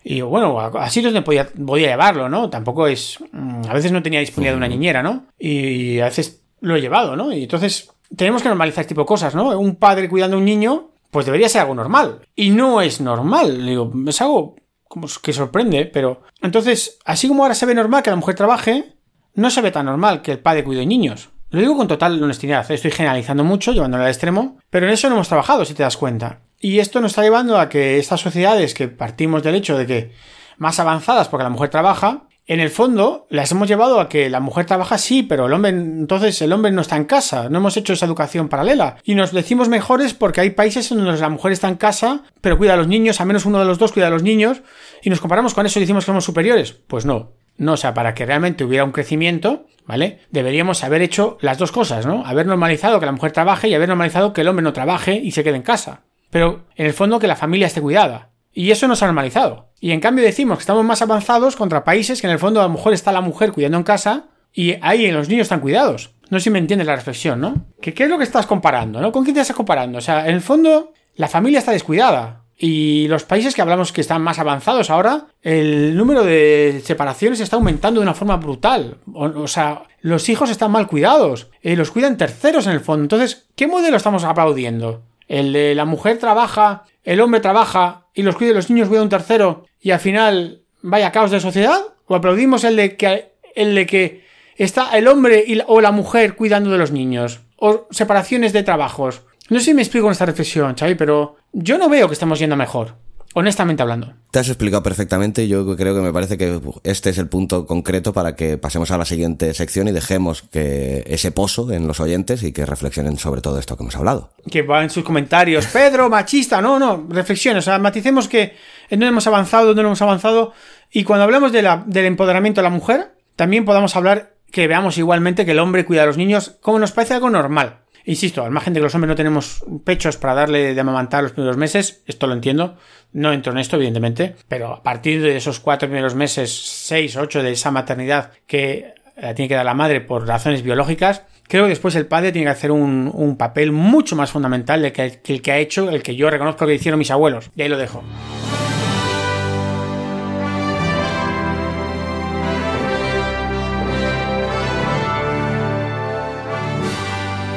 y 0.04 0.22
bueno, 0.22 0.60
así 0.60 1.02
donde 1.02 1.22
podía, 1.22 1.48
podía 1.48 1.90
llevarlo, 1.90 2.30
¿no? 2.30 2.50
Tampoco 2.50 2.88
es. 2.88 3.20
Mm, 3.32 3.64
a 3.68 3.74
veces 3.74 3.92
no 3.92 4.02
tenía 4.02 4.20
disponibilidad 4.20 4.54
de 4.54 4.58
una 4.58 4.68
niñera, 4.68 5.04
¿no? 5.04 5.26
Y 5.38 6.00
a 6.00 6.06
veces 6.06 6.42
lo 6.62 6.76
he 6.76 6.82
llevado, 6.82 7.16
¿no? 7.16 7.34
Y 7.34 7.44
entonces 7.44 7.92
tenemos 8.16 8.42
que 8.42 8.50
normalizar 8.50 8.82
este 8.82 8.90
tipo 8.90 9.02
de 9.02 9.08
cosas, 9.08 9.36
¿no? 9.36 9.58
Un 9.60 9.76
padre 9.76 10.10
cuidando 10.10 10.38
a 10.38 10.40
un 10.40 10.46
niño, 10.46 10.92
pues 11.12 11.26
debería 11.26 11.50
ser 11.50 11.62
algo 11.62 11.76
normal. 11.76 12.22
Y 12.36 12.50
no 12.50 12.82
es 12.82 13.02
normal. 13.02 13.66
Digo, 13.66 13.92
es 14.08 14.22
algo 14.22 14.56
como 14.88 15.08
que 15.22 15.34
sorprende, 15.34 15.86
pero 15.86 16.24
entonces, 16.42 16.98
así 17.06 17.28
como 17.28 17.44
ahora 17.44 17.56
se 17.56 17.66
ve 17.66 17.76
normal 17.76 18.02
que 18.02 18.10
la 18.10 18.16
mujer 18.16 18.36
trabaje, 18.36 18.96
no 19.36 19.50
se 19.50 19.62
ve 19.62 19.72
tan 19.72 19.86
normal 19.86 20.22
que 20.22 20.32
el 20.32 20.40
padre 20.40 20.64
cuide 20.64 20.86
niños. 20.86 21.30
Lo 21.52 21.60
digo 21.60 21.76
con 21.76 21.88
total 21.88 22.22
honestidad, 22.22 22.70
estoy 22.70 22.92
generalizando 22.92 23.44
mucho, 23.44 23.72
llevándolo 23.72 24.04
al 24.04 24.10
extremo, 24.10 24.60
pero 24.70 24.86
en 24.86 24.94
eso 24.94 25.10
no 25.10 25.16
hemos 25.16 25.28
trabajado, 25.28 25.66
si 25.66 25.74
te 25.74 25.82
das 25.82 25.98
cuenta. 25.98 26.42
Y 26.60 26.80
esto 26.80 27.02
nos 27.02 27.12
está 27.12 27.24
llevando 27.24 27.60
a 27.60 27.70
que 27.70 27.98
estas 27.98 28.22
sociedades 28.22 28.74
que 28.74 28.88
partimos 28.88 29.42
del 29.42 29.56
hecho 29.56 29.78
de 29.78 29.88
que 29.88 30.12
más 30.58 30.80
avanzadas 30.80 31.28
porque 31.28 31.44
la 31.44 31.50
mujer 31.50 31.70
trabaja, 31.70 32.24
en 32.46 32.60
el 32.60 32.70
fondo 32.70 33.26
las 33.30 33.52
hemos 33.52 33.68
llevado 33.68 34.00
a 34.00 34.10
que 34.10 34.30
la 34.30 34.40
mujer 34.40 34.66
trabaja 34.66 34.98
sí, 34.98 35.24
pero 35.24 35.46
el 35.48 35.54
hombre 35.54 35.70
entonces 35.70 36.42
el 36.42 36.52
hombre 36.52 36.72
no 36.72 36.82
está 36.82 36.98
en 36.98 37.06
casa, 37.06 37.48
no 37.50 37.60
hemos 37.60 37.78
hecho 37.78 37.94
esa 37.94 38.06
educación 38.06 38.50
paralela 38.50 38.98
y 39.04 39.16
nos 39.16 39.32
decimos 39.32 39.70
mejores 39.70 40.14
porque 40.14 40.42
hay 40.42 40.50
países 40.50 40.92
en 40.92 40.98
donde 40.98 41.20
la 41.20 41.30
mujer 41.30 41.52
está 41.52 41.68
en 41.68 41.76
casa, 41.76 42.24
pero 42.42 42.58
cuida 42.58 42.74
a 42.74 42.78
los 42.78 42.88
niños, 42.88 43.22
a 43.22 43.26
menos 43.26 43.46
uno 43.46 43.60
de 43.60 43.66
los 43.66 43.78
dos 43.78 43.92
cuida 43.92 44.08
a 44.08 44.12
los 44.12 44.24
niños 44.24 44.62
y 45.02 45.10
nos 45.10 45.22
comparamos 45.22 45.54
con 45.54 45.66
eso 45.66 45.80
y 45.80 45.82
decimos 45.82 46.04
que 46.04 46.08
somos 46.08 46.26
superiores. 46.26 46.74
Pues 46.74 47.06
no, 47.06 47.34
no, 47.60 47.74
o 47.74 47.78
sea, 47.78 47.94
para 47.94 48.14
que 48.14 48.26
realmente 48.26 48.64
hubiera 48.64 48.86
un 48.86 48.92
crecimiento, 48.92 49.68
¿vale? 49.86 50.20
Deberíamos 50.32 50.84
haber 50.84 51.02
hecho 51.02 51.38
las 51.42 51.58
dos 51.58 51.72
cosas, 51.72 52.06
¿no? 52.06 52.26
Haber 52.26 52.48
normalizado 52.48 53.00
que 53.00 53.06
la 53.06 53.12
mujer 53.12 53.34
trabaje 53.34 53.68
y 53.68 53.76
haber 53.76 53.90
normalizado 53.90 54.34
que 54.34 54.42
el 54.42 54.48
hombre 54.48 54.64
no 54.64 54.74
trabaje 54.74 55.16
y 55.16 55.32
se 55.32 55.44
quede 55.44 55.58
en 55.58 55.62
casa. 55.62 56.02
Pero 56.32 56.64
en 56.76 56.86
el 56.86 56.94
fondo 56.94 57.20
que 57.20 57.28
la 57.28 57.36
familia 57.36 57.68
esté 57.68 57.82
cuidada. 57.82 58.30
Y 58.54 58.72
eso 58.72 58.88
no 58.88 58.96
se 58.96 59.04
ha 59.04 59.08
normalizado. 59.08 59.70
Y 59.80 59.92
en 59.92 60.00
cambio 60.00 60.24
decimos 60.24 60.58
que 60.58 60.62
estamos 60.62 60.86
más 60.86 61.02
avanzados 61.02 61.56
contra 61.56 61.84
países 61.84 62.22
que 62.22 62.28
en 62.28 62.34
el 62.34 62.40
fondo 62.40 62.62
a 62.62 62.64
lo 62.64 62.74
mejor 62.74 62.94
está 62.94 63.12
la 63.12 63.22
mujer 63.22 63.52
cuidando 63.52 63.78
en 63.78 63.84
casa 63.84 64.28
y 64.54 64.76
ahí 64.82 65.12
los 65.12 65.28
niños 65.28 65.44
están 65.44 65.60
cuidados. 65.60 66.16
No 66.30 66.40
sé 66.40 66.46
si 66.46 66.50
me 66.50 66.60
entiendes 66.60 66.88
la 66.88 66.96
reflexión, 66.96 67.42
¿no? 67.42 67.68
¿Qué, 67.82 67.94
¿Qué 67.94 68.04
es 68.04 68.10
lo 68.10 68.18
que 68.18 68.24
estás 68.24 68.46
comparando, 68.46 69.02
¿no? 69.02 69.12
¿Con 69.12 69.24
quién 69.24 69.36
te 69.36 69.42
estás 69.42 69.56
comparando? 69.56 69.98
O 69.98 70.02
sea, 70.02 70.28
en 70.28 70.36
el 70.36 70.42
fondo 70.42 70.94
la 71.16 71.28
familia 71.28 71.60
está 71.60 71.72
descuidada. 71.72 72.44
Y 72.62 73.08
los 73.08 73.24
países 73.24 73.56
que 73.56 73.62
hablamos 73.62 73.94
que 73.94 74.02
están 74.02 74.22
más 74.22 74.38
avanzados 74.38 74.90
ahora, 74.90 75.28
el 75.42 75.96
número 75.96 76.26
de 76.26 76.82
separaciones 76.84 77.40
está 77.40 77.56
aumentando 77.56 78.02
de 78.02 78.04
una 78.04 78.14
forma 78.14 78.36
brutal. 78.36 78.98
O, 79.14 79.48
sea, 79.48 79.84
los 80.02 80.28
hijos 80.28 80.50
están 80.50 80.72
mal 80.72 80.86
cuidados. 80.86 81.48
Eh, 81.62 81.78
los 81.78 81.90
cuidan 81.90 82.18
terceros 82.18 82.68
en 82.68 82.74
el 82.74 82.82
fondo. 82.82 83.04
Entonces, 83.04 83.48
¿qué 83.56 83.66
modelo 83.66 83.96
estamos 83.96 84.26
aplaudiendo? 84.26 85.04
El 85.30 85.54
de 85.54 85.74
la 85.74 85.86
mujer 85.86 86.18
trabaja, 86.18 86.84
el 87.06 87.22
hombre 87.22 87.40
trabaja 87.40 88.08
y 88.14 88.24
los 88.24 88.36
cuida 88.36 88.54
los 88.54 88.70
niños 88.70 88.90
cuida 88.90 89.04
un 89.04 89.10
tercero 89.10 89.66
y 89.80 89.92
al 89.92 90.00
final 90.02 90.64
vaya 90.82 91.14
caos 91.14 91.32
de 91.32 91.40
sociedad? 91.40 91.80
¿O 92.08 92.16
aplaudimos 92.16 92.66
el 92.66 92.76
de 92.76 92.98
que, 92.98 93.32
el 93.56 93.76
de 93.76 93.86
que 93.86 94.26
está 94.58 94.98
el 94.98 95.08
hombre 95.08 95.46
o 95.68 95.80
la 95.80 95.92
mujer 95.92 96.36
cuidando 96.36 96.72
de 96.72 96.78
los 96.78 96.92
niños? 96.92 97.40
¿O 97.56 97.88
separaciones 97.92 98.52
de 98.52 98.64
trabajos? 98.64 99.22
No 99.50 99.60
sé 99.60 99.66
si 99.66 99.74
me 99.74 99.82
explico 99.82 100.06
con 100.06 100.12
esta 100.12 100.26
reflexión, 100.26 100.76
Xavi, 100.76 100.96
pero 100.96 101.38
yo 101.52 101.78
no 101.78 101.90
veo 101.90 102.08
que 102.08 102.14
estemos 102.14 102.40
yendo 102.40 102.56
mejor. 102.56 102.96
Honestamente 103.36 103.84
hablando. 103.84 104.12
Te 104.32 104.40
has 104.40 104.48
explicado 104.48 104.82
perfectamente. 104.82 105.48
Yo 105.48 105.76
creo 105.76 105.94
que 105.94 106.02
me 106.02 106.12
parece 106.12 106.36
que 106.36 106.60
este 106.84 107.12
es 107.12 107.18
el 107.20 107.28
punto 107.28 107.68
concreto 107.68 108.12
para 108.12 108.36
que 108.36 108.58
pasemos 108.58 108.90
a 108.90 108.98
la 108.98 109.06
siguiente 109.06 109.54
sección 109.54 109.88
y 109.88 109.92
dejemos 109.92 110.42
que 110.42 111.04
ese 111.06 111.32
pozo 111.32 111.72
en 111.72 111.88
los 111.88 112.00
oyentes 112.00 112.42
y 112.42 112.52
que 112.52 112.66
reflexionen 112.66 113.18
sobre 113.18 113.42
todo 113.42 113.60
esto 113.60 113.78
que 113.78 113.84
hemos 113.84 113.96
hablado. 113.96 114.32
Que 114.50 114.64
va 114.64 114.82
en 114.82 114.90
sus 114.90 115.04
comentarios, 115.04 115.68
Pedro, 115.68 116.10
machista, 116.10 116.60
no, 116.60 116.80
no, 116.80 117.06
reflexiones, 117.10 117.66
o 117.66 117.70
sea, 117.70 117.78
maticemos 117.78 118.28
que 118.28 118.56
no 118.90 119.06
hemos 119.06 119.28
avanzado, 119.28 119.76
no 119.76 119.82
hemos 119.82 120.02
avanzado. 120.02 120.54
Y 120.92 121.04
cuando 121.04 121.24
hablamos 121.24 121.52
de 121.52 121.62
la, 121.62 121.84
del 121.86 122.06
empoderamiento 122.06 122.62
de 122.62 122.64
la 122.64 122.72
mujer, 122.72 123.14
también 123.36 123.64
podamos 123.64 123.96
hablar 123.96 124.34
que 124.52 124.68
veamos 124.68 124.98
igualmente 124.98 125.46
que 125.46 125.52
el 125.52 125.60
hombre 125.60 125.86
cuida 125.86 126.04
a 126.04 126.08
los 126.08 126.18
niños 126.18 126.58
como 126.62 126.80
nos 126.80 126.94
parece 126.94 127.14
algo 127.14 127.30
normal. 127.30 127.79
Insisto, 128.06 128.44
al 128.44 128.52
margen 128.52 128.74
de 128.74 128.80
que 128.80 128.84
los 128.84 128.96
hombres 128.96 129.10
no 129.10 129.16
tenemos 129.16 129.64
pechos 129.84 130.18
para 130.18 130.34
darle 130.34 130.74
de 130.74 130.82
amamantar 130.82 131.24
los 131.24 131.34
primeros 131.34 131.58
meses, 131.58 132.02
esto 132.08 132.28
lo 132.28 132.34
entiendo, 132.34 132.78
no 133.12 133.34
entro 133.34 133.52
en 133.52 133.60
esto, 133.60 133.76
evidentemente, 133.76 134.36
pero 134.48 134.74
a 134.74 134.84
partir 134.84 135.22
de 135.22 135.38
esos 135.38 135.60
cuatro 135.60 135.88
primeros 135.88 136.16
meses, 136.16 136.52
seis, 136.52 137.16
ocho 137.18 137.44
de 137.44 137.52
esa 137.52 137.72
maternidad 137.72 138.32
que 138.48 138.94
la 139.18 139.34
tiene 139.36 139.50
que 139.50 139.56
dar 139.56 139.66
la 139.66 139.74
madre 139.74 140.02
por 140.02 140.28
razones 140.28 140.64
biológicas, 140.64 141.24
creo 141.48 141.64
que 141.64 141.70
después 141.70 141.96
el 141.96 142.06
padre 142.06 142.32
tiene 142.32 142.46
que 142.46 142.52
hacer 142.52 142.72
un, 142.72 143.36
papel 143.38 143.72
mucho 143.72 144.16
más 144.16 144.32
fundamental 144.32 144.92
que, 144.92 145.20
que 145.22 145.34
el 145.34 145.42
que 145.42 145.52
ha 145.52 145.58
hecho, 145.58 145.90
el 145.90 146.04
que 146.04 146.16
yo 146.16 146.30
reconozco 146.30 146.66
que 146.66 146.76
hicieron 146.76 147.00
mis 147.00 147.12
abuelos. 147.12 147.52
Y 147.56 147.64
ahí 147.64 147.70
lo 147.70 147.78
dejo. 147.78 148.04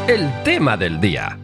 El 0.08 0.28
tema 0.42 0.76
del 0.76 1.00
día. 1.00 1.38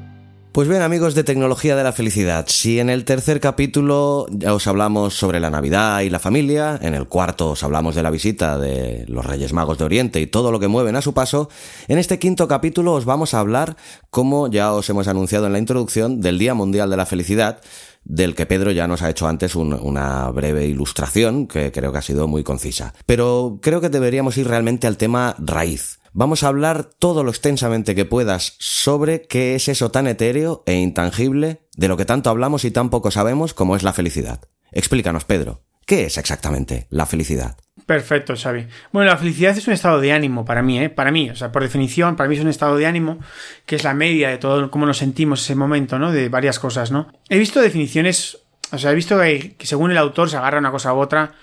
Pues 0.51 0.69
bien 0.69 0.83
amigos 0.83 1.15
de 1.15 1.23
Tecnología 1.23 1.77
de 1.77 1.85
la 1.85 1.93
Felicidad, 1.93 2.47
si 2.49 2.81
en 2.81 2.91
el 2.91 3.05
tercer 3.05 3.39
capítulo 3.39 4.27
ya 4.31 4.53
os 4.53 4.67
hablamos 4.67 5.15
sobre 5.15 5.39
la 5.39 5.51
Navidad 5.51 6.01
y 6.01 6.11
la 6.11 6.19
familia, 6.19 6.77
en 6.83 6.95
el 6.95 7.07
cuarto 7.07 7.51
os 7.51 7.63
hablamos 7.63 7.95
de 7.95 8.03
la 8.03 8.11
visita 8.11 8.59
de 8.59 9.05
los 9.07 9.25
Reyes 9.25 9.53
Magos 9.53 9.79
de 9.79 9.85
Oriente 9.85 10.21
y 10.21 10.27
todo 10.27 10.51
lo 10.51 10.59
que 10.59 10.67
mueven 10.67 10.97
a 10.97 11.03
su 11.03 11.15
paso, 11.15 11.49
en 11.87 11.99
este 11.99 12.19
quinto 12.19 12.49
capítulo 12.49 12.95
os 12.95 13.05
vamos 13.05 13.33
a 13.33 13.39
hablar, 13.39 13.77
como 14.11 14.49
ya 14.49 14.73
os 14.73 14.91
hemos 14.91 15.07
anunciado 15.07 15.47
en 15.47 15.53
la 15.53 15.61
introducción, 15.61 16.21
del 16.21 16.39
Día 16.39 16.55
Mundial 16.55 16.91
de 16.91 16.97
la 16.97 17.07
Felicidad, 17.07 17.61
del 18.03 18.35
que 18.35 18.47
Pedro 18.47 18.73
ya 18.73 18.89
nos 18.89 19.03
ha 19.03 19.11
hecho 19.11 19.29
antes 19.29 19.55
una 19.55 20.29
breve 20.31 20.67
ilustración 20.67 21.47
que 21.47 21.71
creo 21.71 21.93
que 21.93 21.99
ha 21.99 22.03
sido 22.03 22.27
muy 22.27 22.43
concisa. 22.43 22.95
Pero 23.07 23.61
creo 23.63 23.81
que 23.81 23.91
deberíamos 23.91 24.37
ir 24.37 24.49
realmente 24.49 24.89
al 24.89 24.97
tema 24.97 25.37
raíz 25.39 25.98
Vamos 26.19 26.43
a 26.43 26.49
hablar 26.49 26.83
todo 26.99 27.23
lo 27.23 27.31
extensamente 27.31 27.95
que 27.95 28.05
puedas 28.05 28.57
sobre 28.59 29.23
qué 29.29 29.55
es 29.55 29.69
eso 29.69 29.93
tan 29.93 30.09
etéreo 30.09 30.65
e 30.67 30.75
intangible 30.75 31.61
de 31.77 31.87
lo 31.87 31.97
que 31.97 32.07
tanto 32.07 32.29
hablamos 32.29 32.65
y 32.65 32.73
tan 32.73 32.91
poco 32.91 33.13
sabemos 33.13 33.55
como 33.55 33.77
es 33.77 33.85
la 33.85 33.93
felicidad. 33.93 34.41
Explícanos, 34.73 35.25
Pedro, 35.25 35.63
¿qué 35.87 36.07
es 36.07 36.19
exactamente 36.19 36.89
la 36.91 37.07
felicidad? 37.07 37.57
Perfecto, 37.87 38.35
Xavi. 38.35 38.67
Bueno, 38.91 39.09
la 39.09 39.17
felicidad 39.17 39.57
es 39.57 39.69
un 39.69 39.75
estado 39.75 40.01
de 40.01 40.11
ánimo 40.11 40.45
para 40.45 40.61
mí, 40.61 40.81
¿eh? 40.81 40.91
Para 40.91 41.13
mí, 41.13 41.31
o 41.31 41.37
sea, 41.37 41.53
por 41.53 41.63
definición, 41.63 42.17
para 42.17 42.29
mí 42.29 42.35
es 42.35 42.43
un 42.43 42.49
estado 42.49 42.77
de 42.77 42.87
ánimo 42.87 43.21
que 43.65 43.77
es 43.77 43.85
la 43.85 43.95
media 43.95 44.29
de 44.29 44.39
todo 44.39 44.73
cómo 44.73 44.87
nos 44.87 44.99
sentimos 44.99 45.43
ese 45.43 45.55
momento, 45.55 46.01
¿no? 46.01 46.11
De 46.11 46.29
varias 46.29 46.59
cosas, 46.59 46.91
¿no? 46.91 47.13
He 47.29 47.39
visto 47.39 47.61
definiciones, 47.61 48.41
o 48.73 48.79
sea, 48.79 48.91
he 48.91 48.97
visto 48.97 49.21
que, 49.21 49.55
que 49.57 49.67
según 49.69 49.93
el 49.93 49.99
autor 49.99 50.29
se 50.29 50.37
agarra 50.37 50.59
una 50.59 50.73
cosa 50.73 50.93
u 50.95 50.99
otra 50.99 51.37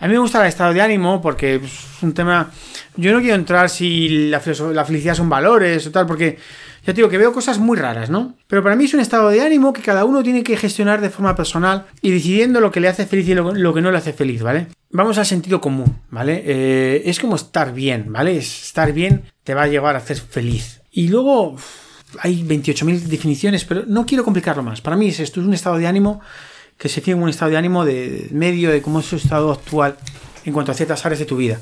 a 0.00 0.06
mí 0.06 0.12
me 0.12 0.18
gusta 0.18 0.40
el 0.40 0.48
estado 0.48 0.72
de 0.72 0.80
ánimo 0.80 1.20
porque 1.20 1.56
es 1.56 2.02
un 2.02 2.14
tema... 2.14 2.50
Yo 2.96 3.12
no 3.12 3.20
quiero 3.20 3.34
entrar 3.34 3.68
si 3.68 4.28
la, 4.28 4.40
felicidad 4.40 5.14
son 5.14 5.28
valores 5.28 5.86
o 5.86 5.90
tal, 5.90 6.06
porque 6.06 6.38
ya 6.84 6.92
te 6.92 6.94
digo 6.94 7.08
que 7.08 7.18
veo 7.18 7.32
cosas 7.32 7.58
muy 7.58 7.76
raras, 7.76 8.08
¿no? 8.08 8.34
Pero 8.46 8.62
para 8.62 8.76
mí 8.76 8.84
es 8.84 8.94
un 8.94 9.00
estado 9.00 9.28
de 9.30 9.40
ánimo 9.40 9.72
que 9.72 9.82
cada 9.82 10.04
uno 10.04 10.22
tiene 10.22 10.42
que 10.42 10.56
gestionar 10.56 11.00
de 11.00 11.10
forma 11.10 11.34
personal 11.34 11.86
y 12.00 12.10
decidiendo 12.10 12.60
lo 12.60 12.70
que 12.70 12.80
le 12.80 12.88
hace 12.88 13.06
feliz 13.06 13.28
y 13.28 13.34
lo, 13.34 13.74
que 13.74 13.80
no 13.80 13.90
le 13.90 13.98
hace 13.98 14.12
feliz, 14.12 14.42
¿vale? 14.42 14.68
Vamos 14.90 15.18
al 15.18 15.26
sentido 15.26 15.60
común, 15.60 15.98
¿vale? 16.10 16.42
Eh, 16.44 17.02
es 17.06 17.18
como 17.20 17.36
estar 17.36 17.72
bien, 17.72 18.12
¿vale? 18.12 18.36
Estar 18.36 18.92
bien 18.92 19.24
te 19.44 19.54
va 19.54 19.64
a 19.64 19.68
llevar 19.68 19.96
a 19.96 20.00
ser 20.00 20.16
feliz. 20.16 20.80
Y 20.90 21.08
luego 21.08 21.56
hay 22.20 22.42
28.000 22.42 23.00
definiciones, 23.00 23.64
pero 23.64 23.84
no 23.86 24.06
quiero 24.06 24.24
complicarlo 24.24 24.62
más. 24.62 24.80
Para 24.80 24.96
mí 24.96 25.08
es 25.08 25.20
esto, 25.20 25.40
es 25.40 25.46
un 25.46 25.54
estado 25.54 25.76
de 25.76 25.86
ánimo 25.86 26.20
que 26.78 26.88
se 26.88 27.02
en 27.10 27.20
un 27.20 27.28
estado 27.28 27.50
de 27.50 27.56
ánimo 27.56 27.84
de 27.84 28.28
medio 28.30 28.70
de 28.70 28.80
cómo 28.80 29.00
es 29.00 29.06
su 29.06 29.16
estado 29.16 29.50
actual 29.50 29.96
en 30.44 30.52
cuanto 30.52 30.72
a 30.72 30.74
ciertas 30.74 31.04
áreas 31.04 31.18
de 31.18 31.26
tu 31.26 31.36
vida. 31.36 31.60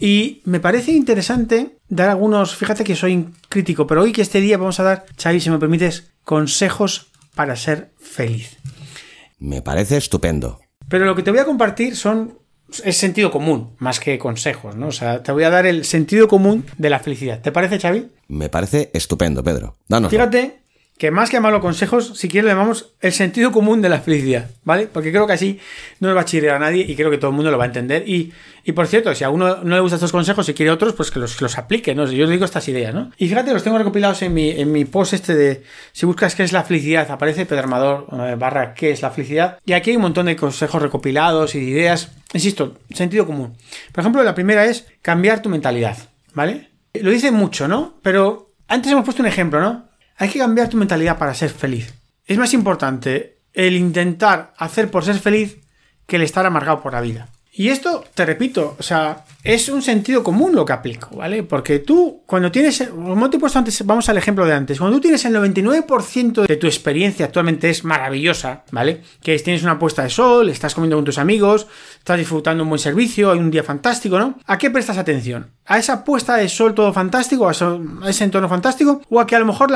Y 0.00 0.42
me 0.44 0.60
parece 0.60 0.92
interesante 0.92 1.78
dar 1.88 2.10
algunos, 2.10 2.54
fíjate 2.54 2.84
que 2.84 2.96
soy 2.96 3.28
crítico, 3.48 3.86
pero 3.86 4.02
hoy 4.02 4.12
que 4.12 4.22
este 4.22 4.40
día 4.40 4.58
vamos 4.58 4.78
a 4.80 4.82
dar, 4.82 5.06
Xavi, 5.16 5.40
si 5.40 5.48
me 5.48 5.58
permites, 5.58 6.10
consejos 6.24 7.06
para 7.34 7.56
ser 7.56 7.92
feliz. 7.98 8.58
Me 9.38 9.62
parece 9.62 9.96
estupendo. 9.96 10.60
Pero 10.88 11.06
lo 11.06 11.14
que 11.14 11.22
te 11.22 11.30
voy 11.30 11.40
a 11.40 11.44
compartir 11.44 11.96
son 11.96 12.38
es 12.84 12.96
sentido 12.96 13.30
común, 13.30 13.76
más 13.78 14.00
que 14.00 14.18
consejos, 14.18 14.74
¿no? 14.74 14.88
O 14.88 14.92
sea, 14.92 15.22
te 15.22 15.30
voy 15.30 15.44
a 15.44 15.50
dar 15.50 15.66
el 15.66 15.84
sentido 15.84 16.26
común 16.26 16.66
de 16.76 16.90
la 16.90 16.98
felicidad. 16.98 17.40
¿Te 17.40 17.52
parece, 17.52 17.78
Xavi? 17.78 18.08
Me 18.28 18.48
parece 18.48 18.90
estupendo, 18.92 19.44
Pedro. 19.44 19.76
Danos. 19.88 20.10
Fíjate 20.10 20.65
que 20.98 21.10
más 21.10 21.28
que 21.28 21.36
llamarlo 21.36 21.60
consejos, 21.60 22.12
si 22.16 22.28
quieres 22.28 22.46
le 22.46 22.52
llamamos 22.52 22.94
el 23.00 23.12
sentido 23.12 23.52
común 23.52 23.82
de 23.82 23.90
la 23.90 24.00
felicidad, 24.00 24.50
¿vale? 24.64 24.86
Porque 24.86 25.10
creo 25.10 25.26
que 25.26 25.34
así 25.34 25.60
no 26.00 26.08
le 26.08 26.14
va 26.14 26.22
a 26.22 26.24
chirrear 26.24 26.56
a 26.56 26.58
nadie 26.58 26.86
y 26.88 26.96
creo 26.96 27.10
que 27.10 27.18
todo 27.18 27.30
el 27.30 27.36
mundo 27.36 27.50
lo 27.50 27.58
va 27.58 27.64
a 27.64 27.66
entender. 27.66 28.08
Y, 28.08 28.32
y 28.64 28.72
por 28.72 28.86
cierto, 28.86 29.14
si 29.14 29.22
a 29.22 29.28
uno 29.28 29.62
no 29.62 29.74
le 29.74 29.80
gustan 29.80 29.98
estos 29.98 30.12
consejos 30.12 30.48
y 30.48 30.54
quiere 30.54 30.70
otros, 30.70 30.94
pues 30.94 31.10
que 31.10 31.18
los, 31.18 31.40
los 31.42 31.58
aplique, 31.58 31.94
¿no? 31.94 32.10
Yo 32.10 32.26
digo 32.26 32.46
estas 32.46 32.66
ideas, 32.68 32.94
¿no? 32.94 33.10
Y 33.18 33.28
fíjate, 33.28 33.52
los 33.52 33.62
tengo 33.62 33.76
recopilados 33.76 34.22
en 34.22 34.32
mi, 34.32 34.50
en 34.50 34.72
mi 34.72 34.86
post 34.86 35.12
este 35.12 35.34
de 35.34 35.62
si 35.92 36.06
buscas 36.06 36.34
qué 36.34 36.44
es 36.44 36.52
la 36.52 36.64
felicidad, 36.64 37.10
aparece 37.10 37.44
Pedro 37.44 38.06
eh, 38.12 38.36
barra 38.38 38.72
qué 38.72 38.90
es 38.90 39.02
la 39.02 39.10
felicidad. 39.10 39.58
Y 39.66 39.74
aquí 39.74 39.90
hay 39.90 39.96
un 39.96 40.02
montón 40.02 40.26
de 40.26 40.36
consejos 40.36 40.80
recopilados 40.80 41.54
y 41.54 41.60
de 41.60 41.66
ideas. 41.66 42.12
Insisto, 42.32 42.78
sentido 42.94 43.26
común. 43.26 43.54
Por 43.92 44.00
ejemplo, 44.00 44.22
la 44.22 44.34
primera 44.34 44.64
es 44.64 44.86
cambiar 45.02 45.42
tu 45.42 45.50
mentalidad, 45.50 45.96
¿vale? 46.32 46.70
Lo 46.94 47.10
dice 47.10 47.30
mucho, 47.30 47.68
¿no? 47.68 47.98
Pero 48.02 48.54
antes 48.66 48.90
hemos 48.90 49.04
puesto 49.04 49.22
un 49.22 49.28
ejemplo, 49.28 49.60
¿no? 49.60 49.86
Hay 50.18 50.28
que 50.30 50.38
cambiar 50.38 50.68
tu 50.68 50.76
mentalidad 50.76 51.18
para 51.18 51.34
ser 51.34 51.50
feliz. 51.50 51.94
Es 52.24 52.38
más 52.38 52.54
importante 52.54 53.38
el 53.52 53.76
intentar 53.76 54.54
hacer 54.56 54.90
por 54.90 55.04
ser 55.04 55.18
feliz 55.18 55.58
que 56.06 56.16
el 56.16 56.22
estar 56.22 56.46
amargado 56.46 56.82
por 56.82 56.92
la 56.92 57.00
vida. 57.00 57.28
Y 57.58 57.70
esto, 57.70 58.04
te 58.12 58.26
repito, 58.26 58.76
o 58.78 58.82
sea, 58.82 59.24
es 59.42 59.70
un 59.70 59.80
sentido 59.80 60.22
común 60.22 60.54
lo 60.54 60.66
que 60.66 60.74
aplico, 60.74 61.16
¿vale? 61.16 61.42
Porque 61.42 61.78
tú, 61.78 62.22
cuando 62.26 62.52
tienes, 62.52 62.82
como 62.90 63.30
te 63.30 63.38
he 63.38 63.40
puesto 63.40 63.58
antes, 63.58 63.86
vamos 63.86 64.06
al 64.10 64.18
ejemplo 64.18 64.44
de 64.44 64.52
antes, 64.52 64.78
cuando 64.78 64.98
tú 64.98 65.00
tienes 65.00 65.24
el 65.24 65.34
99% 65.34 66.46
de 66.46 66.56
tu 66.56 66.66
experiencia 66.66 67.24
actualmente 67.24 67.70
es 67.70 67.82
maravillosa, 67.82 68.64
¿vale? 68.72 69.00
Que 69.22 69.38
tienes 69.38 69.62
una 69.62 69.78
puesta 69.78 70.02
de 70.02 70.10
sol, 70.10 70.50
estás 70.50 70.74
comiendo 70.74 70.96
con 70.96 71.06
tus 71.06 71.16
amigos, 71.16 71.66
estás 71.96 72.18
disfrutando 72.18 72.62
un 72.62 72.68
buen 72.68 72.78
servicio, 72.78 73.32
hay 73.32 73.38
un 73.38 73.50
día 73.50 73.62
fantástico, 73.62 74.18
¿no? 74.18 74.38
¿A 74.44 74.58
qué 74.58 74.70
prestas 74.70 74.98
atención? 74.98 75.50
¿A 75.64 75.78
esa 75.78 76.04
puesta 76.04 76.36
de 76.36 76.50
sol 76.50 76.74
todo 76.74 76.92
fantástico, 76.92 77.48
a 77.48 77.52
ese 78.06 78.24
entorno 78.24 78.50
fantástico? 78.50 79.00
¿O 79.08 79.18
a 79.18 79.26
que 79.26 79.34
a 79.34 79.38
lo 79.38 79.46
mejor 79.46 79.70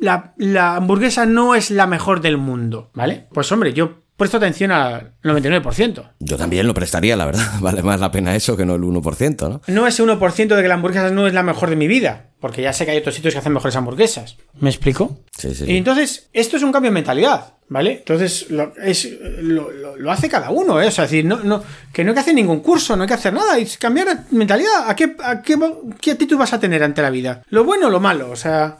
la 0.00 0.34
la, 0.36 0.76
hamburguesa 0.76 1.26
no 1.26 1.54
es 1.54 1.70
la 1.70 1.86
mejor 1.86 2.20
del 2.20 2.36
mundo, 2.38 2.90
¿vale? 2.94 3.26
Pues 3.32 3.50
hombre, 3.52 3.72
yo 3.72 4.02
presto 4.16 4.38
atención 4.38 4.72
al 4.72 5.12
99%. 5.22 6.12
Yo 6.20 6.36
también 6.38 6.66
lo 6.66 6.72
prestaría, 6.72 7.16
la 7.16 7.26
verdad. 7.26 7.46
Vale 7.60 7.82
más 7.82 8.00
la 8.00 8.10
pena 8.10 8.34
eso 8.34 8.56
que 8.56 8.64
no 8.64 8.74
el 8.76 8.80
1%, 8.82 9.48
¿no? 9.48 9.60
No 9.66 9.86
ese 9.86 10.02
1% 10.02 10.56
de 10.56 10.62
que 10.62 10.68
la 10.68 10.74
hamburguesa 10.74 11.10
no 11.10 11.26
es 11.26 11.34
la 11.34 11.42
mejor 11.42 11.68
de 11.68 11.76
mi 11.76 11.86
vida, 11.86 12.30
porque 12.40 12.62
ya 12.62 12.72
sé 12.72 12.86
que 12.86 12.92
hay 12.92 12.98
otros 12.98 13.14
sitios 13.14 13.34
que 13.34 13.40
hacen 13.40 13.52
mejores 13.52 13.76
hamburguesas. 13.76 14.38
¿Me 14.58 14.70
explico? 14.70 15.20
Sí, 15.36 15.54
sí. 15.54 15.64
Y 15.70 15.76
entonces, 15.76 16.30
esto 16.32 16.56
es 16.56 16.62
un 16.62 16.72
cambio 16.72 16.90
de 16.90 16.94
mentalidad, 16.94 17.56
¿vale? 17.68 17.92
Entonces, 17.98 18.46
lo, 18.50 18.72
es, 18.82 19.06
lo, 19.42 19.70
lo- 19.70 19.96
lo 19.98 20.10
hace 20.10 20.30
cada 20.30 20.48
uno, 20.48 20.80
¿eh? 20.80 20.86
O 20.86 20.90
sea, 20.90 21.04
decir, 21.04 21.26
no, 21.26 21.36
no, 21.44 21.62
que 21.92 22.02
no 22.02 22.12
hay 22.12 22.14
que 22.14 22.20
hacer 22.20 22.34
ningún 22.34 22.60
curso, 22.60 22.96
no 22.96 23.02
hay 23.02 23.08
que 23.08 23.14
hacer 23.14 23.34
nada, 23.34 23.58
es 23.58 23.76
cambiar 23.76 24.24
mentalidad. 24.30 24.88
¿A 24.88 24.96
qué, 24.96 25.14
a 25.22 25.42
qué, 25.42 25.58
qué 26.00 26.12
actitud 26.12 26.38
vas 26.38 26.54
a 26.54 26.58
tener 26.60 26.82
ante 26.82 27.02
la 27.02 27.10
vida? 27.10 27.42
¿Lo 27.50 27.64
bueno 27.64 27.88
o 27.88 27.90
lo 27.90 28.00
malo? 28.00 28.30
O 28.30 28.36
sea, 28.36 28.78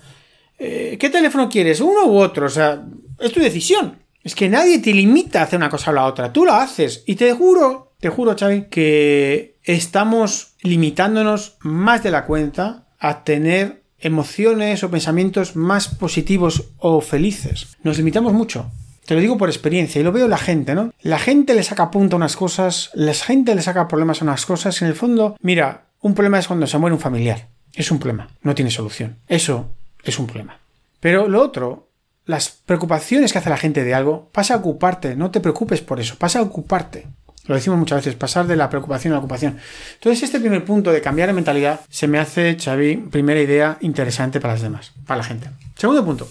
eh, 0.59 0.97
¿qué 0.99 1.11
teléfono 1.11 1.49
quieres? 1.49 1.81
¿Uno 1.81 2.07
u 2.07 2.17
otro? 2.17 2.47
O 2.47 2.51
sea, 2.51 2.85
es 3.19 3.33
tu 3.33 3.41
decisión. 3.41 3.99
Es 4.23 4.35
que 4.35 4.49
nadie 4.49 4.81
te 4.81 4.93
limita 4.93 5.41
a 5.41 5.45
hacer 5.45 5.57
una 5.57 5.71
cosa 5.71 5.91
o 5.91 5.95
la 5.95 6.05
otra, 6.05 6.33
tú 6.33 6.45
la 6.45 6.61
haces. 6.61 7.05
Y 7.07 7.15
te 7.15 7.33
juro, 7.33 7.93
te 8.01 8.09
juro, 8.09 8.35
Xavi, 8.37 8.65
que 8.69 9.59
estamos 9.63 10.55
limitándonos 10.63 11.57
más 11.61 12.03
de 12.03 12.11
la 12.11 12.25
cuenta 12.25 12.89
a 12.99 13.23
tener 13.23 13.83
emociones 14.01 14.83
o 14.83 14.91
pensamientos 14.91 15.57
más 15.57 15.89
positivos 15.89 16.71
o 16.79 17.01
felices. 17.01 17.77
Nos 17.83 17.99
limitamos 17.99 18.33
mucho. 18.33 18.71
Te 19.07 19.15
lo 19.15 19.21
digo 19.21 19.39
por 19.39 19.49
experiencia 19.49 20.01
y 20.01 20.05
lo 20.05 20.11
veo 20.11 20.27
la 20.27 20.39
gente, 20.39 20.75
¿no? 20.75 20.93
La 21.01 21.21
gente 21.21 21.55
le 21.55 21.63
saca 21.63 21.93
punta 21.93 22.17
a 22.17 22.19
unas 22.19 22.37
cosas, 22.37 22.91
la 22.95 23.15
gente 23.15 23.55
le 23.55 23.63
saca 23.63 23.87
problemas 23.87 24.21
a 24.21 24.25
unas 24.25 24.45
cosas. 24.45 24.83
En 24.83 24.89
el 24.89 24.97
fondo, 24.97 25.37
mira, 25.41 25.87
un 26.01 26.15
problema 26.15 26.41
es 26.41 26.49
cuando 26.49 26.67
se 26.67 26.79
muere 26.79 26.95
un 26.95 27.01
familiar. 27.01 27.49
Es 27.75 27.91
un 27.91 28.01
problema, 28.01 28.29
no 28.43 28.55
tiene 28.55 28.71
solución. 28.71 29.19
Eso 29.29 29.76
es 30.11 30.19
un 30.19 30.27
problema. 30.27 30.59
Pero 31.01 31.29
lo 31.29 31.43
otro, 31.43 31.89
las 32.25 32.49
preocupaciones 32.49 33.33
que 33.33 33.39
hace 33.39 33.51
la 33.51 33.57
gente 33.57 33.85
de 33.85 33.95
algo, 33.95 34.29
pasa 34.33 34.55
a 34.55 34.59
ocuparte, 34.59 35.17
no 35.17 35.31
te 35.31 35.41
preocupes 35.41 35.81
por 35.81 36.01
eso, 36.01 36.17
pasa 36.17 36.41
a 36.41 36.43
ocuparte. 36.43 37.07
Lo 37.47 37.55
decimos 37.55 37.79
muchas 37.79 37.99
veces, 37.99 38.17
pasar 38.17 38.47
de 38.47 38.57
la 38.57 38.69
preocupación 38.69 39.13
a 39.13 39.17
la 39.17 39.21
ocupación. 39.21 39.57
Entonces, 39.95 40.25
este 40.25 40.41
primer 40.41 40.65
punto 40.65 40.91
de 40.91 41.01
cambiar 41.01 41.29
de 41.29 41.35
mentalidad 41.35 41.81
se 41.89 42.09
me 42.09 42.19
hace, 42.19 42.57
Xavi, 42.59 42.97
primera 42.97 43.41
idea 43.41 43.79
interesante 43.81 44.41
para 44.41 44.55
las 44.55 44.63
demás, 44.63 44.93
para 45.07 45.19
la 45.19 45.25
gente. 45.25 45.51
Segundo 45.77 46.05
punto. 46.05 46.29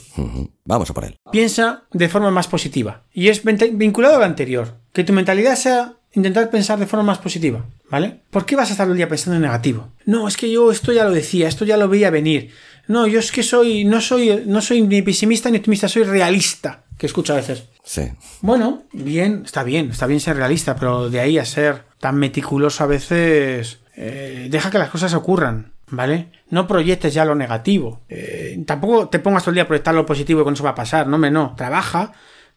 Vamos 0.65 0.89
a 0.89 0.93
por 0.93 1.05
él. 1.05 1.17
piensa 1.31 1.83
de 1.93 2.09
forma 2.09 2.31
más 2.31 2.47
positiva. 2.47 3.03
Y 3.13 3.29
es 3.29 3.43
vinculado 3.43 4.15
a 4.15 4.19
lo 4.19 4.25
anterior. 4.25 4.73
Que 4.91 5.03
tu 5.03 5.13
mentalidad 5.13 5.55
sea 5.55 5.93
intentar 6.13 6.49
pensar 6.49 6.79
de 6.79 6.87
forma 6.87 7.03
más 7.03 7.17
positiva, 7.19 7.65
¿vale? 7.89 8.21
¿Por 8.29 8.45
qué 8.45 8.55
vas 8.55 8.69
a 8.69 8.71
estar 8.71 8.87
el 8.87 8.95
día 8.95 9.09
pensando 9.09 9.35
en 9.35 9.43
negativo? 9.43 9.89
No, 10.05 10.27
es 10.27 10.37
que 10.37 10.51
yo 10.51 10.71
esto 10.71 10.91
ya 10.91 11.03
lo 11.03 11.11
decía, 11.11 11.47
esto 11.47 11.65
ya 11.65 11.77
lo 11.77 11.89
veía 11.89 12.09
venir. 12.09 12.51
No, 12.87 13.07
yo 13.07 13.19
es 13.19 13.31
que 13.31 13.43
soy, 13.43 13.83
no 13.83 14.01
soy, 14.01 14.43
no 14.45 14.61
soy 14.61 14.81
ni 14.81 15.01
pesimista 15.01 15.49
ni 15.49 15.57
optimista, 15.57 15.87
soy 15.87 16.03
realista, 16.03 16.83
que 16.97 17.05
escucho 17.05 17.33
a 17.33 17.37
veces. 17.37 17.65
Sí. 17.83 18.11
Bueno, 18.41 18.83
bien, 18.93 19.43
está 19.45 19.63
bien, 19.63 19.91
está 19.91 20.07
bien 20.07 20.19
ser 20.19 20.37
realista, 20.37 20.75
pero 20.75 21.09
de 21.09 21.19
ahí 21.19 21.37
a 21.37 21.45
ser 21.45 21.83
tan 21.99 22.17
meticuloso 22.17 22.83
a 22.83 22.87
veces, 22.87 23.79
eh, 23.95 24.47
deja 24.49 24.71
que 24.71 24.77
las 24.77 24.89
cosas 24.89 25.13
ocurran, 25.13 25.73
¿vale? 25.89 26.31
No 26.49 26.67
proyectes 26.67 27.13
ya 27.13 27.25
lo 27.25 27.35
negativo. 27.35 28.01
Eh, 28.09 28.61
tampoco 28.65 29.09
te 29.09 29.19
pongas 29.19 29.43
todo 29.43 29.51
el 29.51 29.55
día 29.55 29.63
a 29.63 29.67
proyectar 29.67 29.95
lo 29.95 30.05
positivo 30.05 30.41
y 30.41 30.43
con 30.43 30.53
eso 30.53 30.63
va 30.63 30.71
a 30.71 30.75
pasar, 30.75 31.07
no, 31.07 31.17
me 31.17 31.31
no. 31.31 31.55
Trabaja, 31.55 32.13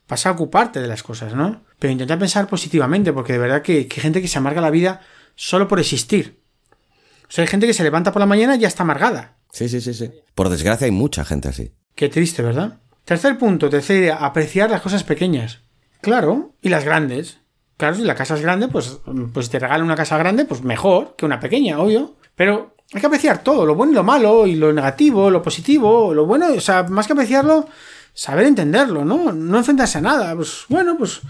pasa 0.06 0.30
a 0.30 0.32
ocuparte 0.32 0.80
de 0.80 0.88
las 0.88 1.02
cosas, 1.02 1.34
¿no? 1.34 1.64
Pero 1.78 1.92
intenta 1.92 2.18
pensar 2.18 2.46
positivamente, 2.48 3.12
porque 3.12 3.34
de 3.34 3.38
verdad 3.38 3.62
que, 3.62 3.86
que 3.86 4.00
hay 4.00 4.02
gente 4.02 4.22
que 4.22 4.28
se 4.28 4.38
amarga 4.38 4.60
la 4.60 4.70
vida 4.70 5.00
solo 5.34 5.68
por 5.68 5.78
existir. 5.78 6.40
O 7.28 7.30
sea, 7.30 7.42
hay 7.42 7.48
gente 7.48 7.66
que 7.66 7.74
se 7.74 7.82
levanta 7.82 8.12
por 8.12 8.20
la 8.20 8.26
mañana 8.26 8.56
y 8.56 8.60
ya 8.60 8.68
está 8.68 8.82
amargada. 8.82 9.36
Sí, 9.52 9.68
sí, 9.68 9.80
sí, 9.80 9.94
sí. 9.94 10.10
Por 10.34 10.48
desgracia 10.48 10.86
hay 10.86 10.90
mucha 10.90 11.24
gente 11.24 11.48
así. 11.48 11.72
Qué 11.94 12.08
triste, 12.08 12.42
¿verdad? 12.42 12.78
Tercer 13.04 13.38
punto, 13.38 13.68
tercera 13.68 13.98
idea, 13.98 14.16
apreciar 14.16 14.70
las 14.70 14.82
cosas 14.82 15.04
pequeñas. 15.04 15.60
Claro, 16.00 16.54
y 16.62 16.68
las 16.68 16.84
grandes. 16.84 17.38
Claro, 17.76 17.94
si 17.96 18.02
la 18.02 18.14
casa 18.14 18.34
es 18.34 18.40
grande, 18.40 18.68
pues, 18.68 18.98
pues 19.32 19.50
te 19.50 19.58
regalan 19.58 19.84
una 19.84 19.96
casa 19.96 20.18
grande, 20.18 20.44
pues 20.44 20.62
mejor 20.62 21.14
que 21.16 21.24
una 21.26 21.40
pequeña, 21.40 21.78
obvio. 21.78 22.16
Pero 22.34 22.74
hay 22.92 23.00
que 23.00 23.06
apreciar 23.06 23.42
todo, 23.42 23.66
lo 23.66 23.74
bueno 23.74 23.92
y 23.92 23.94
lo 23.94 24.04
malo, 24.04 24.46
y 24.46 24.54
lo 24.54 24.72
negativo, 24.72 25.30
lo 25.30 25.42
positivo, 25.42 26.14
lo 26.14 26.26
bueno, 26.26 26.48
o 26.48 26.60
sea, 26.60 26.84
más 26.84 27.06
que 27.06 27.12
apreciarlo, 27.12 27.68
saber 28.14 28.46
entenderlo, 28.46 29.04
¿no? 29.04 29.32
No 29.32 29.58
enfrentarse 29.58 29.98
a 29.98 30.02
nada. 30.02 30.34
Pues 30.34 30.64
bueno, 30.68 30.96
pues. 30.96 31.20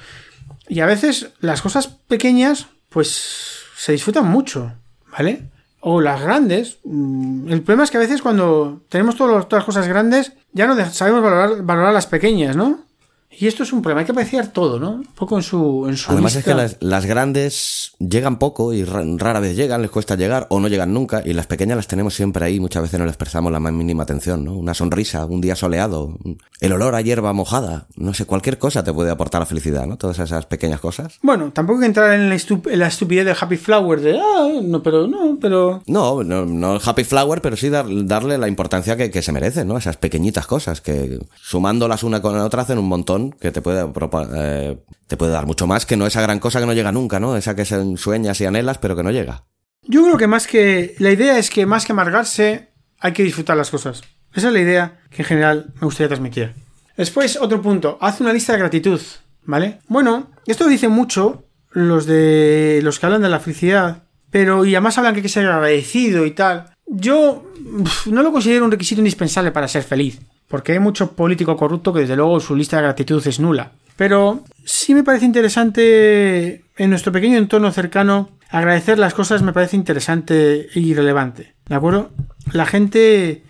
Y 0.68 0.80
a 0.80 0.86
veces 0.86 1.30
las 1.40 1.62
cosas 1.62 1.86
pequeñas, 1.88 2.66
pues 2.88 3.64
se 3.76 3.92
disfrutan 3.92 4.26
mucho, 4.26 4.72
¿vale? 5.10 5.48
O 5.90 6.02
las 6.02 6.20
grandes. 6.20 6.80
mm, 6.84 7.50
El 7.50 7.62
problema 7.62 7.84
es 7.84 7.90
que 7.90 7.96
a 7.96 8.00
veces 8.00 8.20
cuando 8.20 8.82
tenemos 8.90 9.16
todas 9.16 9.46
las 9.50 9.64
cosas 9.64 9.88
grandes, 9.88 10.34
ya 10.52 10.66
no 10.66 10.74
sabemos 10.90 11.22
valorar, 11.22 11.62
valorar 11.62 11.94
las 11.94 12.06
pequeñas, 12.06 12.54
¿no? 12.54 12.80
Y 13.30 13.46
esto 13.46 13.62
es 13.62 13.72
un 13.72 13.82
problema, 13.82 14.00
hay 14.00 14.06
que 14.06 14.12
apreciar 14.12 14.48
todo, 14.48 14.80
¿no? 14.80 14.90
Un 14.92 15.04
poco 15.14 15.36
en 15.36 15.42
su, 15.42 15.86
en 15.86 15.96
su 15.96 16.10
Además 16.10 16.32
es 16.32 16.36
lista. 16.38 16.50
que 16.50 16.56
las, 16.56 16.76
las 16.80 17.04
grandes 17.06 17.92
llegan 17.98 18.38
poco 18.38 18.72
y 18.72 18.84
ra- 18.84 19.04
rara 19.16 19.38
vez 19.38 19.54
llegan, 19.54 19.82
les 19.82 19.90
cuesta 19.90 20.16
llegar 20.16 20.46
o 20.50 20.58
no 20.60 20.66
llegan 20.68 20.94
nunca 20.94 21.22
y 21.24 21.34
las 21.34 21.46
pequeñas 21.46 21.76
las 21.76 21.86
tenemos 21.86 22.14
siempre 22.14 22.44
ahí, 22.44 22.58
muchas 22.58 22.82
veces 22.82 22.98
no 22.98 23.04
les 23.06 23.16
prestamos 23.16 23.52
la 23.52 23.60
más 23.60 23.72
mínima 23.72 24.02
atención, 24.02 24.44
¿no? 24.44 24.54
Una 24.54 24.72
sonrisa, 24.72 25.26
un 25.26 25.40
día 25.42 25.54
soleado, 25.56 26.16
el 26.60 26.72
olor 26.72 26.94
a 26.94 27.02
hierba 27.02 27.32
mojada, 27.34 27.86
no 27.96 28.14
sé, 28.14 28.24
cualquier 28.24 28.58
cosa 28.58 28.82
te 28.82 28.92
puede 28.94 29.10
aportar 29.10 29.40
la 29.42 29.46
felicidad, 29.46 29.86
¿no? 29.86 29.98
Todas 29.98 30.18
esas 30.18 30.46
pequeñas 30.46 30.80
cosas. 30.80 31.18
Bueno, 31.22 31.52
tampoco 31.52 31.78
hay 31.80 31.82
que 31.82 31.86
entrar 31.86 32.12
en 32.14 32.30
la, 32.30 32.34
estup- 32.34 32.70
en 32.70 32.78
la 32.78 32.86
estupidez 32.88 33.26
del 33.26 33.36
Happy 33.38 33.58
Flower 33.58 34.00
de, 34.00 34.18
ah, 34.18 34.48
no, 34.62 34.82
pero 34.82 35.06
no, 35.06 35.36
pero... 35.40 35.82
No, 35.86 36.24
no, 36.24 36.46
no 36.46 36.74
el 36.76 36.80
happy 36.84 37.04
flower, 37.04 37.42
pero 37.42 37.56
sí 37.56 37.68
dar- 37.68 37.86
darle 38.06 38.38
la 38.38 38.48
importancia 38.48 38.96
que, 38.96 39.10
que 39.10 39.20
se 39.22 39.32
merece, 39.32 39.64
¿no? 39.66 39.76
Esas 39.76 39.96
pequeñitas 39.98 40.46
cosas 40.46 40.80
que 40.80 41.18
sumándolas 41.40 42.02
una 42.02 42.22
con 42.22 42.34
la 42.34 42.44
otra 42.44 42.62
hacen 42.62 42.78
un 42.78 42.88
montón 42.88 43.17
que 43.40 43.50
te 43.50 43.60
puede, 43.60 43.86
eh, 44.34 44.78
te 45.06 45.16
puede 45.16 45.32
dar 45.32 45.46
mucho 45.46 45.66
más 45.66 45.86
que 45.86 45.96
no 45.96 46.06
esa 46.06 46.22
gran 46.22 46.38
cosa 46.38 46.60
que 46.60 46.66
no 46.66 46.72
llega 46.72 46.92
nunca, 46.92 47.20
¿no? 47.20 47.36
Esa 47.36 47.54
que 47.54 47.64
se 47.64 47.96
sueñas 47.96 48.40
y 48.40 48.46
anhelas 48.46 48.78
pero 48.78 48.96
que 48.96 49.02
no 49.02 49.10
llega. 49.10 49.44
Yo 49.82 50.04
creo 50.04 50.16
que 50.16 50.26
más 50.26 50.46
que... 50.46 50.94
La 50.98 51.10
idea 51.10 51.38
es 51.38 51.50
que 51.50 51.66
más 51.66 51.86
que 51.86 51.92
amargarse, 51.92 52.68
hay 53.00 53.12
que 53.12 53.22
disfrutar 53.22 53.56
las 53.56 53.70
cosas. 53.70 54.02
Esa 54.34 54.48
es 54.48 54.52
la 54.52 54.60
idea 54.60 55.00
que 55.10 55.22
en 55.22 55.28
general 55.28 55.72
me 55.74 55.86
gustaría 55.86 56.08
transmitir. 56.08 56.54
Después, 56.96 57.38
otro 57.40 57.62
punto. 57.62 57.96
Haz 58.00 58.20
una 58.20 58.32
lista 58.32 58.52
de 58.52 58.58
gratitud, 58.58 59.00
¿vale? 59.44 59.78
Bueno, 59.88 60.30
esto 60.46 60.68
dicen 60.68 60.90
mucho 60.90 61.44
los 61.70 62.06
de... 62.06 62.80
los 62.82 62.98
que 62.98 63.06
hablan 63.06 63.22
de 63.22 63.28
la 63.28 63.40
felicidad, 63.40 64.02
pero 64.30 64.64
y 64.64 64.74
además 64.74 64.98
hablan 64.98 65.14
que 65.14 65.18
hay 65.18 65.22
que 65.22 65.28
ser 65.28 65.46
agradecido 65.46 66.26
y 66.26 66.32
tal. 66.32 66.70
Yo 66.86 67.50
no 68.06 68.22
lo 68.22 68.32
considero 68.32 68.64
un 68.64 68.70
requisito 68.70 69.00
indispensable 69.00 69.52
para 69.52 69.68
ser 69.68 69.82
feliz, 69.82 70.20
porque 70.48 70.72
hay 70.72 70.78
mucho 70.78 71.12
político 71.12 71.56
corrupto 71.56 71.92
que 71.92 72.00
desde 72.00 72.16
luego 72.16 72.40
su 72.40 72.56
lista 72.56 72.76
de 72.76 72.82
gratitud 72.82 73.24
es 73.26 73.40
nula. 73.40 73.72
Pero 73.96 74.44
sí 74.64 74.94
me 74.94 75.02
parece 75.02 75.24
interesante 75.24 76.64
en 76.76 76.90
nuestro 76.90 77.12
pequeño 77.12 77.36
entorno 77.36 77.70
cercano 77.72 78.30
agradecer 78.50 78.98
las 78.98 79.14
cosas 79.14 79.42
me 79.42 79.52
parece 79.52 79.76
interesante 79.76 80.68
y 80.74 80.94
relevante. 80.94 81.54
¿De 81.66 81.74
acuerdo? 81.74 82.10
La 82.52 82.66
gente 82.66 83.42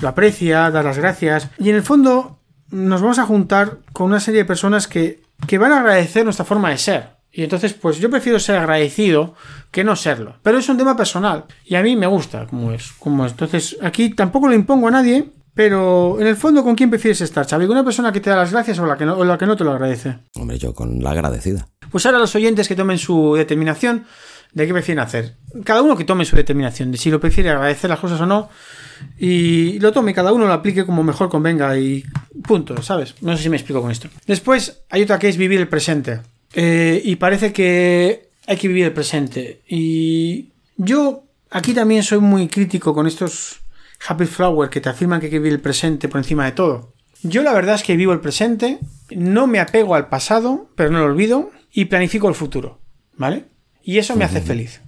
lo 0.00 0.08
aprecia, 0.08 0.70
da 0.70 0.82
las 0.82 0.98
gracias 0.98 1.48
y 1.58 1.70
en 1.70 1.76
el 1.76 1.82
fondo 1.82 2.38
nos 2.70 3.00
vamos 3.00 3.18
a 3.18 3.26
juntar 3.26 3.78
con 3.92 4.06
una 4.06 4.20
serie 4.20 4.40
de 4.40 4.46
personas 4.46 4.88
que, 4.88 5.22
que 5.46 5.58
van 5.58 5.72
a 5.72 5.80
agradecer 5.80 6.24
nuestra 6.24 6.44
forma 6.44 6.70
de 6.70 6.78
ser. 6.78 7.22
Y 7.34 7.42
entonces, 7.44 7.72
pues 7.72 7.98
yo 7.98 8.10
prefiero 8.10 8.38
ser 8.38 8.56
agradecido 8.56 9.34
que 9.70 9.84
no 9.84 9.96
serlo. 9.96 10.36
Pero 10.42 10.58
es 10.58 10.68
un 10.68 10.76
tema 10.76 10.96
personal. 10.96 11.46
Y 11.64 11.76
a 11.76 11.82
mí 11.82 11.96
me 11.96 12.06
gusta 12.06 12.46
como 12.46 12.72
es. 12.72 12.92
Como 12.98 13.24
es. 13.24 13.32
Entonces, 13.32 13.78
aquí 13.82 14.10
tampoco 14.10 14.48
lo 14.48 14.54
impongo 14.54 14.88
a 14.88 14.90
nadie. 14.90 15.30
Pero 15.54 16.18
en 16.18 16.26
el 16.26 16.36
fondo, 16.36 16.62
¿con 16.62 16.74
quién 16.74 16.88
prefieres 16.88 17.20
estar, 17.20 17.46
Xavi? 17.46 17.66
¿Con 17.66 17.76
una 17.76 17.84
persona 17.84 18.12
que 18.12 18.20
te 18.20 18.30
da 18.30 18.36
las 18.36 18.52
gracias 18.52 18.78
o 18.78 18.86
la 18.86 18.96
que 18.96 19.04
no, 19.04 19.16
o 19.16 19.24
la 19.24 19.36
que 19.36 19.46
no 19.46 19.56
te 19.56 19.64
lo 19.64 19.72
agradece? 19.72 20.16
Hombre, 20.34 20.58
yo 20.58 20.74
con 20.74 21.02
la 21.02 21.10
agradecida. 21.10 21.68
Pues 21.90 22.06
ahora 22.06 22.18
los 22.18 22.34
oyentes 22.34 22.68
que 22.68 22.74
tomen 22.74 22.98
su 22.98 23.34
determinación 23.34 24.06
de 24.52 24.66
qué 24.66 24.72
prefieren 24.72 25.02
hacer. 25.02 25.36
Cada 25.64 25.82
uno 25.82 25.96
que 25.96 26.04
tome 26.04 26.24
su 26.24 26.36
determinación 26.36 26.90
de 26.90 26.98
si 26.98 27.10
lo 27.10 27.20
prefiere 27.20 27.50
agradecer 27.50 27.90
las 27.90 28.00
cosas 28.00 28.20
o 28.20 28.26
no. 28.26 28.48
Y 29.18 29.78
lo 29.80 29.92
tome, 29.92 30.14
cada 30.14 30.32
uno 30.32 30.46
lo 30.46 30.52
aplique 30.52 30.86
como 30.86 31.02
mejor 31.02 31.28
convenga 31.28 31.76
y 31.76 32.04
punto, 32.46 32.80
¿sabes? 32.82 33.14
No 33.20 33.36
sé 33.36 33.42
si 33.42 33.48
me 33.48 33.56
explico 33.56 33.82
con 33.82 33.90
esto. 33.90 34.08
Después 34.26 34.82
hay 34.90 35.02
otra 35.02 35.18
que 35.18 35.28
es 35.28 35.36
vivir 35.36 35.60
el 35.60 35.68
presente. 35.68 36.20
Eh, 36.54 37.00
y 37.04 37.16
parece 37.16 37.52
que 37.52 38.30
hay 38.46 38.56
que 38.56 38.68
vivir 38.68 38.84
el 38.84 38.92
presente. 38.92 39.62
Y 39.68 40.50
yo 40.76 41.24
aquí 41.50 41.74
también 41.74 42.02
soy 42.02 42.20
muy 42.20 42.48
crítico 42.48 42.94
con 42.94 43.06
estos 43.06 43.61
happy 44.06 44.26
flower 44.26 44.70
que 44.70 44.80
te 44.80 44.88
afirman 44.88 45.20
que 45.20 45.26
hay 45.26 45.30
que 45.30 45.38
vivir 45.38 45.52
el 45.52 45.60
presente 45.60 46.08
por 46.08 46.18
encima 46.18 46.44
de 46.44 46.52
todo. 46.52 46.94
Yo 47.22 47.42
la 47.42 47.52
verdad 47.52 47.76
es 47.76 47.82
que 47.82 47.96
vivo 47.96 48.12
el 48.12 48.20
presente, 48.20 48.80
no 49.10 49.46
me 49.46 49.60
apego 49.60 49.94
al 49.94 50.08
pasado, 50.08 50.70
pero 50.74 50.90
no 50.90 50.98
lo 50.98 51.06
olvido, 51.06 51.50
y 51.72 51.84
planifico 51.84 52.28
el 52.28 52.34
futuro, 52.34 52.80
¿vale? 53.16 53.46
Y 53.82 53.98
eso 53.98 54.16
me 54.16 54.24
hace 54.24 54.40
feliz. 54.40 54.82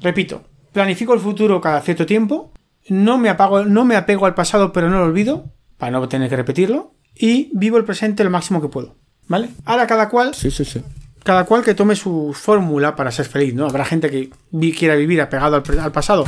Repito, 0.00 0.44
planifico 0.72 1.14
el 1.14 1.20
futuro 1.20 1.60
cada 1.60 1.80
cierto 1.82 2.06
tiempo, 2.06 2.52
no 2.88 3.18
me, 3.18 3.28
apago, 3.28 3.64
no 3.64 3.84
me 3.84 3.96
apego 3.96 4.26
al 4.26 4.34
pasado, 4.34 4.72
pero 4.72 4.88
no 4.88 4.98
lo 4.98 5.04
olvido, 5.04 5.52
para 5.76 5.92
no 5.92 6.08
tener 6.08 6.30
que 6.30 6.36
repetirlo, 6.36 6.94
y 7.14 7.50
vivo 7.52 7.76
el 7.76 7.84
presente 7.84 8.24
lo 8.24 8.30
máximo 8.30 8.60
que 8.60 8.68
puedo, 8.68 8.96
¿vale? 9.28 9.50
Ahora 9.64 9.86
cada 9.86 10.08
cual 10.08 10.34
Sí, 10.34 10.50
sí, 10.50 10.64
sí. 10.64 10.82
Cada 11.24 11.44
cual 11.44 11.64
que 11.64 11.74
tome 11.74 11.96
su 11.96 12.36
fórmula 12.38 12.94
para 12.94 13.10
ser 13.10 13.24
feliz, 13.24 13.54
¿no? 13.54 13.64
Habrá 13.64 13.84
gente 13.86 14.10
que 14.10 14.30
quiera 14.74 14.94
vivir 14.94 15.20
apegado 15.22 15.56
al, 15.56 15.92
pasado 15.92 16.24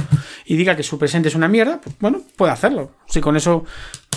y 0.46 0.56
diga 0.56 0.74
que 0.74 0.82
su 0.82 0.98
presente 0.98 1.28
es 1.28 1.34
una 1.34 1.48
mierda, 1.48 1.80
pues 1.82 1.94
bueno, 2.00 2.22
puede 2.34 2.52
hacerlo. 2.52 2.92
Si 3.06 3.20
con 3.20 3.36
eso 3.36 3.64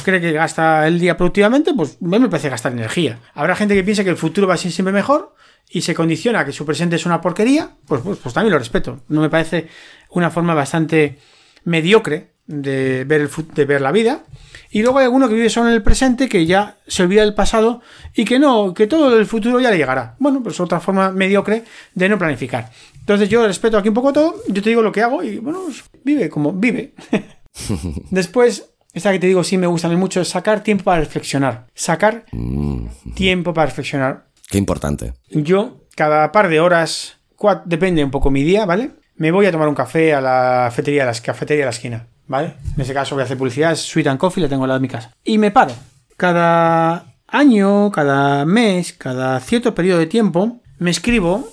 cree 0.06 0.22
que 0.22 0.32
gasta 0.32 0.88
el 0.88 0.98
día 0.98 1.18
productivamente, 1.18 1.74
pues 1.74 2.02
me 2.02 2.30
parece 2.30 2.50
gastar 2.50 2.72
energía. 2.72 3.20
Habrá 3.34 3.58
gente 3.58 3.76
que 3.76 3.84
piensa 3.84 4.06
que 4.06 4.10
el 4.10 4.16
futuro 4.16 4.48
va 4.48 4.54
a 4.54 4.58
ser 4.58 4.72
siempre 4.72 4.94
mejor 4.94 5.36
y 5.70 5.82
se 5.82 5.94
condiciona 5.94 6.40
a 6.40 6.46
que 6.46 6.54
su 6.54 6.66
presente 6.66 6.96
es 6.96 7.06
una 7.06 7.20
porquería, 7.20 7.72
pues, 7.86 8.02
pues, 8.02 8.18
pues 8.18 8.34
también 8.34 8.54
lo 8.54 8.60
respeto. 8.60 9.04
No 9.10 9.20
me 9.20 9.30
parece 9.30 9.68
una 10.12 10.32
forma 10.32 10.54
bastante 10.54 11.20
mediocre 11.66 12.32
de 12.48 13.04
ver, 13.04 13.22
el, 13.22 13.30
de 13.54 13.66
ver 13.66 13.82
la 13.82 13.92
vida. 13.92 14.24
Y 14.72 14.84
luego 14.84 14.99
hay 14.99 15.05
alguno 15.05 15.28
que 15.28 15.34
vive 15.34 15.49
solo 15.49 15.70
en 15.70 15.76
el 15.76 15.82
presente, 15.82 16.30
que 16.30 16.45
ya 16.45 16.78
se 16.88 17.03
olvida 17.03 17.22
del 17.22 17.34
pasado 17.34 17.82
y 18.13 18.24
que 18.26 18.38
no, 18.38 18.74
que 18.74 18.88
todo 18.88 19.17
el 19.17 19.26
futuro 19.26 19.59
ya 19.59 19.72
le 19.72 19.78
llegará. 19.78 20.15
Bueno, 20.20 20.43
pues 20.43 20.59
otra 20.59 20.80
forma 20.80 21.11
mediocre 21.11 21.63
de 21.95 22.09
no 22.09 22.20
planificar. 22.20 22.72
Entonces 22.99 23.30
yo 23.30 23.45
respeto 23.47 23.78
aquí 23.78 23.89
un 23.89 23.95
poco 23.95 24.13
todo, 24.13 24.36
yo 24.47 24.61
te 24.61 24.70
digo 24.70 24.84
lo 24.84 24.91
que 24.91 25.01
hago 25.01 25.24
y 25.24 25.39
bueno, 25.39 25.61
pues 25.65 25.84
vive 26.03 26.30
como 26.30 26.53
vive. 26.53 26.93
Después, 28.11 28.70
esta 28.93 29.11
que 29.11 29.20
te 29.20 29.26
digo 29.26 29.43
sí 29.43 29.57
me 29.57 29.65
gusta 29.65 29.88
a 29.88 29.89
mí 29.89 29.95
mucho, 29.95 30.22
es 30.22 30.28
sacar 30.28 30.61
tiempo 30.61 30.84
para 30.84 30.99
reflexionar. 30.99 31.65
Sacar 31.74 32.26
mm. 32.32 33.13
tiempo 33.15 33.53
para 33.53 33.65
reflexionar. 33.65 34.28
Qué 34.47 34.59
importante. 34.59 35.13
Yo, 35.30 35.88
cada 35.95 36.32
par 36.32 36.49
de 36.49 36.59
horas, 36.59 37.17
depende 37.65 38.03
un 38.03 38.11
poco 38.11 38.30
mi 38.30 38.43
día, 38.43 38.65
¿vale? 38.65 38.91
Me 39.15 39.32
voy 39.32 39.47
a 39.47 39.51
tomar 39.51 39.67
un 39.67 39.76
café 39.76 40.13
a 40.13 40.22
la 40.22 40.65
cafetería, 40.65 41.03
a 41.03 41.07
la 41.07 41.13
cafetería 41.13 41.61
de 41.61 41.65
la 41.65 41.72
esquina. 41.72 42.07
¿Vale? 42.30 42.54
En 42.76 42.82
ese 42.82 42.94
caso 42.94 43.16
voy 43.16 43.24
a 43.24 43.26
hacer 43.26 43.38
publicidad, 43.38 43.74
es 43.74 43.82
Sweet 43.82 44.08
and 44.08 44.20
Coffee, 44.20 44.42
la 44.42 44.48
tengo 44.48 44.64
al 44.64 44.70
lado 44.70 44.80
de 44.80 44.84
mi 44.84 44.88
casa. 44.88 45.12
Y 45.26 45.38
me 45.38 45.52
paro. 45.52 45.74
Cada 46.16 47.16
año, 47.28 47.92
cada 47.92 48.46
mes, 48.46 48.94
cada 48.94 49.40
cierto 49.42 49.76
periodo 49.76 50.00
de 50.00 50.06
tiempo, 50.06 50.62
me 50.78 50.92
escribo 50.92 51.52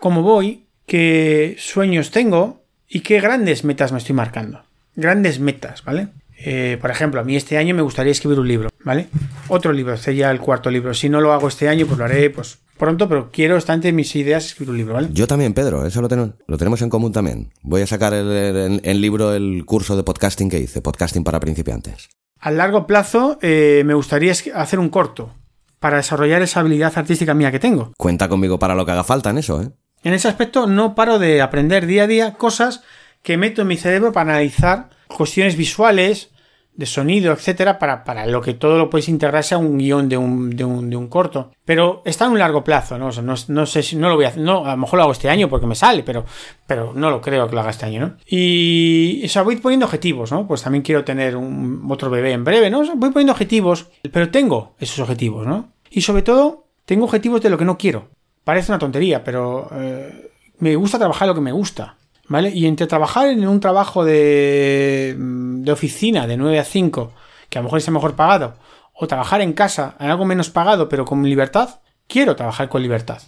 cómo 0.00 0.22
voy, 0.22 0.64
qué 0.86 1.54
sueños 1.58 2.10
tengo 2.10 2.62
y 2.88 3.00
qué 3.00 3.20
grandes 3.20 3.62
metas 3.62 3.92
me 3.92 3.98
estoy 3.98 4.14
marcando. 4.14 4.62
Grandes 4.96 5.38
metas, 5.38 5.84
¿vale? 5.84 6.08
Eh, 6.38 6.78
por 6.80 6.90
ejemplo, 6.90 7.20
a 7.20 7.24
mí 7.24 7.36
este 7.36 7.58
año 7.58 7.74
me 7.74 7.82
gustaría 7.82 8.12
escribir 8.12 8.40
un 8.40 8.48
libro, 8.48 8.70
¿vale? 8.84 9.08
Otro 9.48 9.72
libro, 9.72 9.96
sería 9.96 10.30
el 10.30 10.40
cuarto 10.40 10.70
libro. 10.70 10.94
Si 10.94 11.08
no 11.08 11.20
lo 11.20 11.32
hago 11.32 11.48
este 11.48 11.68
año, 11.68 11.86
pues 11.86 11.98
lo 11.98 12.04
haré 12.04 12.30
pues, 12.30 12.58
pronto, 12.76 13.08
pero 13.08 13.30
quiero 13.30 13.56
estar 13.56 13.74
entre 13.74 13.92
mis 13.92 14.14
ideas 14.16 14.46
escribir 14.46 14.70
un 14.70 14.76
libro, 14.78 14.94
¿vale? 14.94 15.08
Yo 15.12 15.26
también, 15.26 15.54
Pedro, 15.54 15.86
eso 15.86 16.00
lo, 16.00 16.08
tenemos, 16.08 16.32
lo 16.46 16.58
tenemos 16.58 16.82
en 16.82 16.90
común 16.90 17.12
también. 17.12 17.52
Voy 17.62 17.82
a 17.82 17.86
sacar 17.86 18.14
el, 18.14 18.80
el, 18.82 19.00
libro, 19.00 19.32
el 19.34 19.64
curso 19.64 19.96
de 19.96 20.02
podcasting 20.02 20.50
que 20.50 20.60
hice, 20.60 20.80
podcasting 20.82 21.24
para 21.24 21.40
principiantes. 21.40 22.08
A 22.40 22.50
largo 22.50 22.86
plazo 22.86 23.38
eh, 23.42 23.82
me 23.86 23.94
gustaría 23.94 24.32
hacer 24.32 24.78
un 24.78 24.88
corto 24.88 25.32
para 25.78 25.98
desarrollar 25.98 26.42
esa 26.42 26.60
habilidad 26.60 26.92
artística 26.96 27.34
mía 27.34 27.50
que 27.50 27.58
tengo. 27.58 27.92
Cuenta 27.96 28.28
conmigo 28.28 28.58
para 28.58 28.74
lo 28.74 28.84
que 28.84 28.92
haga 28.92 29.04
falta 29.04 29.30
en 29.30 29.38
eso, 29.38 29.62
¿eh? 29.62 29.70
En 30.02 30.12
ese 30.12 30.28
aspecto 30.28 30.66
no 30.66 30.94
paro 30.94 31.18
de 31.18 31.42
aprender 31.42 31.86
día 31.86 32.04
a 32.04 32.06
día 32.06 32.34
cosas 32.34 32.82
que 33.22 33.36
meto 33.36 33.62
en 33.62 33.68
mi 33.68 33.76
cerebro 33.76 34.12
para 34.12 34.30
analizar 34.34 34.90
cuestiones 35.08 35.56
visuales, 35.56 36.30
de 36.76 36.86
sonido, 36.86 37.32
etcétera, 37.32 37.78
para, 37.78 38.04
para, 38.04 38.26
lo 38.26 38.40
que 38.42 38.54
todo 38.54 38.78
lo 38.78 38.90
puedes 38.90 39.08
integrarse 39.08 39.54
a 39.54 39.58
un 39.58 39.78
guion 39.78 40.08
de 40.08 40.16
un, 40.16 40.50
de 40.50 40.64
un, 40.64 40.90
de 40.90 40.96
un 40.96 41.08
corto. 41.08 41.52
Pero 41.64 42.02
está 42.04 42.26
en 42.26 42.32
un 42.32 42.38
largo 42.38 42.62
plazo, 42.62 42.98
¿no? 42.98 43.10
no, 43.22 43.66
sé 43.66 43.82
si 43.82 43.96
no 43.96 44.08
lo 44.08 44.16
voy 44.16 44.26
a 44.26 44.28
hacer. 44.28 44.42
No, 44.42 44.66
a 44.66 44.72
lo 44.72 44.76
mejor 44.76 44.98
lo 44.98 45.04
hago 45.04 45.12
este 45.12 45.30
año 45.30 45.48
porque 45.48 45.66
me 45.66 45.74
sale, 45.74 46.02
pero, 46.02 46.24
pero 46.66 46.92
no 46.94 47.10
lo 47.10 47.20
creo 47.20 47.48
que 47.48 47.54
lo 47.54 47.60
haga 47.60 47.70
este 47.70 47.86
año, 47.86 48.00
¿no? 48.00 48.16
Y, 48.26 49.22
o 49.24 49.28
sea, 49.28 49.42
voy 49.42 49.56
poniendo 49.56 49.86
objetivos, 49.86 50.30
¿no? 50.30 50.46
Pues 50.46 50.62
también 50.62 50.82
quiero 50.82 51.04
tener 51.04 51.36
un, 51.36 51.86
otro 51.90 52.10
bebé 52.10 52.32
en 52.32 52.44
breve, 52.44 52.70
¿no? 52.70 52.84
voy 52.96 53.10
poniendo 53.10 53.32
objetivos, 53.32 53.88
pero 54.12 54.30
tengo 54.30 54.74
esos 54.78 54.98
objetivos, 54.98 55.46
¿no? 55.46 55.70
Y 55.90 56.02
sobre 56.02 56.22
todo, 56.22 56.66
tengo 56.84 57.06
objetivos 57.06 57.40
de 57.40 57.50
lo 57.50 57.58
que 57.58 57.64
no 57.64 57.78
quiero. 57.78 58.08
Parece 58.44 58.70
una 58.70 58.78
tontería, 58.78 59.24
pero 59.24 59.68
eh, 59.72 60.30
me 60.58 60.76
gusta 60.76 60.98
trabajar 60.98 61.26
lo 61.26 61.34
que 61.34 61.40
me 61.40 61.52
gusta. 61.52 61.96
¿Vale? 62.28 62.50
Y 62.50 62.66
entre 62.66 62.86
trabajar 62.86 63.28
en 63.28 63.46
un 63.46 63.60
trabajo 63.60 64.04
de, 64.04 65.14
de 65.16 65.72
oficina 65.72 66.26
de 66.26 66.36
9 66.36 66.58
a 66.58 66.64
5, 66.64 67.12
que 67.48 67.58
a 67.58 67.60
lo 67.60 67.64
mejor 67.64 67.78
es 67.78 67.86
el 67.86 67.94
mejor 67.94 68.16
pagado, 68.16 68.54
o 68.92 69.06
trabajar 69.06 69.40
en 69.40 69.52
casa 69.52 69.94
en 70.00 70.10
algo 70.10 70.24
menos 70.24 70.50
pagado 70.50 70.88
pero 70.88 71.04
con 71.04 71.22
libertad, 71.22 71.80
quiero 72.06 72.34
trabajar 72.36 72.68
con 72.68 72.82
libertad. 72.82 73.22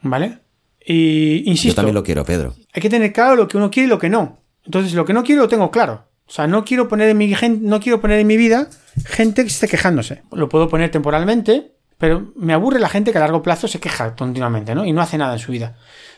¿Vale? 0.00 0.38
Y 0.84 1.42
insisto. 1.48 1.68
Yo 1.68 1.74
también 1.76 1.94
lo 1.94 2.04
quiero, 2.04 2.24
Pedro. 2.24 2.54
Hay 2.72 2.80
que 2.80 2.88
tener 2.88 3.12
claro 3.12 3.36
lo 3.36 3.48
que 3.48 3.56
uno 3.56 3.70
quiere 3.70 3.86
y 3.86 3.90
lo 3.90 3.98
que 3.98 4.08
no. 4.08 4.38
Entonces, 4.64 4.94
lo 4.94 5.04
que 5.04 5.12
no 5.12 5.22
quiero 5.22 5.42
lo 5.42 5.48
tengo 5.48 5.70
claro. 5.70 6.04
O 6.26 6.30
sea, 6.30 6.46
no 6.46 6.64
quiero 6.64 6.88
poner 6.88 7.08
en 7.08 7.18
mi, 7.18 7.34
no 7.60 7.80
quiero 7.80 8.00
poner 8.00 8.20
en 8.20 8.26
mi 8.26 8.36
vida 8.36 8.68
gente 9.06 9.42
que 9.42 9.48
esté 9.48 9.66
quejándose. 9.66 10.22
Lo 10.32 10.48
puedo 10.48 10.68
poner 10.68 10.90
temporalmente, 10.90 11.72
pero 11.96 12.32
me 12.36 12.52
aburre 12.52 12.78
la 12.78 12.88
gente 12.88 13.12
que 13.12 13.18
a 13.18 13.22
largo 13.22 13.42
plazo 13.42 13.66
se 13.66 13.80
queja 13.80 14.14
continuamente, 14.14 14.74
¿no? 14.74 14.84
Y 14.84 14.92
no 14.92 15.00
hace 15.00 15.18
nada 15.18 15.32
en 15.32 15.38
su 15.38 15.52
vida. 15.52 15.76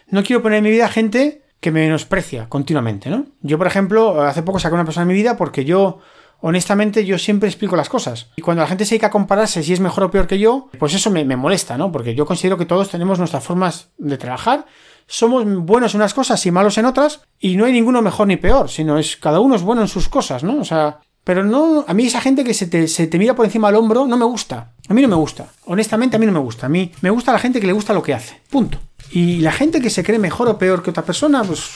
No 0.09 0.24
quiero 0.24 0.43
poner 0.43 0.59
en 0.59 0.64
mi 0.64 0.70
vida 0.70 0.89
gente 0.89 1.43
que 1.61 1.70
me 1.70 1.80
menosprecia 1.80 2.48
continuamente, 2.48 3.11
¿no? 3.11 3.26
Yo, 3.42 3.58
por 3.58 3.66
ejemplo, 3.66 4.22
hace 4.22 4.42
poco 4.42 4.58
saqué 4.58 4.74
una 4.74 4.84
persona 4.84 5.02
en 5.02 5.08
mi 5.08 5.14
vida 5.14 5.36
porque 5.36 5.64
yo, 5.64 5.98
honestamente, 6.40 7.04
yo 7.04 7.18
siempre 7.18 7.48
explico 7.48 7.76
las 7.76 7.90
cosas. 7.90 8.28
Y 8.36 8.42
cuando 8.42 8.62
la 8.62 8.68
gente 8.68 8.84
se 8.84 8.94
dedica 8.94 9.08
a 9.08 9.11
compararse 9.11 9.62
si 9.62 9.72
es 9.72 9.80
mejor 9.80 10.04
o 10.04 10.11
peor 10.11 10.26
que 10.26 10.38
yo, 10.38 10.68
pues 10.78 10.94
eso 10.94 11.11
me, 11.11 11.24
molesta, 11.36 11.76
¿no? 11.76 11.92
Porque 11.92 12.14
yo 12.14 12.24
considero 12.24 12.56
que 12.56 12.66
todos 12.66 12.88
tenemos 12.88 13.18
nuestras 13.18 13.44
formas 13.44 13.90
de 13.98 14.16
trabajar, 14.16 14.64
somos 15.06 15.44
buenos 15.46 15.94
en 15.94 16.00
unas 16.00 16.14
cosas 16.14 16.44
y 16.46 16.50
malos 16.50 16.78
en 16.78 16.86
otras, 16.86 17.20
y 17.38 17.56
no 17.56 17.66
hay 17.66 17.72
ninguno 17.72 18.00
mejor 18.00 18.26
ni 18.26 18.36
peor, 18.36 18.70
sino 18.70 18.98
es 18.98 19.16
cada 19.16 19.40
uno 19.40 19.54
es 19.54 19.62
bueno 19.62 19.82
en 19.82 19.88
sus 19.88 20.08
cosas, 20.08 20.42
¿no? 20.42 20.61
O 20.61 20.64
sea, 20.64 21.00
pero 21.24 21.44
no, 21.44 21.84
a 21.86 21.92
mí 21.92 22.06
esa 22.06 22.20
gente 22.20 22.42
que 22.42 22.54
se 22.54 22.66
te, 22.66 22.88
se 22.88 23.06
te 23.06 23.18
mira 23.18 23.34
por 23.34 23.44
encima 23.44 23.68
del 23.68 23.76
hombro 23.76 24.06
no 24.06 24.16
me 24.16 24.24
gusta. 24.24 24.72
A 24.88 24.94
mí 24.94 25.02
no 25.02 25.08
me 25.08 25.16
gusta. 25.16 25.46
Honestamente, 25.66 26.16
a 26.16 26.18
mí 26.18 26.26
no 26.26 26.32
me 26.32 26.38
gusta. 26.38 26.66
A 26.66 26.68
mí 26.68 26.90
me 27.02 27.11
gusta 27.11 27.32
la 27.32 27.38
gente 27.38 27.61
que 27.61 27.66
le 27.66 27.72
gusta 27.72 27.92
lo 27.92 28.02
que 28.02 28.14
hace. 28.14 28.40
Punto. 28.48 28.78
Y 29.11 29.40
la 29.40 29.53
gente 29.53 29.80
que 29.80 29.90
se 29.90 30.05
cree 30.05 30.18
mejor 30.18 30.48
o 30.48 30.59
peor 30.59 30.82
que 30.82 30.90
otra 30.90 31.05
persona, 31.05 31.42
pues, 31.42 31.70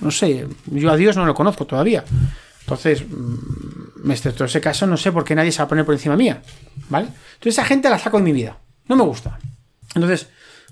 no 0.00 0.10
sé, 0.10 0.46
yo 0.66 0.90
a 0.90 0.96
Dios 0.96 1.16
no 1.16 1.26
lo 1.26 1.34
conozco 1.34 1.66
todavía. 1.66 2.04
Entonces, 2.60 3.04
mm, 3.06 4.10
excepto 4.10 4.44
ese 4.44 4.60
caso, 4.60 4.86
no 4.86 4.96
sé 4.96 5.12
por 5.12 5.24
qué 5.24 5.34
nadie 5.34 5.52
se 5.52 5.58
va 5.58 5.64
a 5.64 5.68
poner 5.68 5.84
por 5.84 5.94
encima 5.94 6.16
mía. 6.16 6.42
¿Vale? 6.88 7.06
Entonces, 7.06 7.54
esa 7.54 7.64
gente 7.64 7.90
la 7.90 7.98
saco 7.98 8.18
de 8.18 8.24
mi 8.24 8.32
vida. 8.32 8.58
No 8.88 8.96
me 8.96 9.02
gusta. 9.02 9.38
Entonces, 9.94 10.28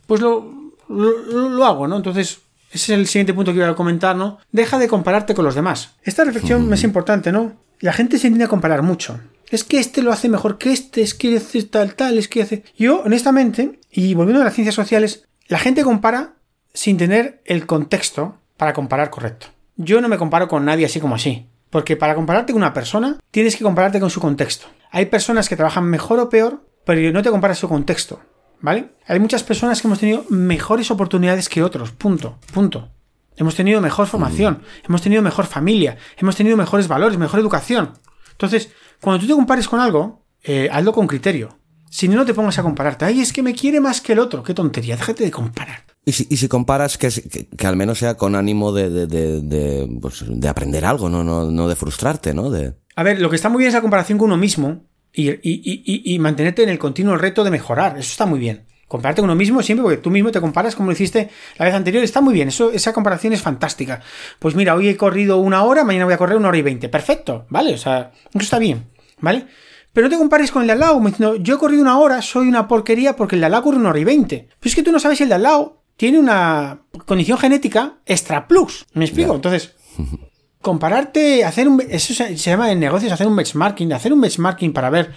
pues 0.06 0.20
lo, 0.20 0.72
lo, 0.88 1.64
hago, 1.66 1.86
¿no? 1.86 1.96
Entonces, 1.96 2.40
ese 2.70 2.92
es 2.92 2.98
el 2.98 3.06
siguiente 3.06 3.34
punto 3.34 3.52
que 3.52 3.58
iba 3.58 3.68
a 3.68 3.74
comentar, 3.74 4.16
¿no? 4.16 4.38
Deja 4.50 4.78
de 4.78 4.88
compararte 4.88 5.34
con 5.34 5.44
los 5.44 5.54
demás. 5.54 5.90
Esta 6.02 6.24
reflexión 6.24 6.72
es 6.72 6.82
importante, 6.84 7.32
¿no? 7.32 7.52
La 7.80 7.92
gente 7.92 8.18
se 8.18 8.28
tiende 8.28 8.44
a 8.44 8.48
comparar 8.48 8.82
mucho. 8.82 9.18
Es 9.50 9.64
que 9.64 9.78
este 9.78 10.02
lo 10.02 10.12
hace 10.12 10.28
mejor 10.28 10.56
que 10.56 10.72
este, 10.72 11.02
es 11.02 11.14
que 11.14 11.36
hace 11.36 11.62
tal, 11.64 11.94
tal, 11.94 12.16
es 12.16 12.28
que 12.28 12.42
hace. 12.42 12.64
Yo, 12.78 13.02
honestamente, 13.02 13.80
y 13.90 14.14
volviendo 14.14 14.40
a 14.40 14.44
las 14.44 14.54
ciencias 14.54 14.74
sociales, 14.74 15.28
la 15.48 15.58
gente 15.58 15.84
compara 15.84 16.34
sin 16.74 16.96
tener 16.96 17.42
el 17.44 17.66
contexto 17.66 18.38
para 18.56 18.72
comparar 18.72 19.10
correcto. 19.10 19.48
Yo 19.76 20.00
no 20.00 20.08
me 20.08 20.18
comparo 20.18 20.48
con 20.48 20.64
nadie 20.64 20.86
así 20.86 21.00
como 21.00 21.14
así. 21.14 21.48
Porque 21.70 21.96
para 21.96 22.14
compararte 22.14 22.52
con 22.52 22.60
una 22.60 22.74
persona, 22.74 23.18
tienes 23.30 23.56
que 23.56 23.64
compararte 23.64 23.98
con 23.98 24.10
su 24.10 24.20
contexto. 24.20 24.66
Hay 24.90 25.06
personas 25.06 25.48
que 25.48 25.56
trabajan 25.56 25.84
mejor 25.84 26.18
o 26.20 26.28
peor, 26.28 26.66
pero 26.84 27.12
no 27.12 27.22
te 27.22 27.30
comparas 27.30 27.58
su 27.58 27.68
contexto. 27.68 28.20
¿Vale? 28.60 28.90
Hay 29.06 29.18
muchas 29.18 29.42
personas 29.42 29.80
que 29.80 29.88
hemos 29.88 29.98
tenido 29.98 30.24
mejores 30.28 30.90
oportunidades 30.90 31.48
que 31.48 31.62
otros. 31.62 31.90
Punto. 31.90 32.38
Punto. 32.52 32.90
Hemos 33.36 33.54
tenido 33.54 33.80
mejor 33.80 34.06
formación, 34.06 34.62
hemos 34.86 35.00
tenido 35.00 35.22
mejor 35.22 35.46
familia, 35.46 35.96
hemos 36.18 36.36
tenido 36.36 36.56
mejores 36.56 36.86
valores, 36.86 37.16
mejor 37.16 37.40
educación. 37.40 37.94
Entonces, 38.32 38.70
cuando 39.00 39.20
tú 39.20 39.26
te 39.26 39.32
compares 39.32 39.66
con 39.66 39.80
algo, 39.80 40.22
eh, 40.42 40.68
hazlo 40.70 40.92
con 40.92 41.06
criterio. 41.06 41.56
Si 41.92 42.08
no, 42.08 42.16
no 42.16 42.24
te 42.24 42.32
pongas 42.32 42.58
a 42.58 42.62
compararte. 42.62 43.04
Ay, 43.04 43.20
es 43.20 43.34
que 43.34 43.42
me 43.42 43.52
quiere 43.52 43.78
más 43.78 44.00
que 44.00 44.14
el 44.14 44.18
otro. 44.18 44.42
Qué 44.42 44.54
tontería, 44.54 44.96
déjate 44.96 45.24
de 45.24 45.30
comparar. 45.30 45.84
Y 46.06 46.12
si, 46.12 46.26
y 46.30 46.38
si 46.38 46.48
comparas, 46.48 46.96
que, 46.96 47.10
que, 47.54 47.66
al 47.66 47.76
menos 47.76 47.98
sea 47.98 48.16
con 48.16 48.34
ánimo 48.34 48.72
de, 48.72 48.88
de, 48.88 49.06
de, 49.06 49.98
pues, 50.00 50.24
de 50.26 50.48
aprender 50.48 50.86
algo, 50.86 51.10
¿no? 51.10 51.22
No, 51.22 51.50
no 51.50 51.68
de 51.68 51.76
frustrarte, 51.76 52.32
¿no? 52.32 52.48
De... 52.48 52.72
A 52.96 53.02
ver, 53.02 53.20
lo 53.20 53.28
que 53.28 53.36
está 53.36 53.50
muy 53.50 53.58
bien 53.58 53.68
es 53.68 53.74
la 53.74 53.82
comparación 53.82 54.16
con 54.16 54.28
uno 54.28 54.38
mismo 54.38 54.86
y, 55.12 55.28
y, 55.28 55.40
y, 55.42 56.14
y, 56.14 56.18
mantenerte 56.18 56.62
en 56.62 56.70
el 56.70 56.78
continuo 56.78 57.18
reto 57.18 57.44
de 57.44 57.50
mejorar. 57.50 57.98
Eso 57.98 58.10
está 58.10 58.24
muy 58.24 58.38
bien. 58.38 58.64
Compararte 58.88 59.20
con 59.20 59.28
uno 59.28 59.36
mismo 59.36 59.62
siempre 59.62 59.82
porque 59.82 59.98
tú 59.98 60.10
mismo 60.10 60.30
te 60.30 60.40
comparas 60.40 60.74
como 60.74 60.88
lo 60.88 60.94
hiciste 60.94 61.28
la 61.58 61.66
vez 61.66 61.74
anterior. 61.74 62.02
Está 62.02 62.22
muy 62.22 62.32
bien. 62.32 62.48
Eso, 62.48 62.72
esa 62.72 62.94
comparación 62.94 63.34
es 63.34 63.42
fantástica. 63.42 64.00
Pues 64.38 64.54
mira, 64.54 64.74
hoy 64.74 64.88
he 64.88 64.96
corrido 64.96 65.36
una 65.36 65.62
hora, 65.62 65.84
mañana 65.84 66.06
voy 66.06 66.14
a 66.14 66.18
correr 66.18 66.38
una 66.38 66.48
hora 66.48 66.56
y 66.56 66.62
veinte. 66.62 66.88
Perfecto, 66.88 67.44
¿vale? 67.50 67.74
O 67.74 67.78
sea, 67.78 68.12
eso 68.30 68.38
está 68.42 68.58
bien, 68.58 68.86
¿vale? 69.20 69.46
Pero 69.92 70.06
no 70.06 70.10
te 70.10 70.18
compares 70.18 70.50
con 70.50 70.62
el 70.62 70.68
de 70.68 70.72
al 70.72 70.80
lado, 70.80 71.00
diciendo, 71.00 71.36
yo 71.36 71.56
he 71.56 71.58
corrido 71.58 71.82
una 71.82 71.98
hora, 71.98 72.22
soy 72.22 72.48
una 72.48 72.66
porquería 72.66 73.14
porque 73.14 73.36
el 73.36 73.40
de 73.40 73.46
al 73.46 73.52
lado 73.52 73.64
corre 73.64 73.76
una 73.76 73.90
hora 73.90 73.98
y 73.98 74.04
veinte. 74.04 74.48
Pero 74.58 74.68
es 74.70 74.74
que 74.74 74.82
tú 74.82 74.90
no 74.90 74.98
sabes 74.98 75.18
si 75.18 75.24
el 75.24 75.28
de 75.28 75.34
al 75.34 75.42
lado 75.42 75.82
tiene 75.96 76.18
una 76.18 76.82
condición 77.06 77.38
genética 77.38 77.98
extra 78.06 78.48
plus. 78.48 78.86
¿Me 78.94 79.04
explico? 79.04 79.34
Entonces, 79.34 79.74
compararte, 80.60 81.44
hacer 81.44 81.68
un. 81.68 81.82
Eso 81.88 82.14
se, 82.14 82.36
llama 82.36 82.72
en 82.72 82.80
negocios 82.80 83.12
hacer 83.12 83.26
un 83.26 83.36
benchmarking. 83.36 83.92
Hacer 83.92 84.12
un 84.12 84.20
benchmarking 84.20 84.72
para 84.72 84.88
ver 84.88 85.12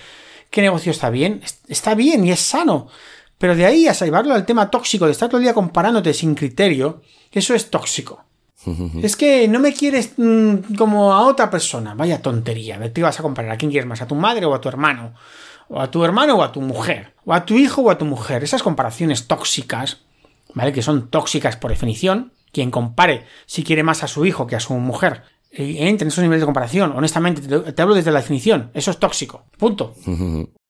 qué 0.49 0.61
negocio 0.61 0.91
está 0.91 1.09
bien. 1.09 1.41
Está 1.67 1.95
bien 1.95 2.25
y 2.25 2.31
es 2.31 2.41
sano. 2.41 2.87
Pero 3.37 3.55
de 3.55 3.65
ahí 3.65 3.87
a 3.87 3.93
salvarlo 3.93 4.33
al 4.33 4.45
tema 4.45 4.69
tóxico, 4.69 5.05
de 5.05 5.11
estar 5.11 5.29
todo 5.29 5.37
el 5.37 5.43
día 5.43 5.53
comparándote 5.53 6.13
sin 6.13 6.35
criterio, 6.35 7.01
eso 7.31 7.53
es 7.53 7.69
tóxico. 7.69 8.23
Es 9.01 9.15
que 9.15 9.47
no 9.47 9.59
me 9.59 9.73
quieres 9.73 10.13
mm, 10.17 10.75
como 10.77 11.13
a 11.13 11.21
otra 11.25 11.49
persona. 11.49 11.93
Vaya 11.93 12.21
tontería. 12.21 12.79
Te 12.91 13.01
vas 13.01 13.19
a 13.19 13.23
comparar. 13.23 13.51
¿A 13.51 13.57
quién 13.57 13.71
quieres 13.71 13.87
más? 13.87 14.01
¿A 14.01 14.07
tu 14.07 14.15
madre 14.15 14.45
o 14.45 14.53
a 14.53 14.61
tu 14.61 14.69
hermano? 14.69 15.13
¿O 15.69 15.79
a 15.79 15.89
tu 15.89 16.03
hermano 16.03 16.35
o 16.35 16.43
a 16.43 16.51
tu 16.51 16.61
mujer? 16.61 17.13
¿O 17.25 17.33
a 17.33 17.45
tu 17.45 17.55
hijo 17.55 17.81
o 17.81 17.91
a 17.91 17.97
tu 17.97 18.05
mujer? 18.05 18.43
Esas 18.43 18.63
comparaciones 18.63 19.27
tóxicas, 19.27 20.01
¿vale? 20.53 20.73
Que 20.73 20.81
son 20.81 21.09
tóxicas 21.09 21.57
por 21.57 21.71
definición. 21.71 22.31
Quien 22.51 22.71
compare 22.71 23.25
si 23.45 23.63
quiere 23.63 23.83
más 23.83 24.03
a 24.03 24.07
su 24.07 24.25
hijo 24.25 24.47
que 24.47 24.55
a 24.55 24.61
su 24.61 24.73
mujer 24.75 25.23
y 25.57 25.77
entre 25.87 26.05
en 26.05 26.09
esos 26.09 26.21
niveles 26.21 26.41
de 26.41 26.45
comparación. 26.45 26.91
Honestamente, 26.95 27.41
te, 27.41 27.71
te 27.71 27.81
hablo 27.81 27.95
desde 27.95 28.11
la 28.11 28.19
definición. 28.19 28.71
Eso 28.73 28.91
es 28.91 28.97
tóxico. 28.97 29.45
Punto. 29.57 29.95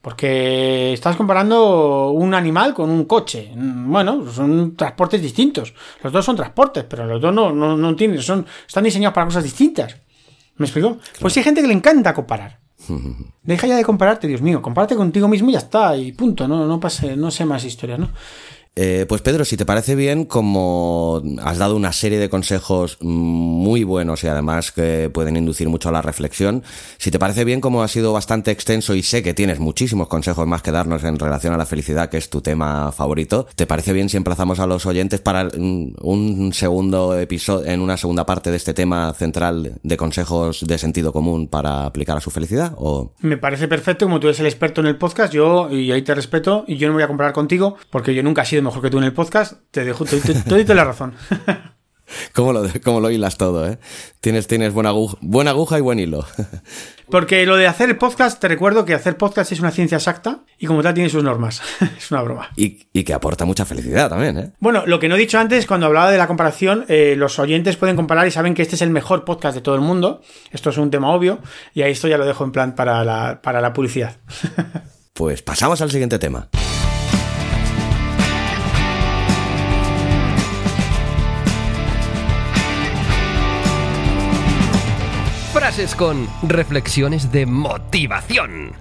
Porque 0.05 0.93
estás 0.93 1.15
comparando 1.15 2.11
un 2.11 2.35
animal 2.35 2.75
con 2.75 2.91
un 2.91 3.05
coche. 3.05 3.51
Bueno, 3.55 4.31
son 4.31 4.75
transportes 4.75 5.19
distintos. 5.19 5.73
Los 6.03 6.13
dos 6.13 6.23
son 6.23 6.35
transportes, 6.35 6.85
pero 6.87 7.07
los 7.07 7.19
dos 7.19 7.33
no, 7.33 7.51
no, 7.51 7.75
no 7.75 7.95
tienen, 7.95 8.21
son, 8.21 8.45
están 8.67 8.83
diseñados 8.83 9.15
para 9.15 9.25
cosas 9.25 9.43
distintas. 9.43 9.97
¿Me 10.57 10.67
explico? 10.67 10.99
Pues 11.19 11.35
hay 11.37 11.41
gente 11.41 11.59
que 11.59 11.67
le 11.67 11.73
encanta 11.73 12.13
comparar. 12.13 12.59
Deja 13.41 13.65
ya 13.65 13.77
de 13.77 13.83
compararte, 13.83 14.27
Dios 14.27 14.43
mío. 14.43 14.61
Compárate 14.61 14.95
contigo 14.95 15.27
mismo 15.27 15.49
y 15.49 15.53
ya 15.53 15.57
está. 15.57 15.97
Y 15.97 16.11
punto. 16.11 16.47
No, 16.47 16.67
no 16.67 16.79
pase, 16.79 17.15
no 17.17 17.31
sé 17.31 17.43
más 17.43 17.63
historias, 17.65 17.97
¿no? 17.97 18.09
Eh, 18.77 19.05
pues 19.07 19.21
Pedro, 19.21 19.45
si 19.45 19.55
te 19.55 19.65
parece 19.65 19.95
bien, 19.95 20.25
como 20.25 21.21
has 21.41 21.57
dado 21.57 21.77
una 21.77 21.93
serie 21.93 22.19
de 22.19 22.27
consejos 22.27 22.97
muy 22.99 23.85
buenos 23.85 24.23
y 24.25 24.27
además 24.27 24.73
que 24.73 25.09
pueden 25.13 25.37
inducir 25.37 25.69
mucho 25.69 25.87
a 25.87 25.91
la 25.93 26.01
reflexión, 26.01 26.61
si 26.97 27.09
te 27.09 27.17
parece 27.17 27.45
bien, 27.45 27.61
como 27.61 27.83
ha 27.83 27.87
sido 27.87 28.11
bastante 28.11 28.51
extenso 28.51 28.93
y 28.93 29.01
sé 29.01 29.23
que 29.23 29.33
tienes 29.33 29.59
muchísimos 29.59 30.09
consejos 30.09 30.45
más 30.45 30.61
que 30.61 30.71
darnos 30.71 31.05
en 31.05 31.17
relación 31.17 31.53
a 31.53 31.57
la 31.57 31.65
felicidad, 31.65 32.09
que 32.09 32.17
es 32.17 32.29
tu 32.29 32.41
tema 32.41 32.91
favorito, 32.91 33.47
¿te 33.55 33.65
parece 33.65 33.93
bien 33.93 34.09
si 34.09 34.17
emplazamos 34.17 34.59
a 34.59 34.67
los 34.67 34.85
oyentes 34.85 35.21
para 35.21 35.47
un 35.55 36.51
segundo 36.53 37.17
episodio, 37.17 37.71
en 37.71 37.79
una 37.79 37.95
segunda 37.95 38.25
parte 38.25 38.51
de 38.51 38.57
este 38.57 38.73
tema 38.73 39.13
central 39.13 39.79
de 39.81 39.97
consejos 39.97 40.65
de 40.67 40.77
sentido 40.77 41.13
común 41.13 41.47
para 41.47 41.85
aplicar 41.85 42.17
a 42.17 42.21
su 42.21 42.29
felicidad? 42.29 42.73
¿O? 42.75 43.13
Me 43.19 43.37
parece 43.37 43.69
perfecto, 43.69 44.05
como 44.05 44.19
tú 44.19 44.27
eres 44.27 44.41
el 44.41 44.47
experto 44.47 44.81
en 44.81 44.87
el 44.87 44.97
podcast, 44.97 45.31
yo, 45.33 45.71
y 45.71 45.93
ahí 45.93 46.01
te 46.01 46.13
respeto, 46.13 46.65
y 46.67 46.75
yo 46.75 46.89
no 46.89 46.95
voy 46.95 47.03
a 47.03 47.07
comparar 47.07 47.31
contigo, 47.31 47.77
porque 47.89 48.13
yo 48.13 48.21
nunca 48.21 48.41
he 48.41 48.45
sido 48.45 48.64
mejor 48.65 48.81
que 48.81 48.89
tú 48.89 48.97
en 48.97 49.05
el 49.05 49.13
podcast, 49.13 49.53
te 49.71 49.83
dejo 49.83 50.05
te, 50.05 50.75
la 50.75 50.83
razón. 50.83 51.13
¿Cómo 52.33 52.53
lo, 52.53 52.63
cómo 52.83 52.99
lo 52.99 53.09
hilas 53.09 53.37
todo, 53.37 53.67
¿eh? 53.67 53.79
Tienes, 54.21 54.47
tienes 54.47 54.73
buena, 54.73 54.89
aguja, 54.89 55.17
buena 55.21 55.51
aguja 55.51 55.77
y 55.77 55.81
buen 55.81 55.99
hilo. 55.99 56.25
Porque 57.09 57.45
lo 57.45 57.55
de 57.55 57.67
hacer 57.67 57.89
el 57.89 57.97
podcast, 57.97 58.39
te 58.39 58.47
recuerdo 58.47 58.83
que 58.83 58.93
hacer 58.93 59.15
podcast 59.17 59.51
es 59.51 59.59
una 59.59 59.71
ciencia 59.71 59.97
exacta 59.97 60.39
y 60.57 60.65
como 60.65 60.81
tal 60.81 60.93
tiene 60.93 61.09
sus 61.09 61.23
normas. 61.23 61.61
es 61.97 62.11
una 62.11 62.21
broma. 62.21 62.49
Y, 62.55 62.87
y, 62.93 63.03
que 63.03 63.13
aporta 63.13 63.45
mucha 63.45 63.65
felicidad 63.65 64.09
también, 64.09 64.37
¿eh? 64.37 64.51
Bueno, 64.59 64.83
lo 64.85 64.99
que 64.99 65.07
no 65.07 65.15
he 65.15 65.19
dicho 65.19 65.37
antes, 65.37 65.65
cuando 65.65 65.85
hablaba 65.85 66.11
de 66.11 66.17
la 66.17 66.27
comparación, 66.27 66.85
eh, 66.87 67.15
los 67.17 67.37
oyentes 67.39 67.77
pueden 67.77 67.95
comparar 67.95 68.27
y 68.27 68.31
saben 68.31 68.53
que 68.53 68.61
este 68.61 68.75
es 68.75 68.81
el 68.81 68.89
mejor 68.89 69.23
podcast 69.23 69.55
de 69.55 69.61
todo 69.61 69.75
el 69.75 69.81
mundo. 69.81 70.21
Esto 70.51 70.71
es 70.71 70.77
un 70.77 70.89
tema 70.89 71.11
obvio 71.11 71.39
y 71.73 71.83
ahí 71.83 71.91
esto 71.91 72.07
ya 72.07 72.17
lo 72.17 72.25
dejo 72.25 72.43
en 72.43 72.51
plan 72.51 72.75
para 72.75 73.03
la, 73.03 73.39
para 73.41 73.61
la 73.61 73.73
publicidad. 73.73 74.17
pues 75.13 75.41
pasamos 75.41 75.81
al 75.81 75.91
siguiente 75.91 76.17
tema. 76.17 76.49
Frases 85.75 85.95
con 85.95 86.29
reflexiones 86.43 87.33
de 87.33 87.45
motivación. 87.45 88.71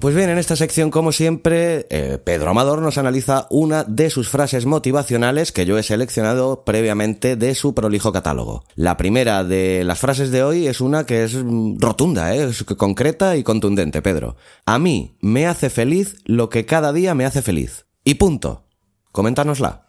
Pues 0.00 0.16
bien, 0.16 0.28
en 0.28 0.38
esta 0.38 0.56
sección, 0.56 0.90
como 0.90 1.12
siempre, 1.12 1.86
eh, 1.88 2.18
Pedro 2.18 2.50
Amador 2.50 2.82
nos 2.82 2.98
analiza 2.98 3.46
una 3.48 3.84
de 3.84 4.10
sus 4.10 4.28
frases 4.28 4.66
motivacionales 4.66 5.52
que 5.52 5.66
yo 5.66 5.78
he 5.78 5.84
seleccionado 5.84 6.64
previamente 6.64 7.36
de 7.36 7.54
su 7.54 7.76
prolijo 7.76 8.12
catálogo. 8.12 8.64
La 8.74 8.96
primera 8.96 9.44
de 9.44 9.84
las 9.84 10.00
frases 10.00 10.32
de 10.32 10.42
hoy 10.42 10.66
es 10.66 10.80
una 10.80 11.06
que 11.06 11.22
es 11.22 11.34
mm, 11.34 11.78
rotunda, 11.78 12.34
¿eh? 12.34 12.48
es 12.48 12.64
concreta 12.64 13.36
y 13.36 13.44
contundente, 13.44 14.02
Pedro. 14.02 14.34
A 14.66 14.80
mí 14.80 15.16
me 15.20 15.46
hace 15.46 15.70
feliz 15.70 16.16
lo 16.24 16.48
que 16.48 16.66
cada 16.66 16.92
día 16.92 17.14
me 17.14 17.24
hace 17.24 17.40
feliz. 17.40 17.86
Y 18.02 18.14
punto. 18.14 18.64
Coméntanosla. 19.12 19.81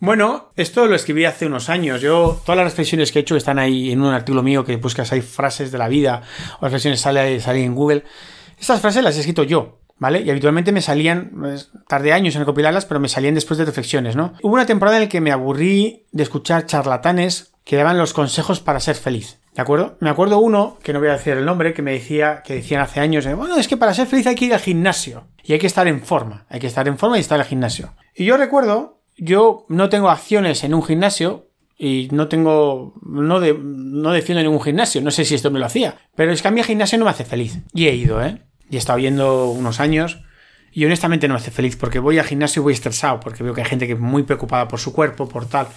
Bueno, 0.00 0.52
esto 0.54 0.86
lo 0.86 0.94
escribí 0.94 1.24
hace 1.24 1.46
unos 1.46 1.68
años. 1.68 2.00
Yo, 2.00 2.40
todas 2.44 2.56
las 2.56 2.66
reflexiones 2.66 3.10
que 3.10 3.18
he 3.18 3.22
hecho 3.22 3.34
están 3.34 3.58
ahí 3.58 3.90
en 3.90 4.00
un 4.00 4.14
artículo 4.14 4.44
mío 4.44 4.64
que 4.64 4.76
buscas 4.76 5.10
ahí 5.12 5.22
frases 5.22 5.72
de 5.72 5.78
la 5.78 5.88
vida 5.88 6.22
o 6.60 6.66
reflexiones 6.66 7.00
sale, 7.00 7.40
sale 7.40 7.64
en 7.64 7.74
Google. 7.74 8.04
Estas 8.60 8.80
frases 8.80 9.02
las 9.02 9.16
he 9.16 9.20
escrito 9.20 9.42
yo, 9.42 9.80
¿vale? 9.98 10.20
Y 10.20 10.30
habitualmente 10.30 10.70
me 10.70 10.82
salían, 10.82 11.32
pues, 11.40 11.72
tardé 11.88 12.12
años 12.12 12.36
en 12.36 12.42
recopilarlas, 12.42 12.84
pero 12.84 13.00
me 13.00 13.08
salían 13.08 13.34
después 13.34 13.58
de 13.58 13.64
reflexiones, 13.64 14.14
¿no? 14.14 14.34
Hubo 14.40 14.54
una 14.54 14.66
temporada 14.66 14.98
en 14.98 15.04
la 15.04 15.08
que 15.08 15.20
me 15.20 15.32
aburrí 15.32 16.06
de 16.12 16.22
escuchar 16.22 16.66
charlatanes 16.66 17.54
que 17.64 17.76
daban 17.76 17.98
los 17.98 18.12
consejos 18.12 18.60
para 18.60 18.78
ser 18.78 18.94
feliz. 18.94 19.40
¿De 19.54 19.62
acuerdo? 19.62 19.96
Me 19.98 20.10
acuerdo 20.10 20.38
uno, 20.38 20.78
que 20.80 20.92
no 20.92 21.00
voy 21.00 21.08
a 21.08 21.14
decir 21.14 21.32
el 21.32 21.44
nombre, 21.44 21.74
que 21.74 21.82
me 21.82 21.92
decía, 21.92 22.42
que 22.44 22.54
decían 22.54 22.80
hace 22.80 23.00
años, 23.00 23.26
bueno, 23.34 23.56
es 23.56 23.66
que 23.66 23.76
para 23.76 23.92
ser 23.92 24.06
feliz 24.06 24.28
hay 24.28 24.36
que 24.36 24.44
ir 24.44 24.54
al 24.54 24.60
gimnasio. 24.60 25.26
Y 25.42 25.54
hay 25.54 25.58
que 25.58 25.66
estar 25.66 25.88
en 25.88 26.02
forma. 26.02 26.46
Hay 26.48 26.60
que 26.60 26.68
estar 26.68 26.86
en 26.86 26.98
forma 26.98 27.16
y 27.16 27.20
estar 27.20 27.40
al 27.40 27.46
gimnasio. 27.46 27.94
Y 28.14 28.24
yo 28.24 28.36
recuerdo 28.36 28.97
yo 29.18 29.66
no 29.68 29.88
tengo 29.88 30.08
acciones 30.08 30.64
en 30.64 30.74
un 30.74 30.82
gimnasio 30.82 31.48
y 31.76 32.08
no 32.10 32.28
tengo, 32.28 32.94
no, 33.02 33.40
de, 33.40 33.54
no 33.54 34.12
defiendo 34.12 34.42
ningún 34.42 34.62
gimnasio, 34.62 35.00
no 35.00 35.10
sé 35.10 35.24
si 35.24 35.34
esto 35.34 35.50
me 35.50 35.58
lo 35.58 35.66
hacía, 35.66 35.96
pero 36.14 36.32
es 36.32 36.42
que 36.42 36.48
a 36.48 36.64
gimnasio 36.64 36.98
no 36.98 37.04
me 37.04 37.10
hace 37.10 37.24
feliz. 37.24 37.58
Y 37.72 37.86
he 37.86 37.94
ido, 37.94 38.22
¿eh? 38.22 38.42
Y 38.70 38.76
he 38.76 38.78
estado 38.78 38.98
viendo 38.98 39.50
unos 39.50 39.80
años 39.80 40.18
y 40.72 40.84
honestamente 40.84 41.28
no 41.28 41.34
me 41.34 41.40
hace 41.40 41.50
feliz 41.50 41.76
porque 41.76 41.98
voy 41.98 42.18
al 42.18 42.24
gimnasio 42.24 42.60
y 42.60 42.64
voy 42.64 42.72
estresado, 42.74 43.20
porque 43.20 43.42
veo 43.42 43.54
que 43.54 43.62
hay 43.62 43.66
gente 43.66 43.86
que 43.86 43.94
es 43.94 44.00
muy 44.00 44.22
preocupada 44.22 44.68
por 44.68 44.80
su 44.80 44.92
cuerpo, 44.92 45.28
por 45.28 45.46
tal. 45.46 45.68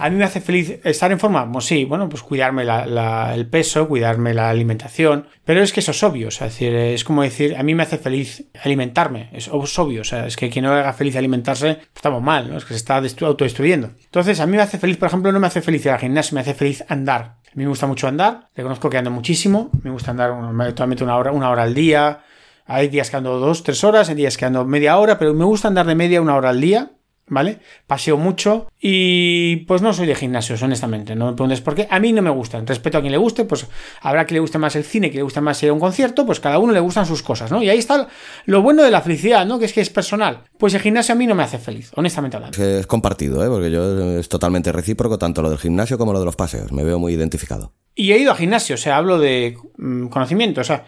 ¿A 0.00 0.08
mí 0.08 0.16
me 0.16 0.24
hace 0.24 0.40
feliz 0.40 0.80
estar 0.82 1.12
en 1.12 1.18
forma? 1.18 1.50
Pues 1.52 1.66
sí, 1.66 1.84
bueno, 1.84 2.08
pues 2.08 2.22
cuidarme 2.22 2.62
el 2.62 3.46
peso, 3.48 3.86
cuidarme 3.86 4.32
la 4.32 4.48
alimentación, 4.48 5.26
pero 5.44 5.62
es 5.62 5.74
que 5.74 5.80
eso 5.80 5.90
es 5.90 6.02
obvio, 6.02 6.28
es, 6.28 6.38
decir, 6.38 6.74
es 6.74 7.04
como 7.04 7.22
decir, 7.22 7.54
a 7.56 7.62
mí 7.62 7.74
me 7.74 7.82
hace 7.82 7.98
feliz 7.98 8.46
alimentarme, 8.64 9.28
es, 9.32 9.48
obvio, 9.48 10.00
es 10.00 10.36
que 10.36 10.48
quien 10.48 10.64
no 10.64 10.72
haga 10.72 10.94
feliz 10.94 11.16
alimentarse, 11.16 11.74
pues 11.74 11.96
estamos 11.96 12.22
mal, 12.22 12.50
¿no? 12.50 12.56
Es 12.56 12.64
que 12.64 12.72
se 12.72 12.78
está 12.78 13.02
autodestruyendo. 13.26 13.90
Entonces, 14.02 14.40
a 14.40 14.46
mí 14.46 14.56
me 14.56 14.62
hace 14.62 14.78
feliz, 14.78 14.96
por 14.96 15.08
ejemplo, 15.08 15.32
no 15.32 15.38
me 15.38 15.46
hace 15.46 15.60
feliz 15.60 15.84
ir 15.84 15.92
al 15.92 15.98
gimnasio, 15.98 16.34
me 16.34 16.40
hace 16.40 16.54
feliz 16.54 16.82
andar. 16.88 17.36
A 17.46 17.52
mí 17.54 17.64
me 17.64 17.68
gusta 17.68 17.86
mucho 17.86 18.08
andar, 18.08 18.48
reconozco 18.56 18.88
que 18.88 18.96
ando 18.96 19.10
muchísimo, 19.10 19.70
me 19.82 19.90
gusta 19.90 20.12
andar 20.12 20.32
actualmente 20.60 21.04
una 21.04 21.16
hora, 21.16 21.32
una 21.32 21.50
hora 21.50 21.64
al 21.64 21.74
día, 21.74 22.20
hay 22.64 22.88
días 22.88 23.10
que 23.10 23.16
ando 23.16 23.38
dos, 23.38 23.64
tres 23.64 23.82
horas, 23.82 24.08
hay 24.08 24.14
días 24.14 24.38
que 24.38 24.44
ando 24.44 24.64
media 24.64 24.96
hora, 24.96 25.18
pero 25.18 25.34
me 25.34 25.44
gusta 25.44 25.68
andar 25.68 25.86
de 25.86 25.96
media 25.96 26.22
una 26.22 26.36
hora 26.36 26.50
al 26.50 26.60
día. 26.60 26.92
¿Vale? 27.30 27.60
Paseo 27.86 28.18
mucho 28.18 28.70
y 28.78 29.56
pues 29.66 29.80
no 29.80 29.94
soy 29.94 30.06
de 30.06 30.14
gimnasios, 30.14 30.62
honestamente. 30.62 31.16
No 31.16 31.30
me 31.30 31.32
preguntes 31.32 31.60
por 31.62 31.74
qué. 31.74 31.88
A 31.90 31.98
mí 31.98 32.12
no 32.12 32.20
me 32.20 32.30
gustan. 32.30 32.66
Respeto 32.66 32.98
a 32.98 33.00
quien 33.00 33.12
le 33.12 33.18
guste, 33.18 33.44
pues 33.44 33.66
habrá 34.02 34.26
que 34.26 34.34
le 34.34 34.40
guste 34.40 34.58
más 34.58 34.76
el 34.76 34.84
cine, 34.84 35.10
que 35.10 35.16
le 35.16 35.22
guste 35.22 35.40
más 35.40 35.62
ir 35.62 35.70
a 35.70 35.72
un 35.72 35.80
concierto, 35.80 36.26
pues 36.26 36.40
cada 36.40 36.58
uno 36.58 36.72
le 36.72 36.80
gustan 36.80 37.06
sus 37.06 37.22
cosas, 37.22 37.50
¿no? 37.50 37.62
Y 37.62 37.70
ahí 37.70 37.78
está 37.78 38.08
lo 38.44 38.62
bueno 38.62 38.82
de 38.82 38.90
la 38.90 39.00
felicidad, 39.00 39.46
¿no? 39.46 39.58
Que 39.58 39.64
es 39.64 39.72
que 39.72 39.80
es 39.80 39.90
personal. 39.90 40.42
Pues 40.58 40.74
el 40.74 40.80
gimnasio 40.80 41.14
a 41.14 41.16
mí 41.16 41.26
no 41.26 41.34
me 41.34 41.44
hace 41.44 41.58
feliz, 41.58 41.90
honestamente 41.94 42.36
hablando. 42.36 42.62
Es 42.62 42.86
compartido, 42.86 43.44
¿eh? 43.44 43.48
Porque 43.48 43.70
yo 43.70 44.18
es 44.18 44.28
totalmente 44.28 44.72
recíproco, 44.72 45.18
tanto 45.18 45.40
lo 45.40 45.48
del 45.48 45.58
gimnasio 45.58 45.96
como 45.96 46.12
lo 46.12 46.18
de 46.18 46.26
los 46.26 46.36
paseos. 46.36 46.72
Me 46.72 46.84
veo 46.84 46.98
muy 46.98 47.14
identificado. 47.14 47.72
Y 47.94 48.12
he 48.12 48.18
ido 48.18 48.32
a 48.32 48.36
gimnasio, 48.36 48.74
o 48.74 48.78
sea, 48.78 48.96
hablo 48.96 49.18
de 49.18 49.56
mm, 49.78 50.08
conocimiento, 50.08 50.60
o 50.60 50.64
sea. 50.64 50.84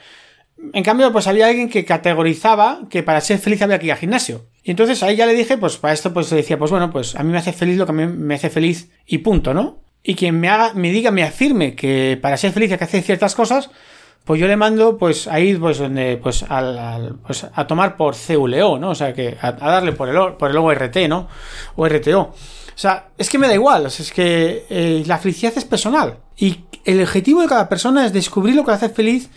En 0.72 0.84
cambio, 0.84 1.12
pues 1.12 1.26
había 1.26 1.46
alguien 1.48 1.68
que 1.68 1.84
categorizaba 1.84 2.82
que 2.88 3.02
para 3.02 3.20
ser 3.20 3.38
feliz 3.38 3.62
había 3.62 3.78
que 3.78 3.86
ir 3.86 3.92
al 3.92 3.98
gimnasio. 3.98 4.46
Y 4.62 4.70
entonces 4.70 5.02
ahí 5.02 5.16
ya 5.16 5.26
le 5.26 5.34
dije, 5.34 5.58
pues 5.58 5.76
para 5.76 5.92
esto 5.92 6.12
pues 6.12 6.30
decía, 6.30 6.58
pues 6.58 6.70
bueno, 6.70 6.90
pues 6.90 7.16
a 7.16 7.22
mí 7.22 7.32
me 7.32 7.38
hace 7.38 7.52
feliz 7.52 7.76
lo 7.76 7.86
que 7.86 7.92
a 7.92 7.94
mí 7.94 8.06
me 8.06 8.34
hace 8.34 8.48
feliz 8.48 8.90
y 9.06 9.18
punto, 9.18 9.54
¿no? 9.54 9.80
Y 10.04 10.14
quien 10.14 10.38
me 10.38 10.48
haga, 10.48 10.72
me 10.74 10.90
diga, 10.90 11.10
me 11.10 11.22
afirme 11.22 11.74
que 11.74 12.18
para 12.20 12.36
ser 12.36 12.52
feliz 12.52 12.70
hay 12.72 12.78
que 12.78 12.84
hacer 12.84 13.02
ciertas 13.02 13.34
cosas, 13.34 13.70
pues 14.24 14.40
yo 14.40 14.46
le 14.46 14.56
mando 14.56 14.98
pues 14.98 15.26
a 15.26 15.40
ir 15.40 15.58
pues 15.58 15.78
donde 15.78 16.16
pues 16.16 16.44
pues 17.26 17.46
a 17.52 17.66
tomar 17.66 17.96
por 17.96 18.14
CULO, 18.14 18.78
¿no? 18.78 18.90
O 18.90 18.94
sea 18.94 19.12
que 19.12 19.36
a, 19.40 19.52
darle 19.52 19.92
por 19.92 20.08
el 20.08 20.34
por 20.34 20.50
el 20.50 20.56
ORT, 20.56 20.96
¿no? 21.08 21.28
O 21.76 21.88
RTO. 21.88 22.20
O 22.20 22.78
sea, 22.78 23.08
es 23.18 23.28
que 23.28 23.38
me 23.38 23.48
da 23.48 23.54
igual, 23.54 23.86
es 23.86 24.12
que 24.12 24.64
eh, 24.70 25.02
la 25.06 25.18
felicidad 25.18 25.52
es 25.56 25.64
personal 25.64 26.18
y 26.36 26.64
el 26.84 27.02
objetivo 27.02 27.42
de 27.42 27.48
cada 27.48 27.68
persona 27.68 28.06
es 28.06 28.12
descubrir 28.12 28.54
lo 28.54 28.64
que 28.64 28.70
hace 28.70 28.88
feliz 28.88 29.28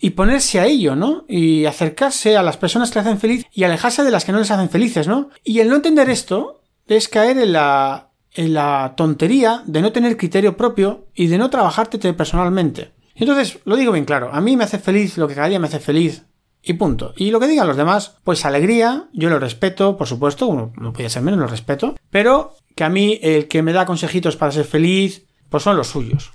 y 0.00 0.10
ponerse 0.10 0.58
a 0.58 0.66
ello, 0.66 0.96
¿no? 0.96 1.24
Y 1.28 1.66
acercarse 1.66 2.36
a 2.36 2.42
las 2.42 2.56
personas 2.56 2.90
que 2.90 2.98
le 2.98 3.00
hacen 3.02 3.20
feliz 3.20 3.44
y 3.52 3.64
alejarse 3.64 4.02
de 4.02 4.10
las 4.10 4.24
que 4.24 4.32
no 4.32 4.38
les 4.38 4.50
hacen 4.50 4.70
felices, 4.70 5.06
¿no? 5.06 5.28
Y 5.44 5.60
el 5.60 5.68
no 5.68 5.76
entender 5.76 6.08
esto 6.08 6.62
es 6.86 7.08
caer 7.08 7.38
en 7.38 7.52
la, 7.52 8.10
en 8.32 8.54
la 8.54 8.94
tontería 8.96 9.62
de 9.66 9.82
no 9.82 9.92
tener 9.92 10.16
criterio 10.16 10.56
propio 10.56 11.06
y 11.14 11.26
de 11.26 11.38
no 11.38 11.50
trabajarte 11.50 12.12
personalmente. 12.14 12.92
Entonces, 13.14 13.58
lo 13.64 13.76
digo 13.76 13.92
bien 13.92 14.06
claro, 14.06 14.30
a 14.32 14.40
mí 14.40 14.56
me 14.56 14.64
hace 14.64 14.78
feliz 14.78 15.18
lo 15.18 15.28
que 15.28 15.34
cada 15.34 15.48
día 15.48 15.60
me 15.60 15.66
hace 15.66 15.80
feliz 15.80 16.24
y 16.62 16.72
punto. 16.72 17.12
Y 17.16 17.30
lo 17.30 17.38
que 17.38 17.48
digan 17.48 17.68
los 17.68 17.76
demás, 17.76 18.16
pues 18.24 18.46
alegría, 18.46 19.08
yo 19.12 19.28
lo 19.28 19.38
respeto, 19.38 19.98
por 19.98 20.06
supuesto, 20.06 20.46
uno 20.46 20.72
no 20.76 20.94
puede 20.94 21.10
ser 21.10 21.22
menos, 21.22 21.40
lo 21.40 21.46
respeto, 21.46 21.94
pero 22.08 22.54
que 22.74 22.84
a 22.84 22.88
mí 22.88 23.18
el 23.22 23.48
que 23.48 23.62
me 23.62 23.74
da 23.74 23.84
consejitos 23.84 24.36
para 24.36 24.52
ser 24.52 24.64
feliz, 24.64 25.26
pues 25.50 25.62
son 25.62 25.76
los 25.76 25.88
suyos 25.88 26.32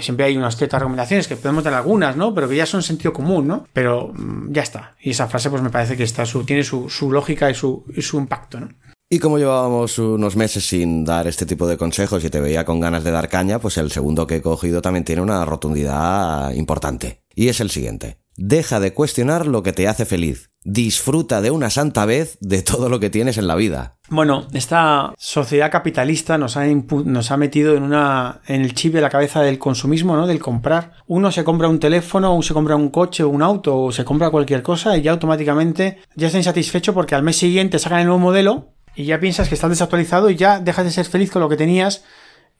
siempre 0.00 0.26
hay 0.26 0.36
unas 0.36 0.56
ciertas 0.56 0.80
recomendaciones 0.80 1.28
que 1.28 1.36
podemos 1.36 1.64
dar 1.64 1.74
algunas, 1.74 2.16
¿no? 2.16 2.34
Pero 2.34 2.48
que 2.48 2.56
ya 2.56 2.66
son 2.66 2.82
sentido 2.82 3.12
común, 3.12 3.46
¿no? 3.46 3.66
Pero 3.72 4.12
mm, 4.14 4.52
ya 4.52 4.62
está. 4.62 4.96
Y 5.00 5.10
esa 5.10 5.28
frase, 5.28 5.50
pues 5.50 5.62
me 5.62 5.70
parece 5.70 5.96
que 5.96 6.04
está 6.04 6.26
su, 6.26 6.44
tiene 6.44 6.64
su, 6.64 6.88
lógica 7.10 7.50
y 7.50 7.54
su, 7.54 7.84
y 7.94 8.02
su 8.02 8.18
impacto, 8.18 8.60
¿no? 8.60 8.68
Y 9.10 9.18
como 9.18 9.36
llevábamos 9.36 9.98
unos 9.98 10.36
meses 10.36 10.66
sin 10.66 11.04
dar 11.04 11.26
este 11.26 11.44
tipo 11.44 11.66
de 11.66 11.76
consejos 11.76 12.24
y 12.24 12.30
te 12.30 12.40
veía 12.40 12.64
con 12.64 12.80
ganas 12.80 13.04
de 13.04 13.10
dar 13.10 13.28
caña, 13.28 13.58
pues 13.58 13.76
el 13.76 13.90
segundo 13.90 14.26
que 14.26 14.36
he 14.36 14.42
cogido 14.42 14.80
también 14.80 15.04
tiene 15.04 15.20
una 15.20 15.44
rotundidad 15.44 16.50
importante. 16.54 17.20
Y 17.34 17.48
es 17.48 17.60
el 17.60 17.68
siguiente. 17.68 18.21
Deja 18.36 18.80
de 18.80 18.94
cuestionar 18.94 19.46
lo 19.46 19.62
que 19.62 19.72
te 19.72 19.88
hace 19.88 20.06
feliz. 20.06 20.50
Disfruta 20.64 21.40
de 21.40 21.50
una 21.50 21.70
santa 21.70 22.06
vez 22.06 22.38
de 22.40 22.62
todo 22.62 22.88
lo 22.88 23.00
que 23.00 23.10
tienes 23.10 23.36
en 23.36 23.46
la 23.46 23.56
vida. 23.56 23.96
Bueno, 24.08 24.46
esta 24.52 25.12
sociedad 25.18 25.70
capitalista 25.70 26.38
nos 26.38 26.56
ha, 26.56 27.36
metido 27.36 27.74
en, 27.74 27.82
una, 27.82 28.40
en 28.46 28.62
el 28.62 28.74
chip 28.74 28.94
de 28.94 29.00
la 29.00 29.10
cabeza 29.10 29.42
del 29.42 29.58
consumismo, 29.58 30.16
¿no? 30.16 30.26
Del 30.26 30.38
comprar. 30.38 30.92
Uno 31.06 31.32
se 31.32 31.44
compra 31.44 31.68
un 31.68 31.80
teléfono, 31.80 32.36
o 32.36 32.42
se 32.42 32.54
compra 32.54 32.76
un 32.76 32.90
coche, 32.90 33.22
o 33.22 33.28
un 33.28 33.42
auto, 33.42 33.76
o 33.76 33.92
se 33.92 34.04
compra 34.04 34.30
cualquier 34.30 34.62
cosa 34.62 34.96
y 34.96 35.02
ya 35.02 35.10
automáticamente 35.10 35.98
ya 36.14 36.28
está 36.28 36.38
insatisfecho 36.38 36.94
porque 36.94 37.14
al 37.14 37.22
mes 37.22 37.36
siguiente 37.36 37.78
sacan 37.78 38.00
el 38.00 38.06
nuevo 38.06 38.20
modelo 38.20 38.68
y 38.94 39.04
ya 39.04 39.20
piensas 39.20 39.48
que 39.48 39.54
estás 39.54 39.70
desactualizado 39.70 40.30
y 40.30 40.36
ya 40.36 40.60
dejas 40.60 40.84
de 40.84 40.90
ser 40.90 41.06
feliz 41.06 41.30
con 41.30 41.42
lo 41.42 41.48
que 41.48 41.56
tenías 41.56 42.04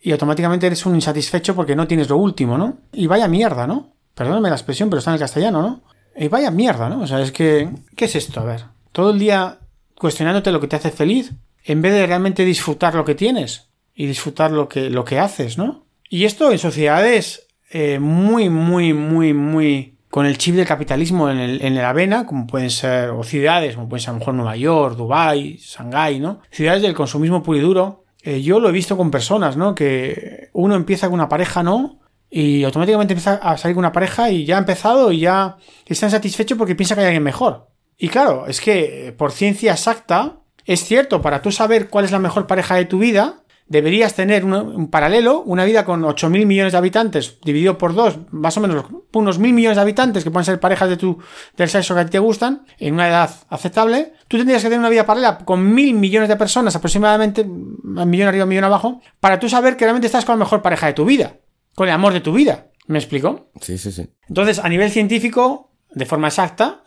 y 0.01 0.11
automáticamente 0.11 0.66
eres 0.66 0.85
un 0.85 0.97
insatisfecho 0.97 1.55
porque 1.55 1.77
no 1.77 1.87
tienes 1.87 2.09
lo 2.09 2.16
último, 2.16 2.59
¿no? 2.59 2.79
Y 2.93 3.07
vaya 3.07 3.29
mierda, 3.29 3.66
¿no? 3.66 3.93
Perdóname 4.15 4.49
la 4.49 4.57
expresión, 4.57 4.91
pero 4.91 4.99
está 4.99 5.11
en 5.11 5.15
el 5.15 5.21
castellano, 5.21 5.63
¿no? 5.63 5.83
Y 6.17 6.29
vaya 6.29 6.51
mierda, 6.51 6.89
¿no? 6.89 7.01
O 7.01 7.07
sea, 7.07 7.21
es 7.21 7.33
que... 7.33 7.71
¿Qué 7.97 8.05
es 8.05 8.17
esto? 8.17 8.41
A 8.41 8.45
ver. 8.45 8.65
Todo 8.93 9.11
el 9.11 9.19
día 9.19 9.59
cuestionándote 9.95 10.53
lo 10.53 10.61
que 10.61 10.69
te 10.69 10.77
hace 10.77 10.91
feliz, 10.91 11.33
en 11.65 11.81
vez 11.81 11.93
de 11.93 12.07
realmente 12.07 12.45
disfrutar 12.45 12.95
lo 12.95 13.05
que 13.05 13.15
tienes 13.15 13.69
y 13.95 14.07
disfrutar 14.07 14.51
lo 14.51 14.69
que, 14.69 14.91
lo 14.91 15.05
que 15.05 15.19
haces, 15.19 15.59
¿no? 15.59 15.87
Y 16.09 16.25
esto 16.25 16.51
en 16.51 16.59
sociedades 16.59 17.47
eh, 17.71 17.99
muy, 17.99 18.51
muy, 18.51 18.93
muy, 18.93 19.33
muy 19.33 19.97
con 20.11 20.27
el 20.27 20.37
chip 20.37 20.57
del 20.57 20.67
capitalismo 20.67 21.31
en, 21.31 21.39
el, 21.39 21.63
en 21.63 21.75
la 21.75 21.95
vena, 21.95 22.27
como 22.27 22.47
pueden 22.47 22.69
ser, 22.69 23.11
o 23.11 23.23
ciudades, 23.23 23.77
como 23.77 23.89
pueden 23.89 24.03
ser 24.03 24.11
a 24.11 24.13
lo 24.13 24.19
mejor 24.19 24.35
Nueva 24.35 24.57
York, 24.57 24.97
Dubai, 24.97 25.57
Shanghái, 25.57 26.21
¿no? 26.21 26.41
Ciudades 26.51 26.83
del 26.83 26.93
consumismo 26.93 27.43
puro 27.43 27.57
y 27.57 27.63
duro. 27.63 28.05
Eh, 28.23 28.43
yo 28.43 28.61
lo 28.61 28.69
he 28.69 28.73
visto 28.73 28.97
con 28.99 29.11
personas, 29.11 29.57
¿no? 29.57 29.75
Que 29.75 30.51
uno 30.53 30.75
empieza 30.75 31.07
con 31.07 31.15
una 31.15 31.31
pareja, 31.31 31.63
¿no? 31.63 32.01
Y 32.35 32.64
automáticamente 32.64 33.12
empieza 33.12 33.35
a 33.35 33.59
salir 33.59 33.76
una 33.76 33.93
pareja 33.93 34.30
y 34.30 34.47
ya 34.47 34.57
ha 34.57 34.61
empezado 34.61 35.12
y 35.12 35.20
ya 35.20 35.59
está 35.85 36.07
insatisfecho 36.07 36.57
porque 36.57 36.74
piensa 36.74 36.95
que 36.95 37.03
hay 37.03 37.09
alguien 37.09 37.22
mejor. 37.22 37.68
Y 37.99 38.09
claro, 38.09 38.47
es 38.47 38.62
que 38.62 39.09
eh, 39.09 39.12
por 39.12 39.33
ciencia 39.33 39.72
exacta, 39.72 40.41
es 40.64 40.83
cierto, 40.83 41.20
para 41.20 41.43
tú 41.43 41.53
saber 41.53 41.91
cuál 41.91 42.07
es 42.07 42.11
la 42.11 42.18
mejor 42.18 42.47
pareja 42.47 42.76
de 42.76 42.87
tu 42.87 42.99
vida, 42.99 43.43
deberías 43.66 44.14
tener 44.14 44.47
un, 44.47 44.89
paralelo, 44.89 45.43
una 45.43 45.66
vida 45.66 45.85
con 45.85 46.03
8.000 46.03 46.47
millones 46.47 46.72
de 46.72 46.78
habitantes, 46.78 47.39
dividido 47.45 47.76
por 47.76 47.95
dos, 47.95 48.18
más 48.30 48.57
o 48.57 48.62
menos 48.62 48.87
unos 49.12 49.39
mil 49.39 49.53
millones 49.53 49.76
de 49.76 49.83
habitantes 49.83 50.24
que 50.24 50.30
pueden 50.30 50.47
ser 50.47 50.59
parejas 50.59 50.89
de 50.89 50.97
tu, 50.97 51.18
del 51.57 51.68
sexo 51.68 51.95
que 51.95 52.01
a 52.01 52.05
ti 52.07 52.12
te 52.12 52.18
gustan, 52.18 52.64
en 52.78 52.95
una 52.95 53.09
edad 53.09 53.30
aceptable. 53.51 54.14
Tú 54.28 54.39
tendrías 54.39 54.62
que 54.62 54.68
tener 54.68 54.78
una 54.78 54.89
vida 54.89 55.05
paralela 55.05 55.39
con 55.39 55.74
mil 55.74 55.95
millones 55.95 56.30
de 56.30 56.37
personas, 56.37 56.74
aproximadamente, 56.76 57.43
un 57.43 58.09
millón 58.09 58.28
arriba, 58.28 58.45
un 58.45 58.49
millón 58.49 58.64
abajo, 58.64 59.03
para 59.20 59.39
tú 59.39 59.51
saber 59.51 59.76
que 59.76 59.85
realmente 59.85 60.07
estás 60.07 60.24
con 60.24 60.39
la 60.39 60.45
mejor 60.45 60.62
pareja 60.62 60.87
de 60.87 60.95
tu 60.95 61.05
vida 61.05 61.37
con 61.75 61.89
el 61.89 61.95
amor 61.95 62.12
de 62.12 62.20
tu 62.20 62.33
vida. 62.33 62.68
¿Me 62.87 62.99
explico? 62.99 63.51
Sí, 63.61 63.79
sí, 63.79 63.93
sí. 63.93 64.09
Entonces, 64.29 64.59
a 64.59 64.68
nivel 64.68 64.91
científico, 64.91 65.73
de 65.91 66.07
forma 66.07 66.29
exacta, 66.29 66.83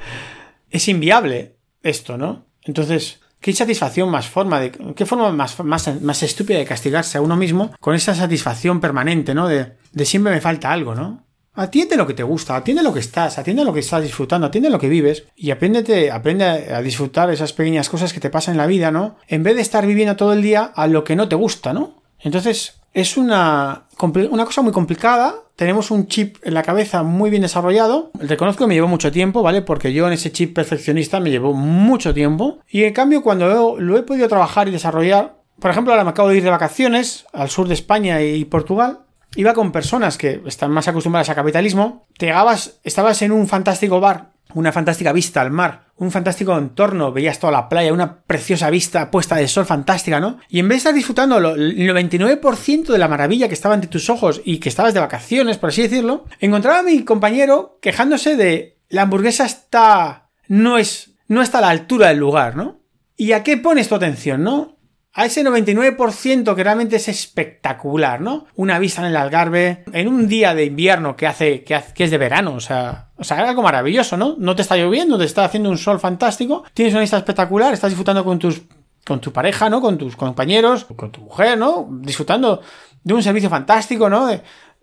es 0.70 0.88
inviable 0.88 1.56
esto, 1.82 2.18
¿no? 2.18 2.46
Entonces, 2.64 3.20
¿qué 3.40 3.52
satisfacción 3.52 4.10
más 4.10 4.28
forma 4.28 4.60
de. 4.60 4.72
¿Qué 4.94 5.06
forma 5.06 5.30
más, 5.32 5.58
más, 5.64 6.02
más 6.02 6.22
estúpida 6.22 6.58
de 6.58 6.64
castigarse 6.64 7.18
a 7.18 7.20
uno 7.20 7.36
mismo 7.36 7.72
con 7.80 7.94
esa 7.94 8.14
satisfacción 8.14 8.80
permanente, 8.80 9.34
¿no? 9.34 9.48
De, 9.48 9.74
de 9.92 10.04
siempre 10.04 10.32
me 10.32 10.40
falta 10.40 10.72
algo, 10.72 10.94
¿no? 10.94 11.26
Atiende 11.54 11.96
lo 11.96 12.06
que 12.06 12.14
te 12.14 12.22
gusta, 12.22 12.54
atiende 12.54 12.84
lo 12.84 12.94
que 12.94 13.00
estás, 13.00 13.36
atiende 13.36 13.64
lo 13.64 13.74
que 13.74 13.80
estás 13.80 14.02
disfrutando, 14.02 14.46
atiende 14.46 14.70
lo 14.70 14.78
que 14.78 14.88
vives 14.88 15.24
y 15.34 15.50
apréndete, 15.50 16.12
aprende 16.12 16.44
a 16.44 16.80
disfrutar 16.82 17.30
esas 17.30 17.52
pequeñas 17.52 17.88
cosas 17.88 18.12
que 18.12 18.20
te 18.20 18.30
pasan 18.30 18.54
en 18.54 18.58
la 18.58 18.66
vida, 18.68 18.92
¿no? 18.92 19.16
En 19.26 19.42
vez 19.42 19.56
de 19.56 19.62
estar 19.62 19.84
viviendo 19.84 20.14
todo 20.14 20.32
el 20.34 20.42
día 20.42 20.62
a 20.62 20.86
lo 20.86 21.02
que 21.02 21.16
no 21.16 21.28
te 21.28 21.34
gusta, 21.34 21.72
¿no? 21.72 22.02
Entonces, 22.20 22.80
es 23.00 23.16
una, 23.16 23.84
una 24.30 24.44
cosa 24.44 24.62
muy 24.62 24.72
complicada. 24.72 25.36
Tenemos 25.54 25.90
un 25.90 26.06
chip 26.08 26.36
en 26.42 26.54
la 26.54 26.62
cabeza 26.62 27.02
muy 27.02 27.30
bien 27.30 27.42
desarrollado. 27.42 28.10
Reconozco 28.14 28.64
que 28.64 28.68
me 28.68 28.74
llevó 28.74 28.88
mucho 28.88 29.12
tiempo, 29.12 29.42
¿vale? 29.42 29.62
Porque 29.62 29.92
yo 29.92 30.06
en 30.06 30.14
ese 30.14 30.32
chip 30.32 30.54
perfeccionista 30.54 31.20
me 31.20 31.30
llevó 31.30 31.52
mucho 31.52 32.12
tiempo. 32.12 32.58
Y 32.68 32.84
en 32.84 32.92
cambio, 32.92 33.22
cuando 33.22 33.76
lo 33.78 33.96
he 33.96 34.02
podido 34.02 34.28
trabajar 34.28 34.68
y 34.68 34.72
desarrollar, 34.72 35.36
por 35.60 35.70
ejemplo, 35.70 35.92
ahora 35.92 36.04
me 36.04 36.10
acabo 36.10 36.28
de 36.28 36.36
ir 36.36 36.42
de 36.42 36.50
vacaciones 36.50 37.26
al 37.32 37.50
sur 37.50 37.68
de 37.68 37.74
España 37.74 38.20
y 38.20 38.44
Portugal. 38.44 39.00
Iba 39.36 39.54
con 39.54 39.72
personas 39.72 40.18
que 40.18 40.42
están 40.46 40.70
más 40.70 40.88
acostumbradas 40.88 41.28
a 41.30 41.34
capitalismo. 41.34 42.06
Te 42.16 42.26
llegabas, 42.26 42.80
estabas 42.82 43.22
en 43.22 43.32
un 43.32 43.46
fantástico 43.46 44.00
bar 44.00 44.30
una 44.54 44.72
fantástica 44.72 45.12
vista 45.12 45.40
al 45.40 45.50
mar, 45.50 45.88
un 45.96 46.10
fantástico 46.10 46.56
entorno, 46.56 47.12
veías 47.12 47.38
toda 47.38 47.52
la 47.52 47.68
playa, 47.68 47.92
una 47.92 48.20
preciosa 48.22 48.70
vista 48.70 49.10
puesta 49.10 49.36
de 49.36 49.48
sol 49.48 49.66
fantástica, 49.66 50.20
¿no? 50.20 50.38
Y 50.48 50.60
en 50.60 50.68
vez 50.68 50.76
de 50.76 50.78
estar 50.78 50.94
disfrutando 50.94 51.38
el 51.38 51.76
99% 51.76 52.86
de 52.86 52.98
la 52.98 53.08
maravilla 53.08 53.48
que 53.48 53.54
estaba 53.54 53.74
ante 53.74 53.88
tus 53.88 54.08
ojos 54.08 54.40
y 54.44 54.58
que 54.58 54.68
estabas 54.68 54.94
de 54.94 55.00
vacaciones, 55.00 55.58
por 55.58 55.70
así 55.70 55.82
decirlo, 55.82 56.24
encontraba 56.40 56.80
a 56.80 56.84
mi 56.84 57.04
compañero 57.04 57.78
quejándose 57.82 58.36
de 58.36 58.78
la 58.88 59.02
hamburguesa 59.02 59.44
está 59.44 60.30
no 60.46 60.78
es 60.78 61.12
no 61.26 61.42
está 61.42 61.58
a 61.58 61.62
la 61.62 61.70
altura 61.70 62.08
del 62.08 62.18
lugar, 62.18 62.56
¿no? 62.56 62.80
¿Y 63.16 63.32
a 63.32 63.42
qué 63.42 63.58
pones 63.58 63.88
tu 63.88 63.94
atención, 63.94 64.42
no? 64.42 64.77
A 65.18 65.24
ese 65.24 65.44
99% 65.44 66.54
que 66.54 66.62
realmente 66.62 66.94
es 66.94 67.08
espectacular, 67.08 68.20
¿no? 68.20 68.46
Una 68.54 68.78
vista 68.78 69.00
en 69.00 69.08
el 69.08 69.16
Algarve, 69.16 69.82
en 69.92 70.06
un 70.06 70.28
día 70.28 70.54
de 70.54 70.66
invierno 70.66 71.16
que 71.16 71.26
hace, 71.26 71.64
que, 71.64 71.82
es 71.96 72.10
de 72.12 72.18
verano, 72.18 72.54
o 72.54 72.60
sea, 72.60 73.08
algo 73.30 73.62
maravilloso, 73.62 74.16
¿no? 74.16 74.36
No 74.38 74.54
te 74.54 74.62
está 74.62 74.76
lloviendo, 74.76 75.18
te 75.18 75.24
está 75.24 75.44
haciendo 75.44 75.70
un 75.70 75.76
sol 75.76 75.98
fantástico, 75.98 76.62
tienes 76.72 76.94
una 76.94 77.00
vista 77.00 77.16
espectacular, 77.16 77.74
estás 77.74 77.90
disfrutando 77.90 78.24
con 78.24 78.38
tus 78.38 78.62
con 79.04 79.20
tu 79.20 79.32
pareja, 79.32 79.68
¿no? 79.68 79.80
Con 79.80 79.98
tus 79.98 80.14
compañeros, 80.14 80.84
con 80.84 81.10
tu 81.10 81.22
mujer, 81.22 81.58
¿no? 81.58 81.88
Disfrutando 81.90 82.60
de 83.02 83.14
un 83.14 83.22
servicio 83.22 83.50
fantástico, 83.50 84.08
¿no? 84.08 84.30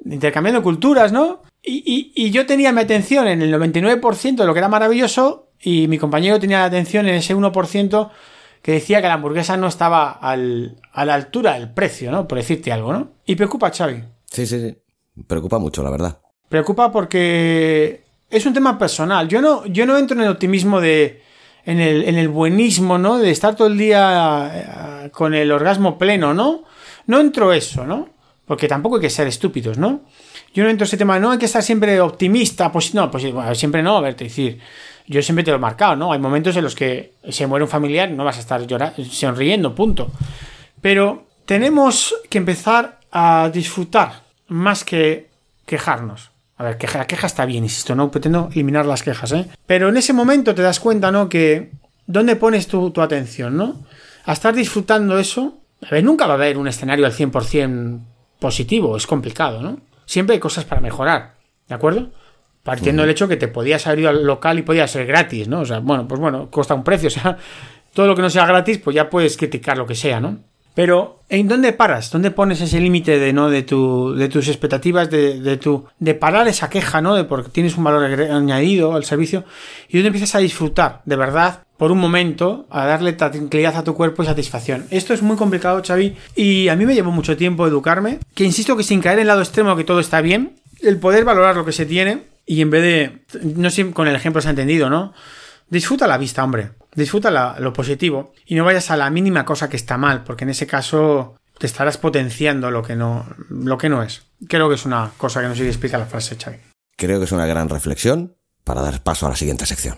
intercambiando 0.03 0.61
culturas, 0.61 1.13
¿no? 1.13 1.43
Y, 1.63 2.29
yo 2.31 2.45
tenía 2.45 2.73
mi 2.73 2.81
atención 2.81 3.27
en 3.27 3.41
el 3.41 3.53
99% 3.53 4.35
de 4.35 4.45
lo 4.45 4.53
que 4.53 4.59
era 4.59 4.67
maravilloso 4.67 5.47
y 5.61 5.87
mi 5.87 5.97
compañero 5.97 6.41
tenía 6.41 6.59
la 6.59 6.65
atención 6.65 7.07
en 7.07 7.15
ese 7.15 7.33
1% 7.33 8.09
que 8.65 8.71
decía 8.71 8.99
que 8.99 9.07
la 9.07 9.13
hamburguesa 9.13 9.57
no 9.57 9.67
estaba 9.67 10.09
al, 10.09 10.81
a 10.91 11.05
la 11.05 11.13
altura 11.13 11.53
del 11.53 11.69
precio, 11.69 12.09
¿no? 12.09 12.27
Por 12.27 12.39
decirte 12.39 12.71
algo, 12.71 12.91
¿no? 12.93 13.11
Y 13.23 13.35
preocupa, 13.35 13.69
Xavi. 13.69 14.03
Sí, 14.25 14.47
sí, 14.47 14.59
sí. 14.59 14.75
Preocupa 15.27 15.59
mucho, 15.59 15.83
la 15.83 15.91
verdad. 15.91 16.17
Preocupa 16.49 16.91
porque 16.91 18.05
es 18.27 18.43
un 18.43 18.55
tema 18.55 18.79
personal. 18.79 19.27
Yo 19.27 19.39
no, 19.39 19.67
yo 19.67 19.85
no 19.85 19.95
entro 19.99 20.17
en 20.17 20.23
el 20.23 20.31
optimismo 20.31 20.81
de. 20.81 21.21
En 21.63 21.79
el, 21.79 22.05
en 22.05 22.17
el 22.17 22.27
buenismo, 22.27 22.97
¿no? 22.97 23.19
De 23.19 23.29
estar 23.29 23.55
todo 23.55 23.67
el 23.67 23.77
día 23.77 25.03
eh, 25.03 25.09
con 25.11 25.35
el 25.35 25.51
orgasmo 25.51 25.99
pleno, 25.99 26.33
¿no? 26.33 26.63
No 27.05 27.19
entro 27.19 27.53
eso, 27.53 27.85
¿no? 27.85 28.09
Porque 28.45 28.67
tampoco 28.67 28.95
hay 28.95 29.01
que 29.03 29.11
ser 29.11 29.27
estúpidos, 29.27 29.77
¿no? 29.77 30.05
Yo 30.55 30.63
no 30.63 30.71
entro 30.71 30.85
en 30.85 30.87
ese 30.87 30.97
tema, 30.97 31.19
no 31.19 31.29
hay 31.29 31.37
que 31.37 31.45
estar 31.45 31.61
siempre 31.61 32.01
optimista, 32.01 32.71
pues 32.71 32.95
no, 32.95 33.11
pues 33.11 33.31
siempre 33.53 33.83
no, 33.83 33.97
a 33.97 34.01
ver, 34.01 34.15
te 34.15 34.23
decir, 34.23 34.59
yo 35.07 35.21
siempre 35.21 35.43
te 35.43 35.51
lo 35.51 35.57
he 35.57 35.59
marcado, 35.59 35.95
¿no? 35.95 36.11
Hay 36.11 36.19
momentos 36.19 36.55
en 36.55 36.63
los 36.63 36.75
que 36.75 37.13
se 37.29 37.47
muere 37.47 37.63
un 37.63 37.69
familiar, 37.69 38.09
no 38.09 38.23
vas 38.23 38.37
a 38.37 38.41
estar 38.41 38.65
llorando, 38.65 39.03
sonriendo, 39.05 39.75
punto. 39.75 40.11
Pero 40.81 41.25
tenemos 41.45 42.15
que 42.29 42.37
empezar 42.37 42.99
a 43.11 43.49
disfrutar 43.53 44.23
más 44.47 44.83
que 44.83 45.29
quejarnos. 45.65 46.31
A 46.57 46.63
ver, 46.63 46.77
queja, 46.77 46.99
la 46.99 47.07
queja 47.07 47.27
está 47.27 47.45
bien, 47.45 47.63
insisto, 47.63 47.95
no 47.95 48.09
pretendo 48.09 48.49
eliminar 48.51 48.85
las 48.85 49.03
quejas, 49.03 49.31
¿eh? 49.33 49.47
Pero 49.65 49.89
en 49.89 49.97
ese 49.97 50.13
momento 50.13 50.55
te 50.55 50.61
das 50.61 50.79
cuenta, 50.79 51.11
¿no? 51.11 51.27
Que 51.27 51.71
¿dónde 52.07 52.35
pones 52.35 52.67
tu, 52.67 52.91
tu 52.91 53.01
atención, 53.01 53.57
¿no? 53.57 53.83
A 54.25 54.33
estar 54.33 54.55
disfrutando 54.55 55.19
eso, 55.19 55.59
a 55.85 55.89
ver, 55.89 56.03
nunca 56.03 56.25
va 56.25 56.33
a 56.33 56.35
haber 56.37 56.57
un 56.57 56.67
escenario 56.67 57.05
al 57.05 57.13
100% 57.13 57.99
positivo, 58.39 58.95
es 58.97 59.05
complicado, 59.05 59.61
¿no? 59.61 59.79
Siempre 60.05 60.35
hay 60.35 60.39
cosas 60.39 60.65
para 60.65 60.81
mejorar, 60.81 61.35
¿de 61.67 61.75
acuerdo? 61.75 62.11
Partiendo 62.65 63.03
del 63.03 63.11
hecho 63.11 63.27
que 63.27 63.37
te 63.37 63.47
podías 63.47 63.85
haber 63.85 63.99
ido 63.99 64.09
al 64.09 64.25
local 64.25 64.57
y 64.57 64.63
podía 64.63 64.87
ser 64.87 65.05
gratis, 65.05 65.47
¿no? 65.47 65.59
O 65.59 65.65
sea, 65.65 65.79
bueno, 65.79 66.07
pues 66.07 66.19
bueno, 66.19 66.49
cuesta 66.49 66.73
un 66.73 66.83
precio, 66.83 67.07
o 67.09 67.11
sea, 67.11 67.37
todo 67.93 68.07
lo 68.07 68.15
que 68.15 68.23
no 68.23 68.29
sea 68.31 68.47
gratis, 68.47 68.79
pues 68.79 68.95
ya 68.95 69.07
puedes 69.07 69.37
criticar 69.37 69.77
lo 69.77 69.85
que 69.85 69.93
sea, 69.93 70.19
¿no? 70.19 70.39
Pero, 70.73 71.21
¿en 71.29 71.47
dónde 71.47 71.71
paras? 71.71 72.11
¿Dónde 72.11 72.31
pones 72.31 72.59
ese 72.59 72.81
límite 72.81 73.19
de, 73.19 73.31
¿no? 73.31 73.49
de, 73.49 73.61
tu, 73.61 74.13
de 74.13 74.27
tus 74.27 74.49
expectativas, 74.49 75.09
de, 75.09 75.39
de, 75.39 75.57
tu, 75.57 75.85
de 75.99 76.15
parar 76.15 76.49
esa 76.49 76.69
queja, 76.69 77.01
¿no? 77.01 77.15
De 77.15 77.23
porque 77.23 77.49
tienes 77.49 77.77
un 77.77 77.85
valor 77.85 78.03
añadido 78.03 78.93
al 78.93 79.05
servicio 79.05 79.45
y 79.87 79.97
dónde 79.97 80.07
empiezas 80.07 80.35
a 80.35 80.39
disfrutar, 80.39 81.01
de 81.05 81.15
verdad, 81.15 81.61
por 81.77 81.91
un 81.91 81.99
momento, 81.99 82.65
a 82.69 82.85
darle 82.85 83.13
tranquilidad 83.13 83.77
a 83.77 83.83
tu 83.83 83.95
cuerpo 83.95 84.23
y 84.23 84.25
satisfacción. 84.25 84.85
Esto 84.91 85.13
es 85.13 85.21
muy 85.21 85.37
complicado, 85.37 85.81
Xavi, 85.85 86.15
y 86.35 86.67
a 86.67 86.75
mí 86.75 86.85
me 86.85 86.93
llevó 86.93 87.11
mucho 87.11 87.37
tiempo 87.37 87.67
educarme, 87.67 88.19
que 88.33 88.43
insisto 88.43 88.75
que 88.75 88.83
sin 88.83 89.01
caer 89.01 89.17
en 89.17 89.21
el 89.21 89.27
lado 89.27 89.41
extremo 89.41 89.75
que 89.75 89.83
todo 89.85 89.99
está 90.01 90.19
bien, 90.19 90.55
el 90.85 90.97
poder 90.97 91.25
valorar 91.25 91.55
lo 91.55 91.65
que 91.65 91.71
se 91.71 91.85
tiene 91.85 92.23
y 92.45 92.61
en 92.61 92.69
vez 92.69 92.83
de, 92.83 93.25
no 93.55 93.69
sé, 93.69 93.91
con 93.91 94.07
el 94.07 94.15
ejemplo 94.15 94.41
se 94.41 94.47
ha 94.47 94.51
entendido, 94.51 94.89
¿no? 94.89 95.13
Disfruta 95.67 96.07
la 96.07 96.17
vista, 96.17 96.43
hombre. 96.43 96.71
Disfruta 96.93 97.59
lo 97.59 97.73
positivo. 97.73 98.33
Y 98.45 98.55
no 98.55 98.63
vayas 98.63 98.91
a 98.91 98.97
la 98.97 99.09
mínima 99.09 99.45
cosa 99.45 99.69
que 99.69 99.75
está 99.75 99.97
mal, 99.97 100.23
porque 100.23 100.43
en 100.43 100.51
ese 100.51 100.67
caso 100.67 101.37
te 101.57 101.65
estarás 101.65 101.97
potenciando 101.97 102.69
lo 102.69 102.83
que 102.83 102.95
no, 102.95 103.25
lo 103.49 103.77
que 103.77 103.89
no 103.89 104.03
es. 104.03 104.23
Creo 104.47 104.69
que 104.69 104.75
es 104.75 104.85
una 104.85 105.11
cosa 105.17 105.41
que 105.41 105.47
no 105.47 105.55
se 105.55 105.67
explica 105.67 105.97
la 105.97 106.05
frase, 106.05 106.35
Xavi. 106.35 106.57
Creo 106.95 107.19
que 107.19 107.25
es 107.25 107.31
una 107.31 107.47
gran 107.47 107.67
reflexión 107.67 108.35
para 108.63 108.81
dar 108.81 109.03
paso 109.03 109.25
a 109.25 109.29
la 109.29 109.35
siguiente 109.35 109.65
sección. 109.65 109.97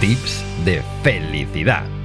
Tips 0.00 0.44
de 0.64 0.82
felicidad. 1.02 2.03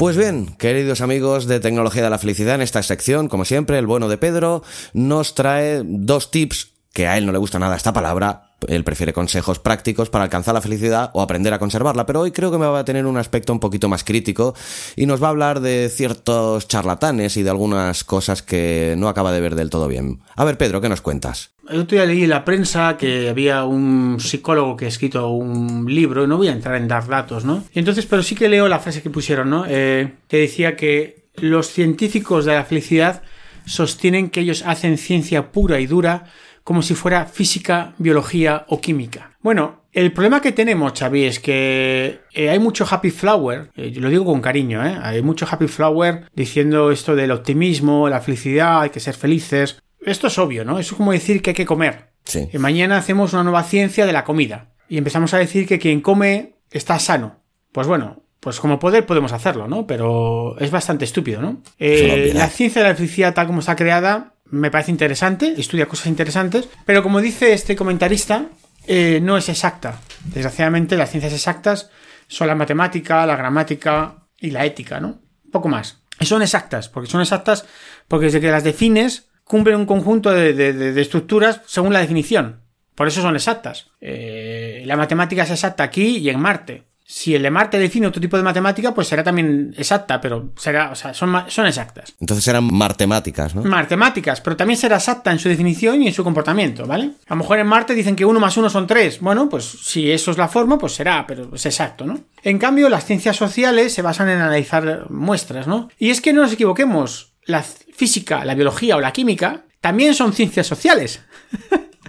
Pues 0.00 0.16
bien, 0.16 0.46
queridos 0.56 1.02
amigos 1.02 1.46
de 1.46 1.60
Tecnología 1.60 2.02
de 2.02 2.08
la 2.08 2.16
Felicidad, 2.16 2.54
en 2.54 2.62
esta 2.62 2.82
sección, 2.82 3.28
como 3.28 3.44
siempre, 3.44 3.78
el 3.78 3.86
bueno 3.86 4.08
de 4.08 4.16
Pedro 4.16 4.62
nos 4.94 5.34
trae 5.34 5.82
dos 5.84 6.30
tips 6.30 6.69
que 6.92 7.06
a 7.06 7.16
él 7.18 7.26
no 7.26 7.32
le 7.32 7.38
gusta 7.38 7.58
nada 7.58 7.76
esta 7.76 7.92
palabra, 7.92 8.50
él 8.68 8.84
prefiere 8.84 9.12
consejos 9.12 9.58
prácticos 9.58 10.10
para 10.10 10.24
alcanzar 10.24 10.54
la 10.54 10.60
felicidad 10.60 11.10
o 11.14 11.22
aprender 11.22 11.52
a 11.52 11.58
conservarla, 11.58 12.06
pero 12.06 12.20
hoy 12.20 12.32
creo 12.32 12.50
que 12.50 12.58
me 12.58 12.66
va 12.66 12.80
a 12.80 12.84
tener 12.84 13.06
un 13.06 13.16
aspecto 13.16 13.52
un 13.52 13.60
poquito 13.60 13.88
más 13.88 14.04
crítico 14.04 14.54
y 14.96 15.06
nos 15.06 15.22
va 15.22 15.28
a 15.28 15.30
hablar 15.30 15.60
de 15.60 15.88
ciertos 15.88 16.68
charlatanes 16.68 17.36
y 17.36 17.42
de 17.42 17.50
algunas 17.50 18.04
cosas 18.04 18.42
que 18.42 18.94
no 18.98 19.08
acaba 19.08 19.32
de 19.32 19.40
ver 19.40 19.54
del 19.54 19.70
todo 19.70 19.88
bien. 19.88 20.20
A 20.36 20.44
ver, 20.44 20.58
Pedro, 20.58 20.80
¿qué 20.80 20.88
nos 20.88 21.00
cuentas? 21.00 21.52
El 21.68 21.80
otro 21.80 21.96
día 21.96 22.06
leí 22.06 22.24
en 22.24 22.30
la 22.30 22.44
prensa 22.44 22.96
que 22.96 23.28
había 23.28 23.64
un 23.64 24.18
psicólogo 24.18 24.76
que 24.76 24.86
ha 24.86 24.88
escrito 24.88 25.28
un 25.28 25.86
libro, 25.92 26.24
y 26.24 26.26
no 26.26 26.36
voy 26.36 26.48
a 26.48 26.52
entrar 26.52 26.74
en 26.74 26.88
dar 26.88 27.06
datos, 27.06 27.44
¿no? 27.44 27.62
Entonces, 27.74 28.06
pero 28.06 28.24
sí 28.24 28.34
que 28.34 28.48
leo 28.48 28.68
la 28.68 28.80
frase 28.80 29.02
que 29.02 29.10
pusieron, 29.10 29.50
¿no? 29.50 29.64
Eh, 29.68 30.14
que 30.26 30.38
decía 30.38 30.74
que 30.74 31.28
los 31.36 31.68
científicos 31.68 32.44
de 32.44 32.54
la 32.54 32.64
felicidad 32.64 33.22
sostienen 33.66 34.30
que 34.30 34.40
ellos 34.40 34.64
hacen 34.66 34.98
ciencia 34.98 35.52
pura 35.52 35.78
y 35.78 35.86
dura 35.86 36.24
como 36.64 36.82
si 36.82 36.94
fuera 36.94 37.26
física, 37.26 37.94
biología 37.98 38.64
o 38.68 38.80
química. 38.80 39.36
Bueno, 39.40 39.80
el 39.92 40.12
problema 40.12 40.40
que 40.40 40.52
tenemos, 40.52 40.92
Xavi, 40.98 41.24
es 41.24 41.40
que 41.40 42.20
eh, 42.32 42.50
hay 42.50 42.58
mucho 42.58 42.86
happy 42.88 43.10
flower, 43.10 43.70
eh, 43.74 43.90
yo 43.90 44.00
lo 44.00 44.08
digo 44.08 44.24
con 44.24 44.40
cariño, 44.40 44.84
¿eh? 44.86 44.96
hay 45.02 45.22
mucho 45.22 45.46
happy 45.50 45.66
flower 45.66 46.28
diciendo 46.34 46.90
esto 46.92 47.16
del 47.16 47.32
optimismo, 47.32 48.08
la 48.08 48.20
felicidad, 48.20 48.82
hay 48.82 48.90
que 48.90 49.00
ser 49.00 49.14
felices. 49.14 49.78
Esto 50.00 50.28
es 50.28 50.38
obvio, 50.38 50.64
¿no? 50.64 50.78
Eso 50.78 50.94
es 50.94 50.96
como 50.96 51.12
decir 51.12 51.42
que 51.42 51.50
hay 51.50 51.56
que 51.56 51.66
comer. 51.66 52.10
Sí. 52.24 52.48
Y 52.52 52.58
mañana 52.58 52.98
hacemos 52.98 53.32
una 53.32 53.42
nueva 53.42 53.64
ciencia 53.64 54.06
de 54.06 54.12
la 54.12 54.24
comida 54.24 54.70
y 54.88 54.98
empezamos 54.98 55.34
a 55.34 55.38
decir 55.38 55.66
que 55.66 55.78
quien 55.78 56.00
come 56.00 56.54
está 56.70 56.98
sano. 56.98 57.40
Pues 57.72 57.86
bueno, 57.86 58.22
pues 58.40 58.58
como 58.58 58.78
poder 58.78 59.06
podemos 59.06 59.32
hacerlo, 59.32 59.68
¿no? 59.68 59.86
Pero 59.86 60.58
es 60.58 60.70
bastante 60.70 61.04
estúpido, 61.04 61.42
¿no? 61.42 61.62
Eh, 61.78 62.32
la 62.34 62.48
ciencia 62.48 62.82
de 62.82 62.88
la 62.88 62.94
felicidad 62.94 63.34
tal 63.34 63.46
como 63.46 63.60
está 63.60 63.76
creada 63.76 64.34
me 64.50 64.70
parece 64.70 64.90
interesante, 64.90 65.54
estudia 65.56 65.86
cosas 65.86 66.06
interesantes, 66.06 66.68
pero 66.84 67.02
como 67.02 67.20
dice 67.20 67.52
este 67.52 67.76
comentarista, 67.76 68.46
eh, 68.86 69.20
no 69.22 69.36
es 69.36 69.48
exacta. 69.48 70.00
Desgraciadamente 70.24 70.96
las 70.96 71.10
ciencias 71.10 71.32
exactas 71.32 71.90
son 72.26 72.48
la 72.48 72.54
matemática, 72.54 73.26
la 73.26 73.36
gramática 73.36 74.26
y 74.38 74.50
la 74.50 74.64
ética, 74.64 75.00
¿no? 75.00 75.20
Poco 75.52 75.68
más. 75.68 76.02
Y 76.18 76.26
son 76.26 76.42
exactas, 76.42 76.88
porque 76.88 77.10
son 77.10 77.20
exactas 77.20 77.66
porque 78.08 78.26
desde 78.26 78.40
que 78.40 78.50
las 78.50 78.64
defines 78.64 79.30
cumplen 79.44 79.76
un 79.76 79.86
conjunto 79.86 80.30
de, 80.30 81.00
estructuras 81.00 81.62
según 81.66 81.92
la 81.92 82.00
definición. 82.00 82.62
Por 82.94 83.08
eso 83.08 83.22
son 83.22 83.34
exactas. 83.34 83.90
Eh, 84.00 84.82
la 84.86 84.96
matemática 84.96 85.44
es 85.44 85.50
exacta 85.50 85.84
aquí 85.84 86.18
y 86.18 86.28
en 86.28 86.40
Marte 86.40 86.89
si 87.12 87.34
el 87.34 87.42
de 87.42 87.50
Marte 87.50 87.76
define 87.76 88.06
otro 88.06 88.20
tipo 88.20 88.36
de 88.36 88.44
matemática, 88.44 88.94
pues 88.94 89.08
será 89.08 89.24
también 89.24 89.74
exacta, 89.76 90.20
pero 90.20 90.52
será, 90.56 90.92
o 90.92 90.94
sea, 90.94 91.12
son, 91.12 91.42
son 91.48 91.66
exactas. 91.66 92.14
Entonces 92.20 92.44
serán 92.44 92.72
matemáticas, 92.72 93.52
¿no? 93.52 93.64
Matemáticas, 93.64 94.40
pero 94.40 94.56
también 94.56 94.78
será 94.78 94.94
exacta 94.94 95.32
en 95.32 95.40
su 95.40 95.48
definición 95.48 96.00
y 96.00 96.06
en 96.06 96.14
su 96.14 96.22
comportamiento, 96.22 96.86
¿vale? 96.86 97.10
A 97.26 97.34
lo 97.34 97.36
mejor 97.36 97.58
en 97.58 97.66
Marte 97.66 97.96
dicen 97.96 98.14
que 98.14 98.24
uno 98.24 98.38
más 98.38 98.56
uno 98.56 98.70
son 98.70 98.86
tres. 98.86 99.18
Bueno, 99.18 99.48
pues 99.48 99.64
si 99.64 100.08
eso 100.08 100.30
es 100.30 100.38
la 100.38 100.46
forma, 100.46 100.78
pues 100.78 100.94
será, 100.94 101.26
pero 101.26 101.52
es 101.52 101.66
exacto, 101.66 102.06
¿no? 102.06 102.16
En 102.44 102.58
cambio, 102.58 102.88
las 102.88 103.04
ciencias 103.04 103.34
sociales 103.34 103.92
se 103.92 104.02
basan 104.02 104.28
en 104.28 104.38
analizar 104.40 105.10
muestras, 105.10 105.66
¿no? 105.66 105.88
Y 105.98 106.10
es 106.10 106.20
que 106.20 106.32
no 106.32 106.42
nos 106.42 106.52
equivoquemos, 106.52 107.32
la 107.44 107.64
física, 107.64 108.44
la 108.44 108.54
biología 108.54 108.96
o 108.96 109.00
la 109.00 109.12
química 109.12 109.64
también 109.80 110.14
son 110.14 110.32
ciencias 110.32 110.68
sociales. 110.68 111.22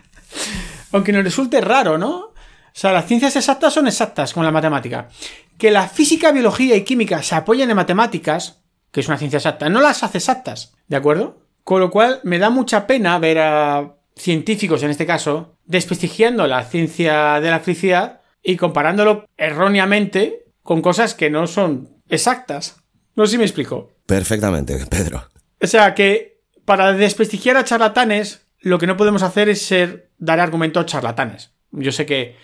Aunque 0.92 1.12
nos 1.12 1.24
resulte 1.24 1.60
raro, 1.60 1.98
¿no? 1.98 2.31
O 2.74 2.80
sea, 2.80 2.94
las 2.94 3.06
ciencias 3.06 3.36
exactas 3.36 3.74
son 3.74 3.88
exactas, 3.88 4.34
como 4.34 4.44
la 4.44 4.52
matemática. 4.52 5.10
Que 5.58 5.72
la 5.72 5.88
física, 5.88 6.32
biología 6.32 6.76
y 6.76 6.84
química 6.84 7.22
se 7.22 7.36
apoyen 7.36 7.70
en 7.70 7.76
matemáticas, 7.76 8.62
que 8.92 9.02
es 9.02 9.08
una 9.08 9.18
ciencia 9.18 9.38
exacta, 9.38 9.70
no 9.70 9.82
las 9.82 10.04
hace 10.04 10.18
exactas, 10.18 10.74
¿de 10.88 10.96
acuerdo? 10.96 11.42
Con 11.64 11.80
lo 11.80 11.92
cual 11.92 12.20
me 12.24 12.40
da 12.40 12.50
mucha 12.50 12.88
pena 12.88 13.20
ver 13.20 13.40
a 13.40 13.96
científicos, 14.16 14.84
en 14.84 14.90
este 14.90 15.06
caso, 15.06 15.58
desprestigiando 15.66 16.48
la 16.48 16.64
ciencia 16.64 17.40
de 17.40 17.50
la 17.50 17.60
felicidad 17.60 18.22
y 18.44 18.58
comparándolo 18.58 19.26
erróneamente 19.38 20.46
con 20.64 20.82
cosas 20.82 21.14
que 21.14 21.30
no 21.30 21.48
son 21.48 21.90
exactas. 22.10 22.78
No 23.16 23.26
sé 23.26 23.34
si 23.34 23.38
me 23.38 23.44
explico. 23.44 23.92
Perfectamente, 24.06 24.86
Pedro. 24.88 25.30
O 25.62 25.68
sea 25.68 25.94
que 25.94 26.42
para 26.66 26.94
desprestigiar 26.94 27.58
a 27.58 27.64
charlatanes, 27.64 28.42
lo 28.60 28.80
que 28.80 28.88
no 28.88 28.98
podemos 28.98 29.24
hacer 29.24 29.50
es 29.50 29.66
ser 29.66 30.12
dar 30.18 30.40
argumentos 30.40 30.86
charlatanes. 30.86 31.52
Yo 31.72 31.92
sé 31.92 32.06
que 32.06 32.36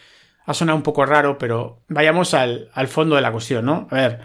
ha 0.47 0.53
sonado 0.53 0.77
un 0.77 0.83
poco 0.83 1.05
raro, 1.05 1.37
pero 1.37 1.83
vayamos 1.89 2.33
al, 2.33 2.69
fondo 2.87 3.17
de 3.17 3.21
la 3.21 3.33
cuestión, 3.33 3.65
¿no? 3.65 3.87
A 3.91 3.95
ver, 3.95 4.19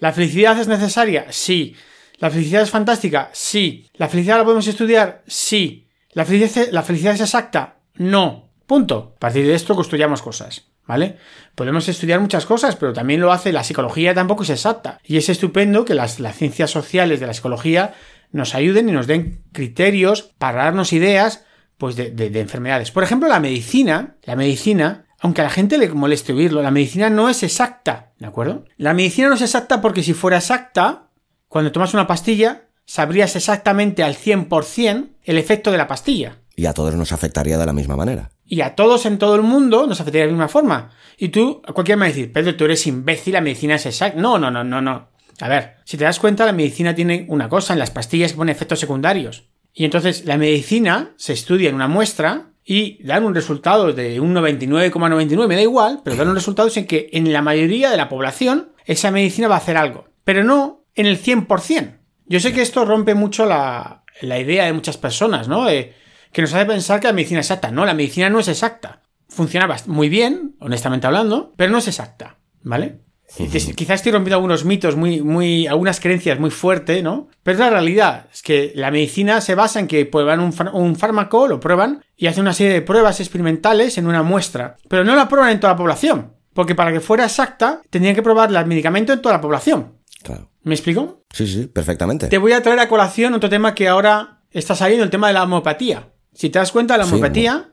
¿la 0.00 0.12
felicidad 0.12 0.58
es 0.58 0.66
necesaria? 0.66 1.26
Sí. 1.30 1.76
¿La 2.18 2.30
felicidad 2.30 2.62
es 2.62 2.70
fantástica? 2.70 3.30
Sí. 3.32 3.88
¿La 3.94 4.08
felicidad 4.08 4.38
la 4.38 4.44
podemos 4.44 4.66
estudiar? 4.66 5.22
Sí. 5.28 5.88
¿La 6.10 6.24
felicidad, 6.24 6.66
la 6.72 6.82
felicidad 6.82 7.14
es 7.14 7.20
exacta? 7.20 7.76
No. 7.94 8.50
Punto. 8.66 9.14
A 9.16 9.20
partir 9.20 9.46
de 9.46 9.54
esto 9.54 9.76
construyamos 9.76 10.20
cosas. 10.20 10.66
¿Vale? 10.84 11.16
Podemos 11.54 11.88
estudiar 11.88 12.18
muchas 12.18 12.44
cosas, 12.44 12.74
pero 12.74 12.92
también 12.92 13.20
lo 13.20 13.30
hace 13.30 13.52
la 13.52 13.62
psicología, 13.62 14.14
tampoco 14.14 14.42
es 14.42 14.50
exacta. 14.50 14.98
Y 15.04 15.16
es 15.16 15.28
estupendo 15.28 15.84
que 15.84 15.94
las, 15.94 16.16
ciencias 16.34 16.72
sociales 16.72 17.20
de 17.20 17.26
la 17.28 17.34
psicología 17.34 17.94
nos 18.32 18.56
ayuden 18.56 18.88
y 18.88 18.92
nos 18.92 19.06
den 19.06 19.44
criterios 19.52 20.22
para 20.38 20.64
darnos 20.64 20.92
ideas 20.92 21.44
pues 21.76 21.94
de, 21.94 22.10
de, 22.10 22.40
enfermedades. 22.40 22.90
Por 22.90 23.04
ejemplo, 23.04 23.28
la 23.28 23.38
medicina, 23.38 24.16
la 24.24 24.34
medicina 24.34 25.04
aunque 25.20 25.40
a 25.40 25.44
la 25.44 25.50
gente 25.50 25.78
le 25.78 25.88
moleste 25.88 26.32
oírlo, 26.32 26.62
la 26.62 26.70
medicina 26.70 27.10
no 27.10 27.28
es 27.28 27.42
exacta, 27.42 28.12
¿de 28.18 28.26
acuerdo? 28.26 28.64
La 28.76 28.94
medicina 28.94 29.28
no 29.28 29.34
es 29.34 29.42
exacta 29.42 29.80
porque 29.80 30.02
si 30.02 30.14
fuera 30.14 30.38
exacta, 30.38 31.08
cuando 31.48 31.72
tomas 31.72 31.94
una 31.94 32.06
pastilla, 32.06 32.68
sabrías 32.84 33.36
exactamente 33.36 34.02
al 34.02 34.16
100% 34.16 35.08
el 35.24 35.38
efecto 35.38 35.70
de 35.72 35.78
la 35.78 35.88
pastilla. 35.88 36.38
Y 36.54 36.66
a 36.66 36.74
todos 36.74 36.94
nos 36.94 37.12
afectaría 37.12 37.58
de 37.58 37.66
la 37.66 37.72
misma 37.72 37.96
manera. 37.96 38.30
Y 38.44 38.62
a 38.62 38.74
todos 38.74 39.06
en 39.06 39.18
todo 39.18 39.36
el 39.36 39.42
mundo 39.42 39.86
nos 39.86 40.00
afectaría 40.00 40.22
de 40.22 40.32
la 40.32 40.32
misma 40.32 40.48
forma. 40.48 40.90
Y 41.16 41.28
tú, 41.28 41.62
a 41.66 41.72
cualquiera 41.72 41.96
me 41.96 42.06
va 42.06 42.06
a 42.06 42.08
decir, 42.08 42.32
Pedro, 42.32 42.56
tú 42.56 42.64
eres 42.64 42.86
imbécil, 42.86 43.34
la 43.34 43.40
medicina 43.40 43.74
es 43.74 43.86
exacta. 43.86 44.20
No, 44.20 44.38
no, 44.38 44.50
no, 44.50 44.64
no, 44.64 44.80
no. 44.80 45.08
A 45.40 45.48
ver, 45.48 45.76
si 45.84 45.96
te 45.96 46.04
das 46.04 46.18
cuenta, 46.18 46.46
la 46.46 46.52
medicina 46.52 46.94
tiene 46.94 47.26
una 47.28 47.48
cosa, 47.48 47.72
en 47.72 47.78
las 47.78 47.90
pastillas 47.90 48.32
que 48.32 48.38
pone 48.38 48.52
efectos 48.52 48.80
secundarios. 48.80 49.44
Y 49.72 49.84
entonces 49.84 50.24
la 50.24 50.36
medicina 50.36 51.12
se 51.16 51.32
estudia 51.32 51.68
en 51.68 51.76
una 51.76 51.86
muestra 51.86 52.50
y 52.70 53.02
dan 53.02 53.24
un 53.24 53.34
resultado 53.34 53.94
de 53.94 54.20
un 54.20 54.34
99,99, 54.34 55.48
me 55.48 55.54
da 55.54 55.62
igual, 55.62 56.02
pero 56.04 56.16
dan 56.16 56.28
un 56.28 56.34
resultado 56.34 56.68
en 56.76 56.86
que 56.86 57.08
en 57.14 57.32
la 57.32 57.40
mayoría 57.40 57.90
de 57.90 57.96
la 57.96 58.10
población 58.10 58.72
esa 58.84 59.10
medicina 59.10 59.48
va 59.48 59.54
a 59.54 59.58
hacer 59.58 59.78
algo, 59.78 60.04
pero 60.22 60.44
no 60.44 60.84
en 60.94 61.06
el 61.06 61.18
100%. 61.18 61.96
Yo 62.26 62.40
sé 62.40 62.52
que 62.52 62.60
esto 62.60 62.84
rompe 62.84 63.14
mucho 63.14 63.46
la, 63.46 64.04
idea 64.20 64.66
de 64.66 64.74
muchas 64.74 64.98
personas, 64.98 65.48
¿no? 65.48 65.66
que 65.66 66.42
nos 66.42 66.52
hace 66.52 66.66
pensar 66.66 67.00
que 67.00 67.06
la 67.06 67.14
medicina 67.14 67.40
es 67.40 67.46
exacta. 67.46 67.70
No, 67.70 67.86
la 67.86 67.94
medicina 67.94 68.28
no 68.28 68.38
es 68.38 68.48
exacta. 68.48 69.00
Funciona 69.30 69.74
muy 69.86 70.10
bien, 70.10 70.54
honestamente 70.60 71.06
hablando, 71.06 71.54
pero 71.56 71.72
no 71.72 71.78
es 71.78 71.88
exacta, 71.88 72.36
¿vale? 72.60 73.00
Quizás 73.76 73.96
estoy 73.96 74.12
rompiendo 74.12 74.36
algunos 74.36 74.64
mitos, 74.64 74.96
muy, 74.96 75.20
muy, 75.20 75.66
algunas 75.66 76.00
creencias 76.00 76.40
muy 76.40 76.50
fuertes, 76.50 77.02
¿no? 77.02 77.28
Pero 77.42 77.58
la 77.58 77.70
realidad 77.70 78.26
es 78.32 78.42
que 78.42 78.72
la 78.74 78.90
medicina 78.90 79.40
se 79.40 79.54
basa 79.54 79.80
en 79.80 79.86
que 79.86 80.06
prueban 80.06 80.40
un, 80.40 80.54
un, 80.72 80.96
fármaco, 80.96 81.46
lo 81.46 81.60
prueban 81.60 82.04
y 82.16 82.26
hacen 82.26 82.42
una 82.42 82.54
serie 82.54 82.72
de 82.72 82.82
pruebas 82.82 83.20
experimentales 83.20 83.98
en 83.98 84.06
una 84.06 84.22
muestra. 84.22 84.76
Pero 84.88 85.04
no 85.04 85.14
la 85.14 85.28
prueban 85.28 85.50
en 85.50 85.60
toda 85.60 85.74
la 85.74 85.76
población. 85.76 86.34
Porque 86.54 86.74
para 86.74 86.92
que 86.92 87.00
fuera 87.00 87.24
exacta, 87.24 87.82
tendrían 87.90 88.16
que 88.16 88.22
probar 88.22 88.50
el 88.50 88.66
medicamento 88.66 89.12
en 89.12 89.22
toda 89.22 89.36
la 89.36 89.40
población. 89.40 89.98
Claro. 90.22 90.50
¿Me 90.62 90.74
explico? 90.74 91.24
Sí, 91.32 91.46
sí, 91.46 91.66
perfectamente. 91.66 92.28
Te 92.28 92.38
voy 92.38 92.52
a 92.52 92.62
traer 92.62 92.80
a 92.80 92.88
colación 92.88 93.34
otro 93.34 93.48
tema 93.48 93.74
que 93.74 93.88
ahora 93.88 94.40
está 94.50 94.74
saliendo, 94.74 95.04
el 95.04 95.10
tema 95.10 95.28
de 95.28 95.34
la 95.34 95.44
homeopatía. 95.44 96.08
Si 96.32 96.50
te 96.50 96.58
das 96.58 96.72
cuenta, 96.72 96.96
la 96.96 97.04
homeopatía 97.04 97.70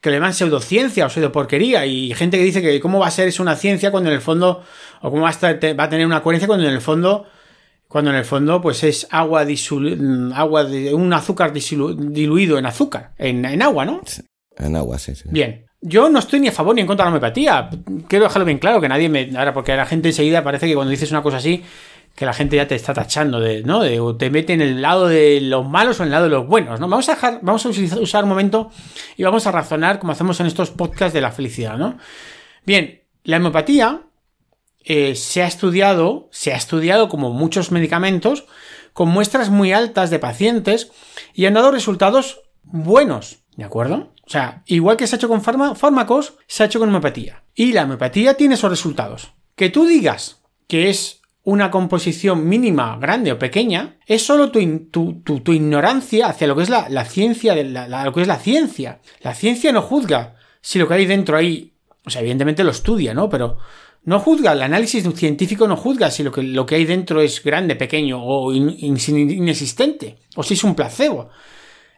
que 0.00 0.10
le 0.10 0.16
llaman 0.16 0.34
pseudociencia 0.34 1.06
o 1.06 1.10
pseudoporquería 1.10 1.86
y 1.86 2.14
gente 2.14 2.38
que 2.38 2.44
dice 2.44 2.62
que 2.62 2.80
cómo 2.80 2.98
va 2.98 3.06
a 3.06 3.10
ser 3.10 3.28
eso 3.28 3.42
una 3.42 3.56
ciencia 3.56 3.90
cuando 3.90 4.10
en 4.10 4.16
el 4.16 4.22
fondo 4.22 4.62
o 5.02 5.10
cómo 5.10 5.22
va 5.22 5.30
a, 5.30 5.74
va 5.74 5.84
a 5.84 5.88
tener 5.88 6.06
una 6.06 6.22
coherencia 6.22 6.46
cuando 6.46 6.66
en 6.66 6.74
el 6.74 6.80
fondo 6.80 7.26
cuando 7.86 8.10
en 8.10 8.16
el 8.16 8.24
fondo 8.24 8.60
pues 8.60 8.82
es 8.84 9.06
agua 9.10 9.44
mm, 9.44 10.32
agua 10.32 10.64
de 10.64 10.94
un 10.94 11.12
azúcar 11.12 11.52
diluido 11.52 12.58
en 12.58 12.66
azúcar 12.66 13.12
en, 13.18 13.44
agua 13.62 13.84
no 13.84 14.00
en 14.56 14.76
agua 14.76 14.98
sí, 14.98 15.14
sí. 15.14 15.28
Bien. 15.30 15.66
Yo 15.82 16.10
no 16.10 16.18
estoy 16.18 16.40
ni 16.40 16.48
a 16.48 16.52
favor 16.52 16.74
ni 16.74 16.82
en 16.82 16.86
contra 16.86 17.06
de 17.06 17.10
la 17.10 17.16
homeopatía. 17.16 17.70
Quiero 18.06 18.26
dejarlo 18.26 18.44
bien 18.44 18.58
claro 18.58 18.82
que 18.82 18.88
nadie 18.90 19.08
me 19.08 19.30
ahora 19.34 19.54
porque 19.54 19.74
la 19.74 19.86
gente 19.86 20.08
enseguida 20.08 20.44
parece 20.44 20.66
que 20.66 20.74
cuando 20.74 20.90
dices 20.90 21.10
una 21.10 21.22
cosa 21.22 21.38
así 21.38 21.64
que 22.20 22.26
la 22.26 22.34
gente 22.34 22.56
ya 22.56 22.68
te 22.68 22.74
está 22.74 22.92
tachando 22.92 23.40
de, 23.40 23.62
¿no? 23.62 23.80
De, 23.80 23.98
o 23.98 24.14
te 24.14 24.28
mete 24.28 24.52
en 24.52 24.60
el 24.60 24.82
lado 24.82 25.08
de 25.08 25.40
los 25.40 25.66
malos 25.66 25.98
o 25.98 26.02
en 26.02 26.08
el 26.08 26.12
lado 26.12 26.24
de 26.24 26.30
los 26.30 26.46
buenos, 26.46 26.78
¿no? 26.78 26.86
Vamos 26.86 27.08
a 27.08 27.14
dejar, 27.14 27.38
vamos 27.40 27.64
a 27.64 27.70
usar 27.70 28.24
un 28.24 28.28
momento 28.28 28.70
y 29.16 29.22
vamos 29.22 29.46
a 29.46 29.52
razonar 29.52 29.98
como 29.98 30.12
hacemos 30.12 30.38
en 30.38 30.46
estos 30.46 30.70
podcasts 30.70 31.14
de 31.14 31.22
la 31.22 31.32
felicidad, 31.32 31.78
¿no? 31.78 31.96
Bien, 32.66 33.04
la 33.24 33.38
homeopatía 33.38 34.02
eh, 34.84 35.14
se 35.14 35.42
ha 35.42 35.46
estudiado, 35.46 36.28
se 36.30 36.52
ha 36.52 36.56
estudiado 36.56 37.08
como 37.08 37.30
muchos 37.30 37.72
medicamentos, 37.72 38.44
con 38.92 39.08
muestras 39.08 39.48
muy 39.48 39.72
altas 39.72 40.10
de 40.10 40.18
pacientes 40.18 40.92
y 41.32 41.46
han 41.46 41.54
dado 41.54 41.70
resultados 41.70 42.42
buenos, 42.64 43.44
¿de 43.56 43.64
acuerdo? 43.64 44.12
O 44.26 44.30
sea, 44.30 44.62
igual 44.66 44.98
que 44.98 45.06
se 45.06 45.14
ha 45.14 45.16
hecho 45.16 45.28
con 45.30 45.40
fármacos, 45.40 46.34
se 46.46 46.64
ha 46.64 46.66
hecho 46.66 46.80
con 46.80 46.90
homeopatía. 46.90 47.44
Y 47.54 47.72
la 47.72 47.84
homeopatía 47.84 48.34
tiene 48.34 48.56
esos 48.56 48.70
resultados. 48.70 49.32
Que 49.56 49.70
tú 49.70 49.86
digas 49.86 50.42
que 50.68 50.90
es 50.90 51.19
una 51.42 51.70
composición 51.70 52.48
mínima, 52.48 52.98
grande 52.98 53.32
o 53.32 53.38
pequeña, 53.38 53.96
es 54.06 54.24
solo 54.24 54.50
tu, 54.50 54.90
tu, 54.90 55.52
ignorancia 55.52 56.28
hacia 56.28 56.46
lo 56.46 56.56
que 56.56 56.62
es 56.62 56.70
la, 56.70 57.04
ciencia, 57.04 57.54
de 57.54 57.64
lo 57.64 58.12
que 58.12 58.22
es 58.22 58.28
la 58.28 58.38
ciencia. 58.38 59.00
La 59.22 59.34
ciencia 59.34 59.72
no 59.72 59.82
juzga 59.82 60.36
si 60.60 60.78
lo 60.78 60.86
que 60.86 60.94
hay 60.94 61.06
dentro 61.06 61.36
ahí, 61.36 61.72
o 62.04 62.10
sea, 62.10 62.20
evidentemente 62.20 62.64
lo 62.64 62.70
estudia, 62.70 63.14
¿no? 63.14 63.30
Pero 63.30 63.56
no 64.04 64.20
juzga, 64.20 64.52
el 64.52 64.62
análisis 64.62 65.08
científico 65.14 65.66
no 65.66 65.76
juzga 65.76 66.10
si 66.10 66.22
lo 66.22 66.30
que, 66.30 66.42
lo 66.42 66.66
que 66.66 66.74
hay 66.74 66.84
dentro 66.84 67.22
es 67.22 67.42
grande, 67.42 67.74
pequeño 67.74 68.22
o 68.22 68.52
inexistente, 68.52 70.18
o 70.36 70.42
si 70.42 70.54
es 70.54 70.64
un 70.64 70.74
placebo. 70.74 71.30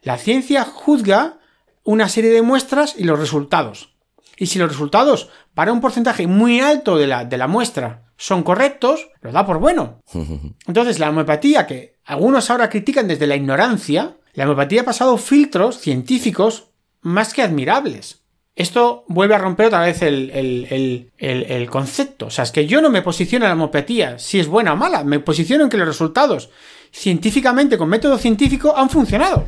La 0.03 0.19
ciencia 0.19 0.65
juzga 0.65 1.39
una 1.85 2.09
serie 2.09 2.31
de 2.31 2.43
muestras 2.43 2.95
y 2.97 3.05
los 3.05 3.19
resultados. 3.19 3.95
Y 4.37 4.47
si 4.47 4.59
los 4.59 4.69
resultados 4.69 5.31
para 5.55 5.73
un 5.73 5.81
porcentaje 5.81 6.27
muy 6.27 6.61
alto 6.61 6.97
de 6.97 7.07
la, 7.07 7.25
de 7.25 7.39
la 7.39 7.49
muestra 7.49 8.02
son 8.17 8.43
correctos, 8.43 9.11
lo 9.21 9.33
da 9.33 9.47
por 9.47 9.59
bueno. 9.59 10.01
Entonces, 10.67 10.99
la 10.99 11.11
homeopatía, 11.11 11.67
que 11.67 11.97
algunos 12.05 12.51
ahora 12.51 12.69
critican 12.69 13.09
desde 13.09 13.27
la 13.27 13.37
ignorancia, 13.37 14.17
la 14.35 14.45
homeopatía 14.45 14.83
ha 14.83 14.85
pasado 14.85 15.17
filtros 15.19 15.79
científicos 15.79 16.71
más 17.01 17.35
que 17.35 17.43
admirables. 17.43 18.23
Esto 18.55 19.05
vuelve 19.09 19.35
a 19.35 19.39
romper 19.39 19.67
otra 19.67 19.81
vez 19.81 20.03
el, 20.03 20.31
el, 21.19 21.71
concepto. 21.71 22.27
O 22.27 22.31
sea, 22.31 22.45
es 22.45 22.53
que 22.53 22.67
yo 22.67 22.83
no 22.83 22.91
me 22.91 23.01
posiciono 23.01 23.47
en 23.47 23.51
la 23.51 23.55
homeopatía 23.55 24.19
si 24.19 24.39
es 24.39 24.47
buena 24.47 24.75
o 24.75 24.77
mala, 24.77 25.05
me 25.05 25.21
posiciono 25.21 25.65
en 25.65 25.71
que 25.71 25.79
los 25.79 25.89
resultados 25.89 26.51
científicamente, 26.93 27.79
con 27.79 27.89
método 27.89 28.19
científico, 28.19 28.77
han 28.77 28.91
funcionado. 28.91 29.47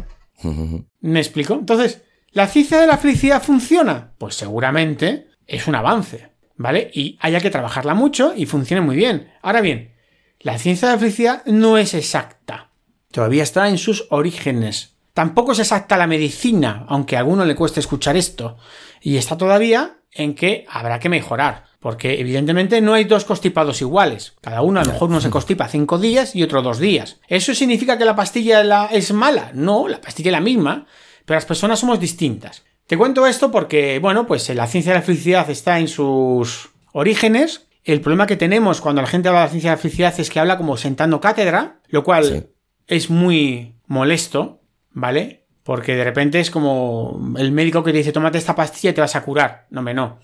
¿Me 1.00 1.20
explico? 1.20 1.54
Entonces, 1.54 2.02
¿la 2.32 2.46
ciencia 2.46 2.80
de 2.80 2.86
la 2.86 2.96
felicidad 2.96 3.42
funciona? 3.42 4.14
Pues 4.16 4.36
seguramente 4.36 5.28
es 5.46 5.66
un 5.66 5.74
avance, 5.74 6.30
¿vale? 6.56 6.90
Y 6.92 7.18
haya 7.20 7.40
que 7.40 7.50
trabajarla 7.50 7.94
mucho 7.94 8.34
y 8.36 8.46
funcione 8.46 8.80
muy 8.80 8.96
bien. 8.96 9.32
Ahora 9.42 9.60
bien, 9.60 9.94
la 10.40 10.58
ciencia 10.58 10.88
de 10.88 10.94
la 10.94 11.00
felicidad 11.00 11.42
no 11.46 11.78
es 11.78 11.94
exacta. 11.94 12.70
Todavía 13.10 13.42
está 13.42 13.68
en 13.68 13.78
sus 13.78 14.06
orígenes. 14.10 14.94
Tampoco 15.12 15.52
es 15.52 15.60
exacta 15.60 15.96
la 15.96 16.08
medicina, 16.08 16.84
aunque 16.88 17.16
a 17.16 17.20
alguno 17.20 17.44
le 17.44 17.54
cueste 17.54 17.80
escuchar 17.80 18.16
esto. 18.16 18.56
Y 19.00 19.16
está 19.16 19.38
todavía 19.38 19.98
en 20.12 20.34
que 20.34 20.66
habrá 20.68 20.98
que 20.98 21.08
mejorar. 21.08 21.66
Porque 21.78 22.18
evidentemente 22.18 22.80
no 22.80 22.94
hay 22.94 23.04
dos 23.04 23.24
constipados 23.24 23.80
iguales. 23.82 24.34
Cada 24.40 24.62
uno 24.62 24.80
a 24.80 24.84
lo 24.84 24.92
mejor 24.92 25.10
uno 25.10 25.20
se 25.20 25.30
constipa 25.30 25.68
cinco 25.68 25.98
días 25.98 26.34
y 26.34 26.42
otro 26.42 26.62
dos 26.62 26.78
días. 26.78 27.20
¿Eso 27.28 27.54
significa 27.54 27.98
que 27.98 28.06
la 28.06 28.16
pastilla 28.16 28.86
es 28.90 29.12
mala? 29.12 29.50
No, 29.54 29.86
la 29.86 30.00
pastilla 30.00 30.30
es 30.30 30.32
la 30.32 30.40
misma, 30.40 30.86
pero 31.24 31.36
las 31.36 31.44
personas 31.44 31.78
somos 31.78 32.00
distintas. 32.00 32.64
Te 32.86 32.96
cuento 32.96 33.26
esto 33.26 33.50
porque, 33.50 33.98
bueno, 33.98 34.26
pues 34.26 34.48
la 34.54 34.66
ciencia 34.66 34.92
de 34.92 34.98
la 34.98 35.04
felicidad 35.04 35.48
está 35.50 35.78
en 35.78 35.88
sus 35.88 36.70
orígenes. 36.92 37.66
El 37.84 38.00
problema 38.00 38.26
que 38.26 38.36
tenemos 38.36 38.80
cuando 38.80 39.02
la 39.02 39.08
gente 39.08 39.28
habla 39.28 39.40
de 39.40 39.46
la 39.46 39.50
ciencia 39.50 39.70
de 39.70 39.76
la 39.76 39.82
felicidad 39.82 40.14
es 40.18 40.30
que 40.30 40.40
habla 40.40 40.56
como 40.58 40.76
sentando 40.76 41.20
cátedra, 41.20 41.80
lo 41.88 42.04
cual 42.04 42.48
es 42.86 43.10
muy 43.10 43.74
molesto, 43.86 44.60
¿vale? 44.90 45.44
Porque 45.62 45.96
de 45.96 46.04
repente 46.04 46.40
es 46.40 46.50
como 46.50 47.34
el 47.38 47.52
médico 47.52 47.82
que 47.82 47.92
te 47.92 47.98
dice, 47.98 48.12
tómate 48.12 48.38
esta 48.38 48.54
pastilla 48.54 48.90
y 48.90 48.94
te 48.94 49.00
vas 49.00 49.16
a 49.16 49.22
curar. 49.22 49.66
No, 49.70 49.82
me 49.82 49.94
no 49.94 50.18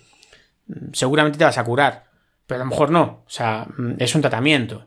seguramente 0.92 1.38
te 1.38 1.44
vas 1.44 1.58
a 1.58 1.64
curar, 1.64 2.04
pero 2.46 2.60
a 2.60 2.64
lo 2.64 2.70
mejor 2.70 2.90
no, 2.90 3.22
o 3.26 3.30
sea, 3.30 3.66
mm, 3.76 3.94
es 3.98 4.14
un 4.14 4.20
tratamiento. 4.20 4.86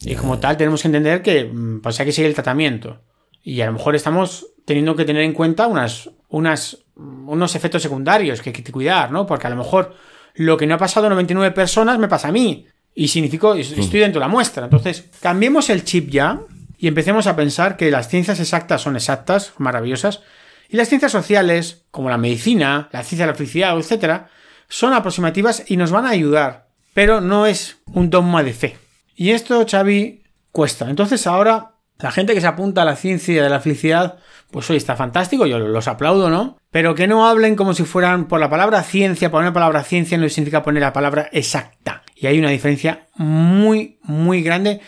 Y 0.00 0.14
como 0.14 0.38
tal 0.38 0.56
tenemos 0.56 0.82
que 0.82 0.88
entender 0.88 1.22
que 1.22 1.44
mm, 1.44 1.80
pues 1.80 1.98
hay 2.00 2.06
que 2.06 2.12
seguir 2.12 2.28
el 2.28 2.34
tratamiento. 2.34 3.02
Y 3.42 3.60
a 3.60 3.66
lo 3.66 3.72
mejor 3.72 3.96
estamos 3.96 4.46
teniendo 4.64 4.94
que 4.94 5.04
tener 5.04 5.22
en 5.22 5.32
cuenta 5.32 5.66
unas, 5.66 6.10
unas, 6.28 6.78
unos 6.96 7.54
efectos 7.54 7.82
secundarios 7.82 8.42
que 8.42 8.50
hay 8.50 8.54
que 8.54 8.72
cuidar, 8.72 9.10
¿no? 9.10 9.26
Porque 9.26 9.46
a 9.46 9.50
lo 9.50 9.56
mejor 9.56 9.94
lo 10.34 10.56
que 10.56 10.66
no 10.66 10.74
ha 10.74 10.78
pasado 10.78 11.06
a 11.06 11.10
99 11.10 11.54
personas 11.54 11.98
me 11.98 12.08
pasa 12.08 12.28
a 12.28 12.32
mí. 12.32 12.66
Y 12.94 13.08
significó, 13.08 13.54
estoy 13.54 14.00
dentro 14.00 14.20
de 14.20 14.26
la 14.26 14.28
muestra. 14.28 14.64
Entonces, 14.64 15.08
cambiemos 15.20 15.70
el 15.70 15.84
chip 15.84 16.10
ya 16.10 16.40
y 16.78 16.88
empecemos 16.88 17.26
a 17.26 17.36
pensar 17.36 17.76
que 17.76 17.90
las 17.90 18.08
ciencias 18.08 18.40
exactas 18.40 18.82
son 18.82 18.96
exactas, 18.96 19.52
maravillosas, 19.58 20.20
y 20.68 20.76
las 20.76 20.88
ciencias 20.88 21.12
sociales, 21.12 21.84
como 21.90 22.10
la 22.10 22.18
medicina, 22.18 22.88
la 22.92 23.02
ciencia 23.02 23.26
de 23.26 23.32
la 23.32 23.36
felicidad, 23.36 23.76
etcétera, 23.78 24.28
son 24.68 24.92
aproximativas 24.92 25.64
y 25.68 25.76
nos 25.76 25.90
van 25.90 26.06
a 26.06 26.10
ayudar, 26.10 26.68
pero 26.92 27.20
no 27.20 27.46
es 27.46 27.78
un 27.86 28.10
dogma 28.10 28.42
de 28.42 28.52
fe. 28.52 28.76
Y 29.16 29.30
esto, 29.30 29.64
Xavi, 29.68 30.22
cuesta. 30.52 30.90
Entonces 30.90 31.26
ahora, 31.26 31.72
la 32.00 32.12
gente 32.12 32.34
que 32.34 32.40
se 32.40 32.46
apunta 32.46 32.82
a 32.82 32.84
la 32.84 32.96
ciencia 32.96 33.42
de 33.42 33.48
la 33.48 33.60
felicidad, 33.60 34.18
pues 34.50 34.70
hoy 34.70 34.76
está 34.76 34.94
fantástico, 34.94 35.46
yo 35.46 35.58
los 35.58 35.88
aplaudo, 35.88 36.30
¿no? 36.30 36.56
Pero 36.70 36.94
que 36.94 37.08
no 37.08 37.28
hablen 37.28 37.56
como 37.56 37.74
si 37.74 37.84
fueran 37.84 38.28
por 38.28 38.38
la 38.38 38.48
palabra 38.48 38.82
ciencia, 38.82 39.30
poner 39.30 39.48
la 39.48 39.54
palabra 39.54 39.82
ciencia 39.82 40.16
no 40.16 40.28
significa 40.28 40.62
poner 40.62 40.82
la 40.82 40.92
palabra 40.92 41.28
exacta. 41.32 42.02
Y 42.14 42.26
hay 42.26 42.38
una 42.38 42.50
diferencia 42.50 43.08
muy, 43.16 43.98
muy 44.02 44.42
grande. 44.42 44.80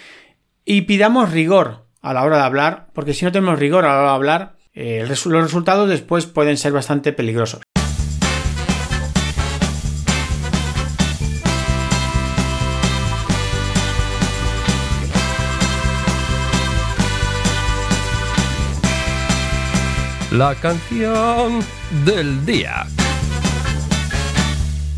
Y 0.65 0.83
pidamos 0.83 1.33
rigor 1.33 1.87
a 2.01 2.15
la 2.15 2.23
hora 2.23 2.37
de 2.37 2.45
hablar, 2.45 2.89
porque 2.93 3.15
si 3.15 3.25
no 3.25 3.33
tenemos 3.33 3.59
rigor 3.59 3.85
a 3.85 3.89
la 3.89 3.99
hora 3.99 4.09
de 4.09 4.15
hablar, 4.15 4.57
eh, 4.73 5.05
los 5.07 5.25
resultados 5.25 5.89
después 5.89 6.27
pueden 6.27 6.57
ser 6.57 6.73
bastante 6.73 7.13
peligrosos. 7.13 7.61
La 20.31 20.55
canción 20.55 21.61
del 22.05 22.45
día. 22.47 22.87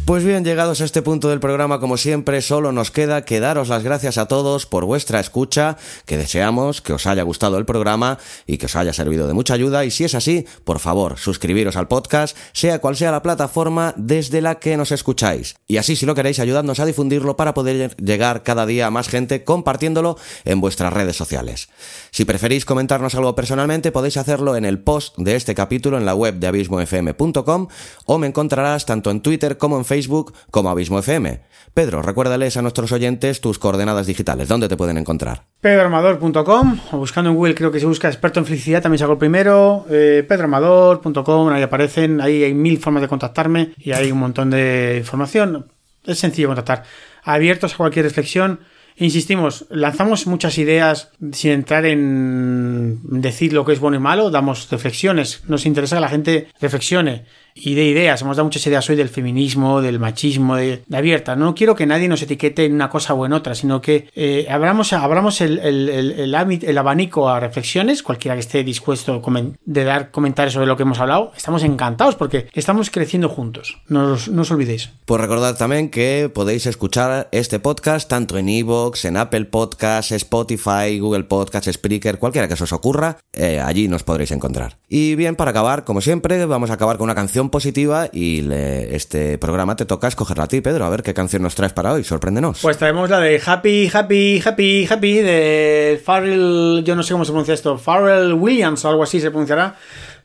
Pues 0.04 0.24
bien, 0.24 0.44
llegados 0.44 0.80
a 0.80 0.84
este 0.84 1.00
punto 1.00 1.28
del 1.28 1.38
programa, 1.38 1.78
como 1.78 1.96
siempre, 1.96 2.42
solo 2.42 2.72
nos 2.72 2.90
queda 2.90 3.24
que 3.24 3.38
daros 3.38 3.68
las 3.68 3.84
gracias 3.84 4.18
a 4.18 4.26
todos 4.26 4.66
por 4.66 4.84
vuestra 4.84 5.20
escucha, 5.20 5.76
que 6.06 6.16
deseamos 6.16 6.82
que 6.82 6.92
os 6.92 7.06
haya 7.06 7.22
gustado 7.22 7.56
el 7.56 7.64
programa 7.64 8.18
y 8.44 8.58
que 8.58 8.66
os 8.66 8.74
haya 8.74 8.92
servido 8.92 9.28
de 9.28 9.32
mucha 9.32 9.54
ayuda. 9.54 9.84
Y 9.84 9.92
si 9.92 10.02
es 10.02 10.16
así, 10.16 10.44
por 10.64 10.80
favor, 10.80 11.18
suscribiros 11.18 11.76
al 11.76 11.86
podcast, 11.86 12.36
sea 12.52 12.80
cual 12.80 12.96
sea 12.96 13.12
la 13.12 13.22
plataforma 13.22 13.94
desde 13.96 14.42
la 14.42 14.56
que 14.56 14.76
nos 14.76 14.90
escucháis. 14.90 15.54
Y 15.68 15.76
así, 15.76 15.94
si 15.94 16.04
lo 16.04 16.16
queréis, 16.16 16.40
ayudadnos 16.40 16.80
a 16.80 16.84
difundirlo 16.84 17.36
para 17.36 17.54
poder 17.54 17.94
llegar 17.96 18.42
cada 18.42 18.66
día 18.66 18.88
a 18.88 18.90
más 18.90 19.08
gente 19.08 19.44
compartiéndolo 19.44 20.18
en 20.44 20.60
vuestras 20.60 20.92
redes 20.92 21.14
sociales. 21.14 21.68
Si 22.10 22.24
preferís 22.24 22.64
comentarnos 22.64 23.14
algo 23.14 23.36
personalmente, 23.36 23.92
podéis 23.92 24.16
hacerlo 24.16 24.56
en 24.56 24.64
el 24.64 24.80
post 24.80 25.16
de 25.16 25.36
este 25.36 25.54
capítulo 25.54 25.96
en 25.96 26.06
la 26.06 26.16
web 26.16 26.40
de 26.40 26.48
abismofm.com 26.48 27.68
o 28.06 28.18
me 28.18 28.26
encontrarás 28.26 28.84
tanto 28.84 29.12
en 29.12 29.22
Twitter 29.22 29.58
como 29.58 29.78
en 29.78 29.84
Facebook 29.84 29.91
Facebook 29.92 30.32
como 30.50 30.70
Abismo 30.70 31.00
FM. 31.00 31.42
Pedro, 31.74 32.00
recuérdales 32.00 32.56
a 32.56 32.62
nuestros 32.62 32.92
oyentes 32.92 33.42
tus 33.42 33.58
coordenadas 33.58 34.06
digitales. 34.06 34.48
¿Dónde 34.48 34.66
te 34.66 34.78
pueden 34.78 34.96
encontrar? 34.96 35.42
pedroamador.com 35.60 36.78
o 36.92 36.96
buscando 36.96 37.28
en 37.28 37.36
Google 37.36 37.54
creo 37.54 37.70
que 37.70 37.78
se 37.78 37.84
busca 37.84 38.08
experto 38.08 38.40
en 38.40 38.46
felicidad, 38.46 38.80
también 38.80 39.00
saco 39.00 39.12
el 39.12 39.18
primero, 39.18 39.84
eh, 39.90 40.24
pedroamador.com, 40.26 41.50
ahí 41.50 41.62
aparecen, 41.62 42.22
ahí 42.22 42.42
hay 42.42 42.54
mil 42.54 42.78
formas 42.78 43.02
de 43.02 43.08
contactarme 43.08 43.74
y 43.76 43.92
hay 43.92 44.10
un 44.10 44.18
montón 44.18 44.48
de 44.48 44.96
información. 44.96 45.66
Es 46.06 46.18
sencillo 46.18 46.48
contactar. 46.48 46.84
Abiertos 47.22 47.74
a 47.74 47.76
cualquier 47.76 48.06
reflexión. 48.06 48.60
Insistimos, 48.96 49.66
lanzamos 49.68 50.26
muchas 50.26 50.56
ideas 50.56 51.10
sin 51.32 51.50
entrar 51.50 51.84
en 51.84 52.98
decir 53.02 53.52
lo 53.52 53.66
que 53.66 53.74
es 53.74 53.80
bueno 53.80 53.98
y 53.98 54.00
malo, 54.00 54.30
damos 54.30 54.70
reflexiones. 54.70 55.42
Nos 55.48 55.66
interesa 55.66 55.96
que 55.96 56.00
la 56.00 56.08
gente 56.08 56.48
reflexione 56.62 57.26
y 57.54 57.74
de 57.74 57.84
ideas. 57.84 58.22
Hemos 58.22 58.36
dado 58.36 58.46
muchas 58.46 58.66
ideas 58.66 58.88
hoy 58.88 58.96
del 58.96 59.08
feminismo, 59.08 59.80
del 59.80 59.98
machismo, 59.98 60.56
de, 60.56 60.82
abierta. 60.92 61.36
No 61.36 61.54
quiero 61.54 61.74
que 61.74 61.86
nadie 61.86 62.08
nos 62.08 62.22
etiquete 62.22 62.64
en 62.64 62.74
una 62.74 62.88
cosa 62.88 63.14
o 63.14 63.26
en 63.26 63.32
otra, 63.32 63.54
sino 63.54 63.80
que 63.80 64.08
eh, 64.14 64.46
abramos, 64.50 64.92
el, 65.40 65.58
el, 65.58 65.88
el, 65.88 66.60
el, 66.62 66.78
abanico 66.78 67.28
a 67.28 67.40
reflexiones, 67.40 68.02
cualquiera 68.02 68.34
que 68.34 68.40
esté 68.40 68.64
dispuesto 68.64 69.22
de 69.64 69.84
dar 69.84 70.10
comentarios 70.10 70.54
sobre 70.54 70.66
lo 70.66 70.76
que 70.76 70.82
hemos 70.82 71.00
hablado. 71.00 71.32
Estamos 71.36 71.62
encantados 71.62 72.16
porque 72.16 72.48
estamos 72.54 72.90
creciendo 72.90 73.28
juntos. 73.28 73.78
No 73.88 74.12
os, 74.12 74.28
no 74.28 74.42
os 74.42 74.50
olvidéis. 74.50 74.90
Pues 75.04 75.20
recordad 75.20 75.56
también 75.56 75.90
que 75.90 76.30
podéis 76.32 76.66
escuchar 76.66 77.28
este 77.32 77.58
podcast 77.60 78.08
tanto 78.08 78.38
en 78.38 78.48
Evox, 78.48 79.04
en 79.04 79.16
Apple 79.16 79.46
Podcasts, 79.46 80.12
Spotify, 80.12 80.98
Google 80.98 81.24
Podcasts, 81.24 81.70
Spreaker, 81.72 82.18
cualquiera 82.18 82.48
que 82.48 82.56
se 82.56 82.64
os 82.64 82.72
ocurra, 82.72 83.18
eh, 83.32 83.60
allí 83.60 83.88
nos 83.88 84.02
podréis 84.02 84.30
encontrar. 84.30 84.78
Y 84.88 85.14
bien, 85.14 85.36
para 85.36 85.50
acabar, 85.50 85.84
como 85.84 86.00
siempre, 86.00 86.44
vamos 86.46 86.70
a 86.70 86.74
acabar 86.74 86.96
con 86.96 87.04
una 87.04 87.14
canción 87.14 87.41
positiva 87.50 88.08
y 88.12 88.46
este 88.52 89.38
programa 89.38 89.76
te 89.76 89.84
toca 89.84 90.08
escogerla 90.08 90.44
a 90.44 90.48
ti, 90.48 90.60
Pedro. 90.60 90.84
A 90.84 90.90
ver 90.90 91.02
qué 91.02 91.14
canción 91.14 91.42
nos 91.42 91.54
traes 91.54 91.72
para 91.72 91.92
hoy, 91.92 92.04
sorpréndenos. 92.04 92.60
Pues 92.62 92.78
traemos 92.78 93.10
la 93.10 93.20
de 93.20 93.40
Happy, 93.44 93.90
Happy, 93.92 94.42
Happy, 94.44 94.86
Happy 94.90 95.14
de 95.16 96.00
Farrell, 96.04 96.82
yo 96.84 96.96
no 96.96 97.02
sé 97.02 97.12
cómo 97.12 97.24
se 97.24 97.32
pronuncia 97.32 97.54
esto, 97.54 97.78
Farrell 97.78 98.32
Williams 98.34 98.84
o 98.84 98.88
algo 98.88 99.02
así 99.02 99.20
se 99.20 99.30
pronunciará. 99.30 99.76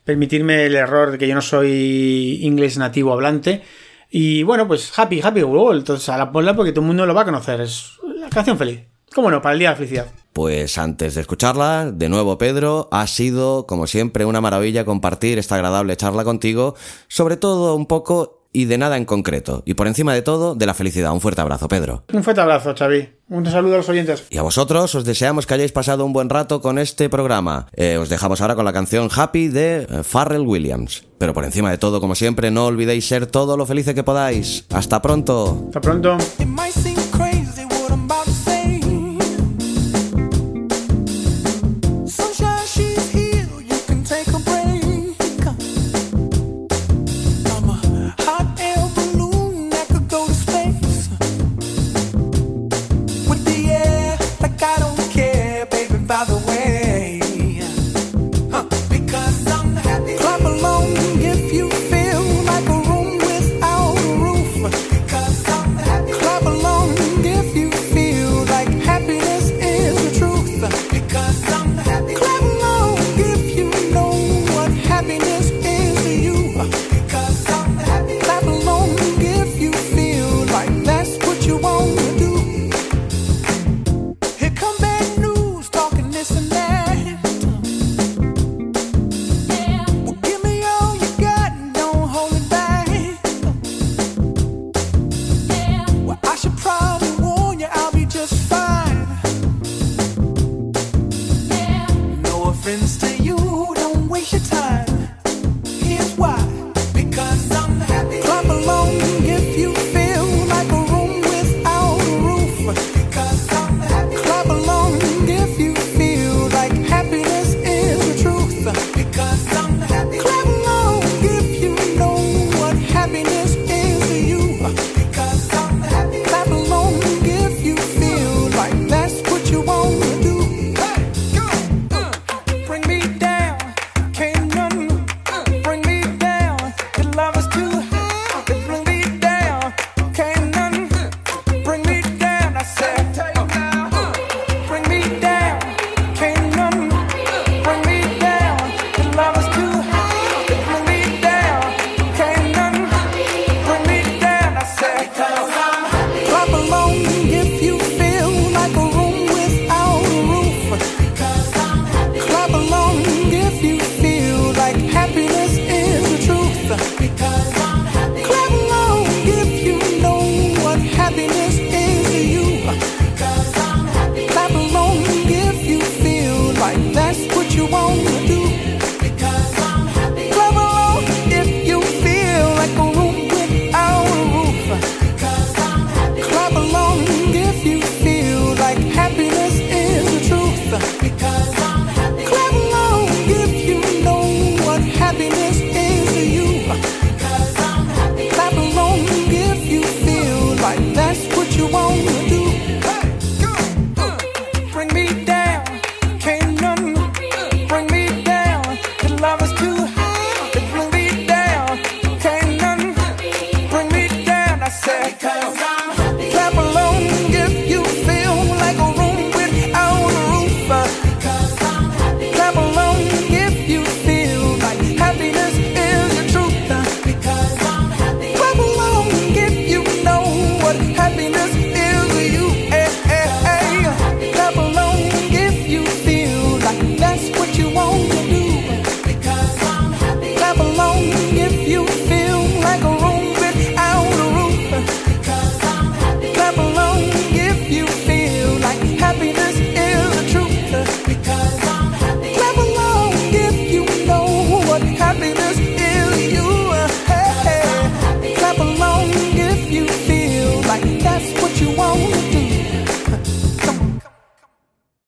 Permitirme 0.03 0.65
el 0.65 0.75
error 0.75 1.11
de 1.11 1.17
que 1.17 1.27
yo 1.27 1.35
no 1.35 1.41
soy 1.41 2.39
inglés 2.41 2.77
nativo 2.77 3.11
hablante. 3.11 3.61
Y 4.09 4.41
bueno, 4.43 4.65
pues 4.65 4.97
Happy, 4.97 5.19
Happy 5.21 5.43
World. 5.43 5.81
Entonces, 5.81 6.07
a 6.07 6.17
la 6.17 6.31
ponla 6.31 6.55
porque 6.55 6.71
todo 6.71 6.79
el 6.79 6.87
mundo 6.87 7.05
lo 7.05 7.13
va 7.13 7.23
a 7.23 7.25
conocer. 7.25 7.59
Es 7.59 7.91
la 8.17 8.29
canción 8.29 8.57
feliz. 8.57 8.83
¿Cómo 9.13 9.29
no? 9.29 9.41
Para 9.41 9.51
el 9.51 9.59
día 9.59 9.67
de 9.67 9.73
la 9.73 9.77
felicidad. 9.77 10.07
Pues 10.37 10.77
antes 10.77 11.15
de 11.15 11.21
escucharla, 11.21 11.91
de 11.91 12.09
nuevo 12.09 12.37
Pedro, 12.37 12.89
ha 12.91 13.07
sido 13.07 13.65
como 13.65 13.87
siempre 13.87 14.23
una 14.23 14.39
maravilla 14.39 14.85
compartir 14.85 15.39
esta 15.39 15.55
agradable 15.55 15.97
charla 15.97 16.23
contigo, 16.23 16.75
sobre 17.07 17.37
todo 17.37 17.73
un 17.73 17.87
poco 17.87 18.45
y 18.53 18.65
de 18.65 18.77
nada 18.77 18.97
en 18.97 19.05
concreto. 19.05 19.63
Y 19.65 19.73
por 19.73 19.87
encima 19.87 20.13
de 20.13 20.21
todo, 20.21 20.53
de 20.53 20.67
la 20.67 20.75
felicidad. 20.75 21.11
Un 21.11 21.21
fuerte 21.21 21.41
abrazo, 21.41 21.67
Pedro. 21.67 22.03
Un 22.13 22.23
fuerte 22.23 22.41
abrazo, 22.41 22.75
Xavi. 22.77 23.09
Un 23.29 23.47
saludo 23.47 23.73
a 23.73 23.77
los 23.77 23.89
oyentes. 23.89 24.25
Y 24.29 24.37
a 24.37 24.43
vosotros 24.43 24.93
os 24.93 25.05
deseamos 25.05 25.47
que 25.47 25.55
hayáis 25.55 25.71
pasado 25.71 26.05
un 26.05 26.13
buen 26.13 26.29
rato 26.29 26.61
con 26.61 26.77
este 26.77 27.09
programa. 27.09 27.65
Eh, 27.73 27.97
os 27.97 28.07
dejamos 28.07 28.39
ahora 28.39 28.53
con 28.53 28.65
la 28.65 28.73
canción 28.73 29.09
Happy 29.11 29.47
de 29.47 29.87
eh, 29.89 30.03
Pharrell 30.03 30.45
Williams. 30.45 31.03
Pero 31.17 31.33
por 31.33 31.45
encima 31.45 31.71
de 31.71 31.79
todo, 31.79 31.99
como 31.99 32.13
siempre, 32.13 32.51
no 32.51 32.67
olvidéis 32.67 33.07
ser 33.07 33.25
todo 33.25 33.57
lo 33.57 33.65
felices 33.65 33.95
que 33.95 34.03
podáis. 34.03 34.65
Hasta 34.71 35.01
pronto. 35.01 35.63
Hasta 35.69 35.81
pronto. 35.81 36.15